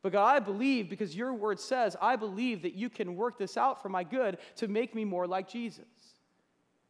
But 0.00 0.12
God, 0.12 0.34
I 0.34 0.40
believe 0.40 0.88
because 0.88 1.14
your 1.14 1.32
word 1.32 1.60
says, 1.60 1.96
I 2.00 2.16
believe 2.16 2.62
that 2.62 2.74
you 2.74 2.88
can 2.88 3.14
work 3.14 3.38
this 3.38 3.56
out 3.56 3.82
for 3.82 3.88
my 3.88 4.04
good 4.04 4.38
to 4.56 4.68
make 4.68 4.94
me 4.94 5.04
more 5.04 5.26
like 5.26 5.48
Jesus. 5.48 5.84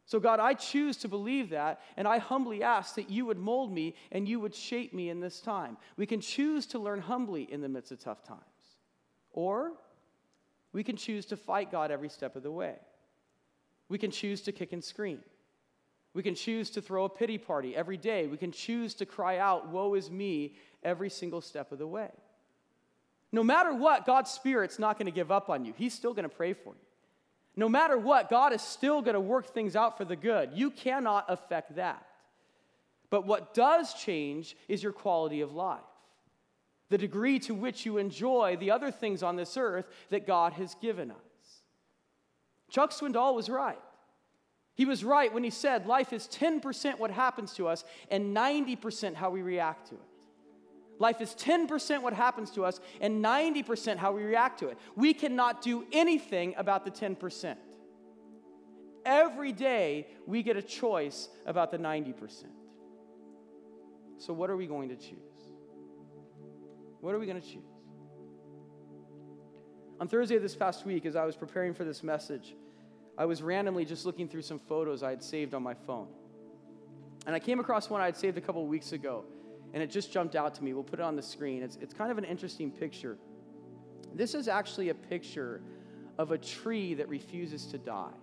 So, 0.04 0.18
God, 0.18 0.40
I 0.40 0.54
choose 0.54 0.96
to 0.98 1.08
believe 1.08 1.50
that, 1.50 1.80
and 1.96 2.08
I 2.08 2.18
humbly 2.18 2.62
ask 2.62 2.96
that 2.96 3.08
you 3.08 3.24
would 3.26 3.38
mold 3.38 3.72
me 3.72 3.94
and 4.10 4.28
you 4.28 4.40
would 4.40 4.54
shape 4.54 4.92
me 4.92 5.10
in 5.10 5.20
this 5.20 5.40
time. 5.40 5.76
We 5.96 6.06
can 6.06 6.20
choose 6.20 6.66
to 6.68 6.78
learn 6.78 7.00
humbly 7.00 7.44
in 7.50 7.60
the 7.60 7.68
midst 7.68 7.92
of 7.92 8.00
tough 8.00 8.22
times. 8.22 8.40
Or 9.32 9.72
we 10.72 10.82
can 10.82 10.96
choose 10.96 11.26
to 11.26 11.36
fight 11.36 11.70
God 11.70 11.90
every 11.90 12.08
step 12.08 12.36
of 12.36 12.42
the 12.42 12.50
way. 12.50 12.74
We 13.88 13.98
can 13.98 14.10
choose 14.10 14.40
to 14.42 14.52
kick 14.52 14.72
and 14.72 14.82
scream. 14.82 15.20
We 16.14 16.22
can 16.22 16.34
choose 16.34 16.70
to 16.70 16.82
throw 16.82 17.04
a 17.04 17.08
pity 17.08 17.38
party 17.38 17.74
every 17.74 17.96
day. 17.96 18.26
We 18.26 18.36
can 18.36 18.52
choose 18.52 18.94
to 18.94 19.06
cry 19.06 19.38
out, 19.38 19.68
Woe 19.68 19.94
is 19.94 20.10
me, 20.10 20.54
every 20.82 21.10
single 21.10 21.40
step 21.40 21.72
of 21.72 21.78
the 21.78 21.86
way. 21.86 22.10
No 23.32 23.42
matter 23.42 23.72
what, 23.72 24.04
God's 24.04 24.30
Spirit's 24.30 24.78
not 24.78 24.98
going 24.98 25.06
to 25.06 25.12
give 25.12 25.30
up 25.30 25.48
on 25.48 25.64
you. 25.64 25.72
He's 25.76 25.94
still 25.94 26.12
going 26.12 26.28
to 26.28 26.34
pray 26.34 26.52
for 26.52 26.70
you. 26.70 26.80
No 27.56 27.68
matter 27.68 27.98
what, 27.98 28.30
God 28.30 28.52
is 28.52 28.62
still 28.62 29.02
going 29.02 29.14
to 29.14 29.20
work 29.20 29.52
things 29.52 29.76
out 29.76 29.98
for 29.98 30.04
the 30.04 30.16
good. 30.16 30.50
You 30.54 30.70
cannot 30.70 31.26
affect 31.28 31.76
that. 31.76 32.06
But 33.10 33.26
what 33.26 33.52
does 33.52 33.92
change 33.94 34.56
is 34.68 34.82
your 34.82 34.92
quality 34.92 35.42
of 35.42 35.52
life 35.52 35.80
the 36.92 36.98
degree 36.98 37.38
to 37.38 37.54
which 37.54 37.86
you 37.86 37.96
enjoy 37.96 38.54
the 38.60 38.70
other 38.70 38.90
things 38.90 39.22
on 39.22 39.34
this 39.34 39.56
earth 39.56 39.86
that 40.10 40.26
God 40.26 40.52
has 40.52 40.74
given 40.74 41.10
us. 41.10 41.16
Chuck 42.70 42.90
Swindoll 42.90 43.34
was 43.34 43.48
right. 43.48 43.80
He 44.74 44.84
was 44.84 45.02
right 45.02 45.32
when 45.32 45.42
he 45.42 45.48
said 45.48 45.86
life 45.86 46.12
is 46.12 46.28
10% 46.28 46.98
what 46.98 47.10
happens 47.10 47.54
to 47.54 47.66
us 47.66 47.82
and 48.10 48.36
90% 48.36 49.14
how 49.14 49.30
we 49.30 49.40
react 49.40 49.88
to 49.88 49.94
it. 49.94 50.00
Life 50.98 51.22
is 51.22 51.30
10% 51.30 52.02
what 52.02 52.12
happens 52.12 52.50
to 52.50 52.64
us 52.66 52.78
and 53.00 53.24
90% 53.24 53.96
how 53.96 54.12
we 54.12 54.22
react 54.22 54.58
to 54.58 54.68
it. 54.68 54.76
We 54.94 55.14
cannot 55.14 55.62
do 55.62 55.86
anything 55.92 56.54
about 56.58 56.84
the 56.84 56.90
10%. 56.90 57.56
Every 59.06 59.52
day, 59.52 60.08
we 60.26 60.42
get 60.42 60.58
a 60.58 60.62
choice 60.62 61.30
about 61.46 61.70
the 61.70 61.78
90%. 61.78 62.44
So, 64.18 64.34
what 64.34 64.50
are 64.50 64.56
we 64.56 64.66
going 64.66 64.90
to 64.90 64.96
choose? 64.96 65.41
What 67.02 67.16
are 67.16 67.18
we 67.18 67.26
going 67.26 67.42
to 67.42 67.46
choose? 67.46 67.64
On 70.00 70.06
Thursday 70.06 70.36
of 70.36 70.42
this 70.42 70.54
past 70.54 70.86
week, 70.86 71.04
as 71.04 71.16
I 71.16 71.24
was 71.24 71.34
preparing 71.34 71.74
for 71.74 71.82
this 71.82 72.04
message, 72.04 72.54
I 73.18 73.24
was 73.24 73.42
randomly 73.42 73.84
just 73.84 74.06
looking 74.06 74.28
through 74.28 74.42
some 74.42 74.60
photos 74.60 75.02
I 75.02 75.10
had 75.10 75.20
saved 75.20 75.52
on 75.52 75.64
my 75.64 75.74
phone. 75.74 76.06
And 77.26 77.34
I 77.34 77.40
came 77.40 77.58
across 77.58 77.90
one 77.90 78.00
I 78.00 78.04
had 78.04 78.16
saved 78.16 78.38
a 78.38 78.40
couple 78.40 78.64
weeks 78.68 78.92
ago, 78.92 79.24
and 79.74 79.82
it 79.82 79.90
just 79.90 80.12
jumped 80.12 80.36
out 80.36 80.54
to 80.54 80.62
me. 80.62 80.74
We'll 80.74 80.84
put 80.84 81.00
it 81.00 81.02
on 81.02 81.16
the 81.16 81.22
screen. 81.22 81.64
It's, 81.64 81.76
it's 81.80 81.92
kind 81.92 82.12
of 82.12 82.18
an 82.18 82.24
interesting 82.24 82.70
picture. 82.70 83.18
This 84.14 84.34
is 84.34 84.46
actually 84.46 84.90
a 84.90 84.94
picture 84.94 85.60
of 86.18 86.30
a 86.30 86.38
tree 86.38 86.94
that 86.94 87.08
refuses 87.08 87.66
to 87.66 87.78
die. 87.78 88.14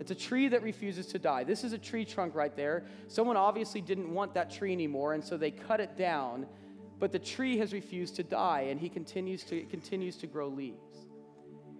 It's 0.00 0.12
a 0.12 0.14
tree 0.14 0.48
that 0.48 0.62
refuses 0.62 1.08
to 1.08 1.18
die. 1.18 1.44
This 1.44 1.62
is 1.62 1.74
a 1.74 1.78
tree 1.78 2.06
trunk 2.06 2.34
right 2.34 2.56
there. 2.56 2.86
Someone 3.08 3.36
obviously 3.36 3.82
didn't 3.82 4.10
want 4.10 4.32
that 4.32 4.50
tree 4.50 4.72
anymore, 4.72 5.12
and 5.12 5.22
so 5.22 5.36
they 5.36 5.50
cut 5.50 5.78
it 5.78 5.94
down, 5.98 6.46
but 7.02 7.10
the 7.10 7.18
tree 7.18 7.58
has 7.58 7.72
refused 7.72 8.14
to 8.14 8.22
die, 8.22 8.66
and 8.70 8.78
he 8.78 8.88
continues 8.88 9.42
to, 9.42 9.60
continues 9.62 10.16
to 10.18 10.28
grow 10.28 10.46
leaves. 10.46 11.08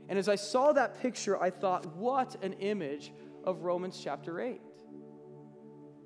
And 0.08 0.18
as 0.18 0.28
I 0.28 0.35
saw 0.35 0.72
that 0.72 1.00
picture, 1.00 1.40
I 1.40 1.48
thought, 1.48 1.87
what 1.94 2.42
an 2.42 2.54
image 2.54 3.12
of 3.44 3.62
Romans 3.62 4.00
chapter 4.02 4.40
8. 4.40 4.61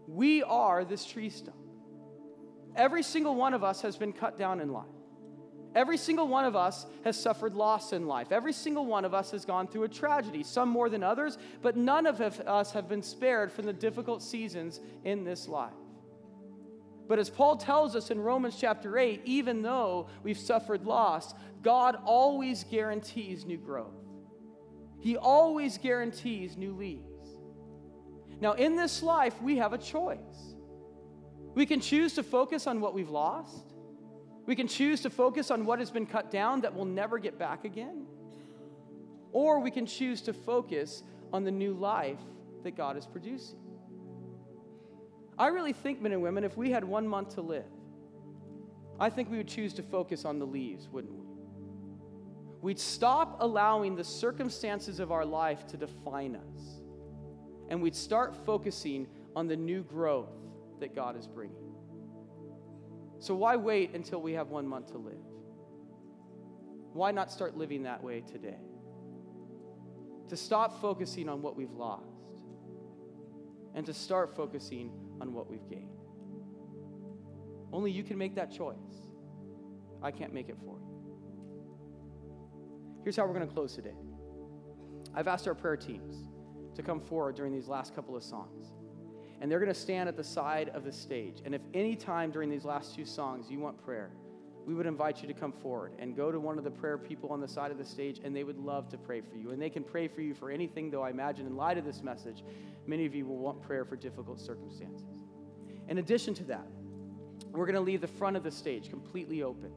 We 0.07 0.43
are 0.43 0.85
this 0.85 1.07
tree 1.07 1.31
stump. 1.31 1.57
Every 2.77 3.03
single 3.03 3.35
one 3.35 3.55
of 3.55 3.65
us 3.65 3.81
has 3.81 3.97
been 3.97 4.13
cut 4.13 4.37
down 4.37 4.61
in 4.61 4.71
life. 4.71 4.85
Every 5.75 5.97
single 5.97 6.29
one 6.29 6.45
of 6.45 6.55
us 6.55 6.85
has 7.05 7.19
suffered 7.19 7.55
loss 7.55 7.95
in 7.95 8.07
life. 8.07 8.33
Every 8.33 8.53
single 8.53 8.85
one 8.85 9.07
of 9.07 9.15
us 9.15 9.31
has 9.31 9.47
gone 9.47 9.67
through 9.67 9.85
a 9.85 9.89
tragedy, 9.89 10.43
some 10.43 10.69
more 10.69 10.91
than 10.91 11.03
others, 11.03 11.39
but 11.63 11.75
none 11.75 12.05
of 12.05 12.21
us 12.21 12.73
have 12.73 12.87
been 12.87 13.03
spared 13.03 13.51
from 13.51 13.65
the 13.65 13.73
difficult 13.73 14.23
seasons 14.23 14.79
in 15.05 15.25
this 15.25 15.49
life. 15.49 15.73
But 17.09 17.19
as 17.19 17.31
Paul 17.31 17.57
tells 17.57 17.95
us 17.95 18.11
in 18.11 18.21
Romans 18.21 18.57
chapter 18.59 18.99
8, 18.99 19.23
even 19.25 19.63
though 19.63 20.09
we've 20.23 20.39
suffered 20.39 20.85
loss, 20.85 21.35
God 21.63 21.97
always 22.05 22.65
guarantees 22.65 23.45
new 23.45 23.59
growth. 23.59 23.95
He 25.01 25.17
always 25.17 25.79
guarantees 25.79 26.57
new 26.57 26.75
leaves. 26.75 27.03
Now, 28.41 28.53
in 28.53 28.77
this 28.77 29.03
life, 29.03 29.41
we 29.41 29.57
have 29.59 29.73
a 29.73 29.79
choice. 29.79 30.55
We 31.55 31.65
can 31.65 31.81
choose 31.81 32.15
to 32.15 32.23
focus 32.23 32.67
on 32.67 32.81
what 32.81 32.93
we've 32.93 33.09
lost 33.09 33.77
we 34.47 34.55
can 34.55 34.69
choose 34.69 35.01
to 35.03 35.11
focus 35.11 35.51
on 35.51 35.67
what 35.67 35.81
has 35.81 35.91
been 35.91 36.07
cut 36.07 36.31
down 36.31 36.61
that 36.61 36.75
will 36.75 36.85
never 36.85 37.19
get 37.19 37.39
back 37.39 37.65
again. 37.65 38.07
Or 39.33 39.61
we 39.61 39.73
can 39.73 39.87
choose 39.87 40.23
to 40.23 40.33
focus 40.33 41.03
on 41.33 41.45
the 41.45 41.51
new 41.51 41.75
life 41.75 42.21
that 42.63 42.77
God 42.77 42.97
is 42.97 43.07
producing. 43.07 43.59
I 45.39 45.49
really 45.49 45.73
think, 45.73 46.01
men 46.01 46.13
and 46.13 46.23
women, 46.23 46.45
if 46.45 46.57
we 46.57 46.71
had 46.71 46.85
one 46.85 47.07
month 47.07 47.35
to 47.35 47.43
live, 47.43 47.65
I 48.99 49.11
think 49.11 49.31
we 49.31 49.37
would 49.37 49.49
choose 49.49 49.75
to 49.75 49.83
focus 49.83 50.25
on 50.25 50.39
the 50.39 50.47
leaves, 50.47 50.89
wouldn't 50.89 51.13
we? 51.13 51.27
We'd 52.63 52.79
stop 52.79 53.37
allowing 53.41 53.97
the 53.97 54.05
circumstances 54.05 54.99
of 54.99 55.13
our 55.13 55.25
life 55.25 55.67
to 55.69 55.77
define 55.77 56.37
us, 56.37 56.81
and 57.69 57.83
we'd 57.83 57.95
start 57.95 58.35
focusing 58.47 59.07
on 59.35 59.47
the 59.47 59.57
new 59.57 59.83
growth 59.83 60.33
that 60.81 60.95
God 60.95 61.19
is 61.19 61.27
bringing. 61.27 61.57
So 63.19 63.35
why 63.35 63.57
wait 63.57 63.95
until 63.95 64.21
we 64.21 64.33
have 64.33 64.49
one 64.49 64.67
month 64.67 64.93
to 64.93 64.99
live? 64.99 65.15
Why 66.93 67.11
not 67.11 67.31
start 67.31 67.57
living 67.57 67.83
that 67.83 68.03
way 68.03 68.23
today? 68.23 68.59
To 70.29 70.37
stop 70.37 70.81
focusing 70.81 71.29
on 71.29 71.43
what 71.43 71.57
we've 71.57 71.73
lost 71.73 72.05
and 73.75 73.85
to 73.85 73.93
start 73.93 74.35
focusing 74.35 74.91
on 75.21 75.33
what 75.33 75.51
we've 75.51 75.69
gained. 75.69 75.91
Only 77.73 77.91
you 77.91 78.03
can 78.03 78.19
make 78.19 78.35
that 78.37 78.51
choice. 78.51 78.77
I 80.03 80.11
can't 80.11 80.33
make 80.33 80.49
it 80.49 80.57
for 80.65 80.79
you. 80.79 80.87
Here's 83.03 83.17
how 83.17 83.27
we're 83.27 83.35
going 83.35 83.47
to 83.47 83.53
close 83.53 83.75
today. 83.75 83.95
I've 85.15 85.29
asked 85.29 85.47
our 85.49 85.55
prayer 85.55 85.77
teams 85.77 86.29
to 86.75 86.83
come 86.83 87.01
forward 87.01 87.37
during 87.37 87.53
these 87.53 87.69
last 87.69 87.95
couple 87.95 88.17
of 88.17 88.23
songs 88.23 88.73
and 89.41 89.51
they're 89.51 89.61
going 89.61 89.73
to 89.73 89.79
stand 89.79 90.09
at 90.09 90.17
the 90.17 90.25
side 90.25 90.71
of 90.71 90.85
the 90.85 90.93
stage. 90.93 91.43
And 91.45 91.55
if 91.55 91.61
any 91.75 91.95
time 91.95 92.31
during 92.31 92.51
these 92.51 92.65
last 92.65 92.95
two 92.95 93.05
songs 93.05 93.51
you 93.51 93.59
want 93.59 93.83
prayer, 93.85 94.11
we 94.67 94.75
would 94.75 94.87
invite 94.87 95.23
you 95.23 95.29
to 95.29 95.35
come 95.35 95.53
forward 95.53 95.93
and 96.01 96.17
go 96.17 96.33
to 96.33 96.41
one 96.41 96.59
of 96.59 96.65
the 96.65 96.71
prayer 96.71 96.99
people 96.99 97.31
on 97.31 97.41
the 97.41 97.47
side 97.47 97.71
of 97.71 97.79
the 97.79 97.85
stage, 97.85 98.21
and 98.25 98.35
they 98.35 98.43
would 98.43 98.59
love 98.59 98.89
to 98.89 98.99
pray 98.99 99.21
for 99.21 99.37
you. 99.37 99.53
And 99.53 99.63
they 99.63 99.71
can 99.71 99.85
pray 99.85 100.09
for 100.09 100.23
you 100.23 100.35
for 100.35 100.51
anything, 100.51 100.91
though 100.91 101.03
I 101.03 101.11
imagine 101.11 101.47
in 101.47 101.57
light 101.57 101.79
of 101.79 101.85
this 101.85 102.03
message, 102.03 102.43
many 102.85 103.07
of 103.07 103.15
you 103.15 103.25
will 103.25 103.39
want 103.39 103.63
prayer 103.63 103.85
for 103.85 103.95
difficult 103.95 104.41
circumstances. 104.41 105.07
In 105.89 105.99
addition 105.99 106.35
to 106.35 106.45
that, 106.45 106.67
we're 107.53 107.67
going 107.67 107.77
to 107.77 107.81
leave 107.81 108.01
the 108.01 108.09
front 108.09 108.37
of 108.37 108.43
the 108.43 108.51
stage 108.51 108.91
completely 108.91 109.45
open. 109.45 109.71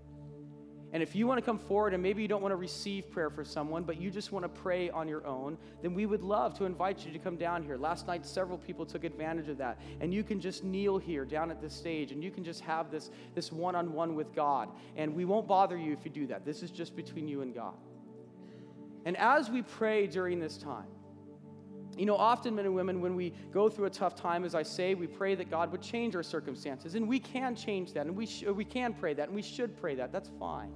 And 0.92 1.04
if 1.04 1.16
you 1.16 1.28
want 1.28 1.38
to 1.38 1.46
come 1.46 1.60
forward 1.60 1.94
and 1.94 2.02
maybe 2.02 2.22
you 2.22 2.28
don't 2.28 2.42
want 2.42 2.52
to 2.52 2.58
receive 2.58 3.12
prayer 3.12 3.30
for 3.30 3.44
someone, 3.46 3.84
but 3.84 4.02
you 4.02 4.10
just 4.10 4.32
want 4.32 4.44
to 4.44 4.50
pray 4.50 4.90
on 4.90 5.08
your 5.08 5.26
own, 5.26 5.58
then 5.84 5.94
we 5.94 6.08
would 6.08 6.24
love 6.24 6.58
to 6.58 6.66
invite 6.66 7.06
you 7.06 7.12
to 7.12 7.20
come 7.20 7.36
down 7.36 7.62
here. 7.64 7.78
Last 7.78 8.08
night, 8.08 8.26
several 8.26 8.58
people 8.58 8.88
took 8.88 9.04
advantage 9.04 9.50
of 9.50 9.58
that. 9.60 9.80
And 10.02 10.12
you 10.12 10.24
can 10.24 10.40
just 10.40 10.64
kneel 10.64 10.98
here 10.98 11.26
down 11.26 11.52
at 11.52 11.62
this 11.62 11.76
stage 11.76 12.12
and 12.12 12.24
you 12.24 12.32
can 12.32 12.44
just 12.44 12.62
have 12.62 12.90
this, 12.90 13.12
one 13.52 13.76
on 13.76 13.94
one 13.94 14.16
with 14.16 14.34
God. 14.34 14.70
And 14.96 15.16
we 15.16 15.26
won't 15.26 15.48
bother 15.48 15.78
you 15.78 15.94
if 15.94 16.04
you 16.06 16.12
do 16.12 16.28
that. 16.28 16.44
This 16.44 16.64
is 16.64 16.72
just 16.72 16.96
between 16.96 17.28
you 17.28 17.42
and 17.42 17.54
God. 17.54 17.76
And 19.06 19.16
as 19.18 19.50
we 19.50 19.62
pray 19.62 20.08
during 20.08 20.40
this 20.40 20.58
time, 20.58 20.88
you 22.00 22.06
know, 22.06 22.16
often 22.16 22.56
men 22.56 22.66
and 22.66 22.74
women, 22.74 23.02
when 23.02 23.16
we 23.16 23.34
go 23.52 23.68
through 23.68 23.86
a 23.86 23.90
tough 23.90 24.16
time, 24.16 24.46
as 24.46 24.56
I 24.56 24.64
say, 24.64 24.94
we 24.94 25.06
pray 25.06 25.36
that 25.36 25.50
God 25.50 25.72
would 25.72 25.82
change 25.82 26.16
our 26.16 26.24
circumstances. 26.24 26.96
And 26.96 27.08
we 27.08 27.20
can 27.20 27.56
change 27.56 27.92
that, 27.94 28.08
and 28.08 28.16
we, 28.16 28.26
sh- 28.26 28.44
we 28.44 28.64
can 28.64 28.94
pray 28.94 29.14
that, 29.14 29.28
and 29.28 29.36
we 29.36 29.42
should 29.42 29.76
pray 29.78 29.96
that. 29.96 30.12
That's 30.12 30.32
fine. 30.40 30.72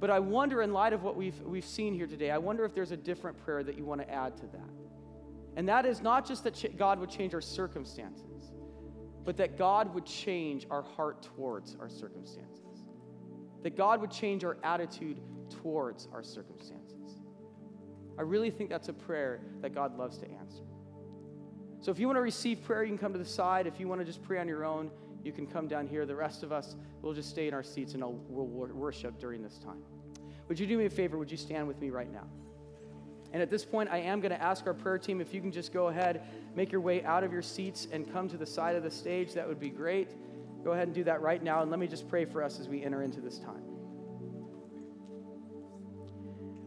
But 0.00 0.10
I 0.10 0.18
wonder, 0.18 0.62
in 0.62 0.72
light 0.72 0.92
of 0.92 1.04
what 1.04 1.16
we've, 1.16 1.40
we've 1.42 1.64
seen 1.64 1.94
here 1.94 2.06
today, 2.06 2.32
I 2.32 2.38
wonder 2.38 2.64
if 2.64 2.74
there's 2.74 2.90
a 2.90 2.96
different 2.96 3.38
prayer 3.44 3.62
that 3.62 3.78
you 3.78 3.84
want 3.84 4.00
to 4.00 4.10
add 4.10 4.36
to 4.38 4.46
that. 4.46 4.70
And 5.56 5.68
that 5.68 5.86
is 5.86 6.02
not 6.02 6.26
just 6.26 6.44
that 6.44 6.54
ch- 6.54 6.76
God 6.76 6.98
would 6.98 7.10
change 7.10 7.32
our 7.34 7.40
circumstances, 7.40 8.52
but 9.24 9.36
that 9.36 9.56
God 9.56 9.94
would 9.94 10.06
change 10.06 10.66
our 10.70 10.82
heart 10.82 11.22
towards 11.22 11.76
our 11.80 11.88
circumstances. 11.88 12.84
That 13.62 13.76
God 13.76 14.00
would 14.00 14.10
change 14.10 14.44
our 14.44 14.56
attitude 14.64 15.20
towards 15.62 16.08
our 16.12 16.22
circumstances. 16.22 16.87
I 18.18 18.22
really 18.22 18.50
think 18.50 18.68
that's 18.68 18.88
a 18.88 18.92
prayer 18.92 19.40
that 19.60 19.74
God 19.74 19.96
loves 19.96 20.18
to 20.18 20.30
answer. 20.30 20.64
So 21.80 21.92
if 21.92 22.00
you 22.00 22.08
want 22.08 22.16
to 22.16 22.22
receive 22.22 22.64
prayer, 22.64 22.82
you 22.82 22.88
can 22.88 22.98
come 22.98 23.12
to 23.12 23.18
the 23.18 23.24
side. 23.24 23.66
If 23.66 23.78
you 23.78 23.86
want 23.86 24.00
to 24.00 24.04
just 24.04 24.22
pray 24.22 24.40
on 24.40 24.48
your 24.48 24.64
own, 24.64 24.90
you 25.22 25.32
can 25.32 25.46
come 25.46 25.68
down 25.68 25.86
here. 25.86 26.04
The 26.04 26.16
rest 26.16 26.42
of 26.42 26.52
us 26.52 26.74
will 27.02 27.14
just 27.14 27.30
stay 27.30 27.46
in 27.46 27.54
our 27.54 27.62
seats 27.62 27.94
and 27.94 28.02
we'll 28.02 28.46
worship 28.46 29.20
during 29.20 29.42
this 29.42 29.58
time. 29.58 29.82
Would 30.48 30.58
you 30.58 30.66
do 30.66 30.76
me 30.76 30.86
a 30.86 30.90
favor? 30.90 31.16
Would 31.18 31.30
you 31.30 31.36
stand 31.36 31.68
with 31.68 31.80
me 31.80 31.90
right 31.90 32.12
now? 32.12 32.26
And 33.32 33.42
at 33.42 33.50
this 33.50 33.64
point, 33.64 33.90
I 33.90 33.98
am 33.98 34.20
going 34.20 34.32
to 34.32 34.42
ask 34.42 34.66
our 34.66 34.74
prayer 34.74 34.98
team 34.98 35.20
if 35.20 35.34
you 35.34 35.40
can 35.40 35.52
just 35.52 35.72
go 35.72 35.88
ahead, 35.88 36.22
make 36.56 36.72
your 36.72 36.80
way 36.80 37.04
out 37.04 37.22
of 37.22 37.32
your 37.32 37.42
seats 37.42 37.86
and 37.92 38.10
come 38.10 38.28
to 38.30 38.38
the 38.38 38.46
side 38.46 38.74
of 38.74 38.82
the 38.82 38.90
stage. 38.90 39.34
That 39.34 39.46
would 39.46 39.60
be 39.60 39.68
great. 39.68 40.10
Go 40.64 40.72
ahead 40.72 40.88
and 40.88 40.94
do 40.94 41.04
that 41.04 41.20
right 41.20 41.42
now. 41.42 41.60
And 41.62 41.70
let 41.70 41.78
me 41.78 41.86
just 41.86 42.08
pray 42.08 42.24
for 42.24 42.42
us 42.42 42.58
as 42.58 42.68
we 42.68 42.82
enter 42.82 43.02
into 43.02 43.20
this 43.20 43.38
time. 43.38 43.67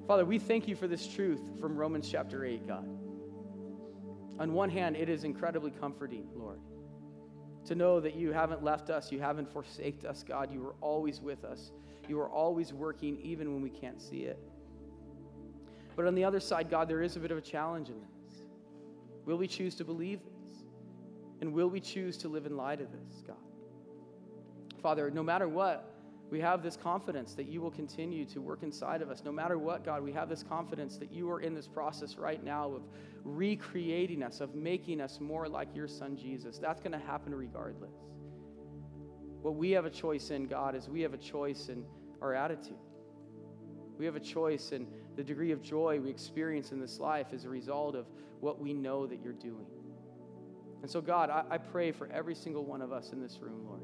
Father, 0.07 0.25
we 0.25 0.39
thank 0.39 0.67
you 0.67 0.75
for 0.75 0.87
this 0.87 1.07
truth 1.07 1.41
from 1.59 1.75
Romans 1.75 2.09
chapter 2.09 2.43
8, 2.43 2.67
God. 2.67 2.85
On 4.39 4.53
one 4.53 4.69
hand, 4.69 4.95
it 4.95 5.09
is 5.09 5.23
incredibly 5.23 5.71
comforting, 5.71 6.27
Lord, 6.35 6.59
to 7.65 7.75
know 7.75 7.99
that 7.99 8.15
you 8.15 8.31
haven't 8.31 8.63
left 8.63 8.89
us, 8.89 9.11
you 9.11 9.19
haven't 9.19 9.51
forsaken 9.51 10.09
us, 10.09 10.23
God. 10.27 10.51
You 10.51 10.65
are 10.65 10.75
always 10.81 11.21
with 11.21 11.45
us. 11.45 11.71
You 12.07 12.19
are 12.19 12.29
always 12.29 12.73
working, 12.73 13.19
even 13.21 13.53
when 13.53 13.61
we 13.61 13.69
can't 13.69 14.01
see 14.01 14.23
it. 14.23 14.39
But 15.95 16.07
on 16.07 16.15
the 16.15 16.23
other 16.23 16.39
side, 16.39 16.69
God, 16.69 16.89
there 16.89 17.01
is 17.01 17.15
a 17.15 17.19
bit 17.19 17.31
of 17.31 17.37
a 17.37 17.41
challenge 17.41 17.89
in 17.89 17.95
this. 17.99 18.41
Will 19.25 19.37
we 19.37 19.47
choose 19.47 19.75
to 19.75 19.85
believe 19.85 20.19
this? 20.23 20.63
And 21.41 21.53
will 21.53 21.69
we 21.69 21.79
choose 21.79 22.17
to 22.17 22.27
live 22.27 22.45
in 22.45 22.57
light 22.57 22.81
of 22.81 22.87
this, 22.91 23.23
God? 23.25 23.35
Father, 24.81 25.11
no 25.11 25.21
matter 25.21 25.47
what, 25.47 25.90
we 26.31 26.39
have 26.39 26.63
this 26.63 26.77
confidence 26.77 27.33
that 27.33 27.47
you 27.47 27.59
will 27.59 27.71
continue 27.71 28.23
to 28.25 28.39
work 28.39 28.63
inside 28.63 29.01
of 29.01 29.09
us. 29.09 29.21
No 29.25 29.33
matter 29.33 29.57
what, 29.57 29.83
God, 29.83 30.01
we 30.01 30.13
have 30.13 30.29
this 30.29 30.43
confidence 30.43 30.95
that 30.97 31.11
you 31.11 31.29
are 31.29 31.41
in 31.41 31.53
this 31.53 31.67
process 31.67 32.15
right 32.15 32.41
now 32.41 32.71
of 32.71 32.83
recreating 33.25 34.23
us, 34.23 34.39
of 34.39 34.55
making 34.55 35.01
us 35.01 35.19
more 35.19 35.49
like 35.49 35.75
your 35.75 35.89
son 35.89 36.15
Jesus. 36.15 36.57
That's 36.57 36.79
going 36.79 36.93
to 36.93 37.05
happen 37.05 37.35
regardless. 37.35 37.91
What 39.41 39.55
we 39.55 39.71
have 39.71 39.83
a 39.83 39.89
choice 39.89 40.31
in, 40.31 40.47
God, 40.47 40.73
is 40.73 40.87
we 40.87 41.01
have 41.01 41.13
a 41.13 41.17
choice 41.17 41.67
in 41.67 41.83
our 42.21 42.33
attitude. 42.33 42.77
We 43.97 44.05
have 44.05 44.15
a 44.15 44.21
choice 44.21 44.71
in 44.71 44.87
the 45.17 45.23
degree 45.23 45.51
of 45.51 45.61
joy 45.61 45.99
we 45.99 46.09
experience 46.09 46.71
in 46.71 46.79
this 46.79 46.97
life 46.97 47.27
as 47.33 47.43
a 47.43 47.49
result 47.49 47.93
of 47.93 48.05
what 48.39 48.61
we 48.61 48.73
know 48.73 49.05
that 49.05 49.19
you're 49.21 49.33
doing. 49.33 49.65
And 50.81 50.89
so, 50.89 51.01
God, 51.01 51.29
I, 51.29 51.43
I 51.51 51.57
pray 51.57 51.91
for 51.91 52.07
every 52.07 52.35
single 52.35 52.63
one 52.63 52.81
of 52.81 52.93
us 52.93 53.11
in 53.11 53.21
this 53.21 53.39
room, 53.41 53.65
Lord. 53.65 53.81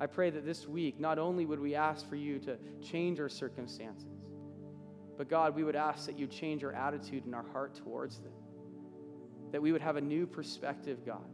I 0.00 0.06
pray 0.06 0.30
that 0.30 0.46
this 0.46 0.66
week, 0.66 0.98
not 0.98 1.18
only 1.18 1.44
would 1.44 1.60
we 1.60 1.74
ask 1.74 2.08
for 2.08 2.16
you 2.16 2.38
to 2.40 2.56
change 2.82 3.20
our 3.20 3.28
circumstances, 3.28 4.08
but 5.18 5.28
God, 5.28 5.54
we 5.54 5.62
would 5.64 5.76
ask 5.76 6.06
that 6.06 6.18
you 6.18 6.26
change 6.26 6.64
our 6.64 6.72
attitude 6.72 7.26
and 7.26 7.34
our 7.34 7.44
heart 7.52 7.74
towards 7.74 8.18
them. 8.20 8.32
That 9.52 9.60
we 9.60 9.72
would 9.72 9.82
have 9.82 9.96
a 9.96 10.00
new 10.00 10.26
perspective, 10.26 11.04
God. 11.04 11.28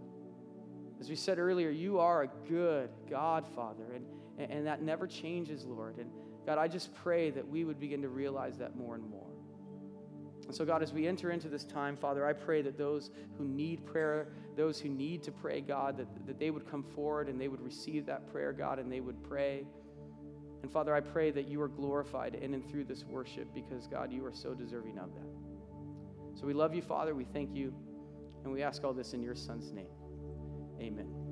As 0.98 1.08
we 1.08 1.14
said 1.14 1.38
earlier, 1.38 1.70
you 1.70 2.00
are 2.00 2.22
a 2.22 2.28
good 2.48 2.90
God, 3.08 3.46
Father, 3.46 3.84
and, 3.94 4.50
and 4.50 4.66
that 4.66 4.82
never 4.82 5.06
changes, 5.06 5.64
Lord. 5.64 5.98
And 5.98 6.10
God, 6.44 6.58
I 6.58 6.66
just 6.66 6.92
pray 6.94 7.30
that 7.30 7.46
we 7.46 7.62
would 7.62 7.78
begin 7.78 8.02
to 8.02 8.08
realize 8.08 8.58
that 8.58 8.74
more 8.74 8.96
and 8.96 9.08
more. 9.08 9.35
And 10.46 10.54
so, 10.54 10.64
God, 10.64 10.82
as 10.82 10.92
we 10.92 11.06
enter 11.06 11.32
into 11.32 11.48
this 11.48 11.64
time, 11.64 11.96
Father, 11.96 12.24
I 12.24 12.32
pray 12.32 12.62
that 12.62 12.78
those 12.78 13.10
who 13.36 13.44
need 13.44 13.84
prayer, 13.84 14.28
those 14.56 14.78
who 14.78 14.88
need 14.88 15.22
to 15.24 15.32
pray, 15.32 15.60
God, 15.60 15.96
that, 15.98 16.06
that 16.26 16.38
they 16.38 16.50
would 16.50 16.70
come 16.70 16.84
forward 16.94 17.28
and 17.28 17.40
they 17.40 17.48
would 17.48 17.60
receive 17.60 18.06
that 18.06 18.30
prayer, 18.30 18.52
God, 18.52 18.78
and 18.78 18.90
they 18.90 19.00
would 19.00 19.22
pray. 19.24 19.64
And 20.62 20.70
Father, 20.70 20.94
I 20.94 21.00
pray 21.00 21.30
that 21.32 21.48
you 21.48 21.60
are 21.60 21.68
glorified 21.68 22.36
in 22.36 22.54
and 22.54 22.68
through 22.70 22.84
this 22.84 23.04
worship 23.04 23.48
because, 23.54 23.86
God, 23.88 24.12
you 24.12 24.24
are 24.24 24.32
so 24.32 24.54
deserving 24.54 24.98
of 24.98 25.12
that. 25.14 26.38
So 26.38 26.46
we 26.46 26.54
love 26.54 26.74
you, 26.74 26.82
Father. 26.82 27.14
We 27.14 27.24
thank 27.24 27.54
you. 27.54 27.74
And 28.44 28.52
we 28.52 28.62
ask 28.62 28.84
all 28.84 28.92
this 28.92 29.12
in 29.12 29.22
your 29.22 29.34
Son's 29.34 29.72
name. 29.72 29.86
Amen. 30.80 31.25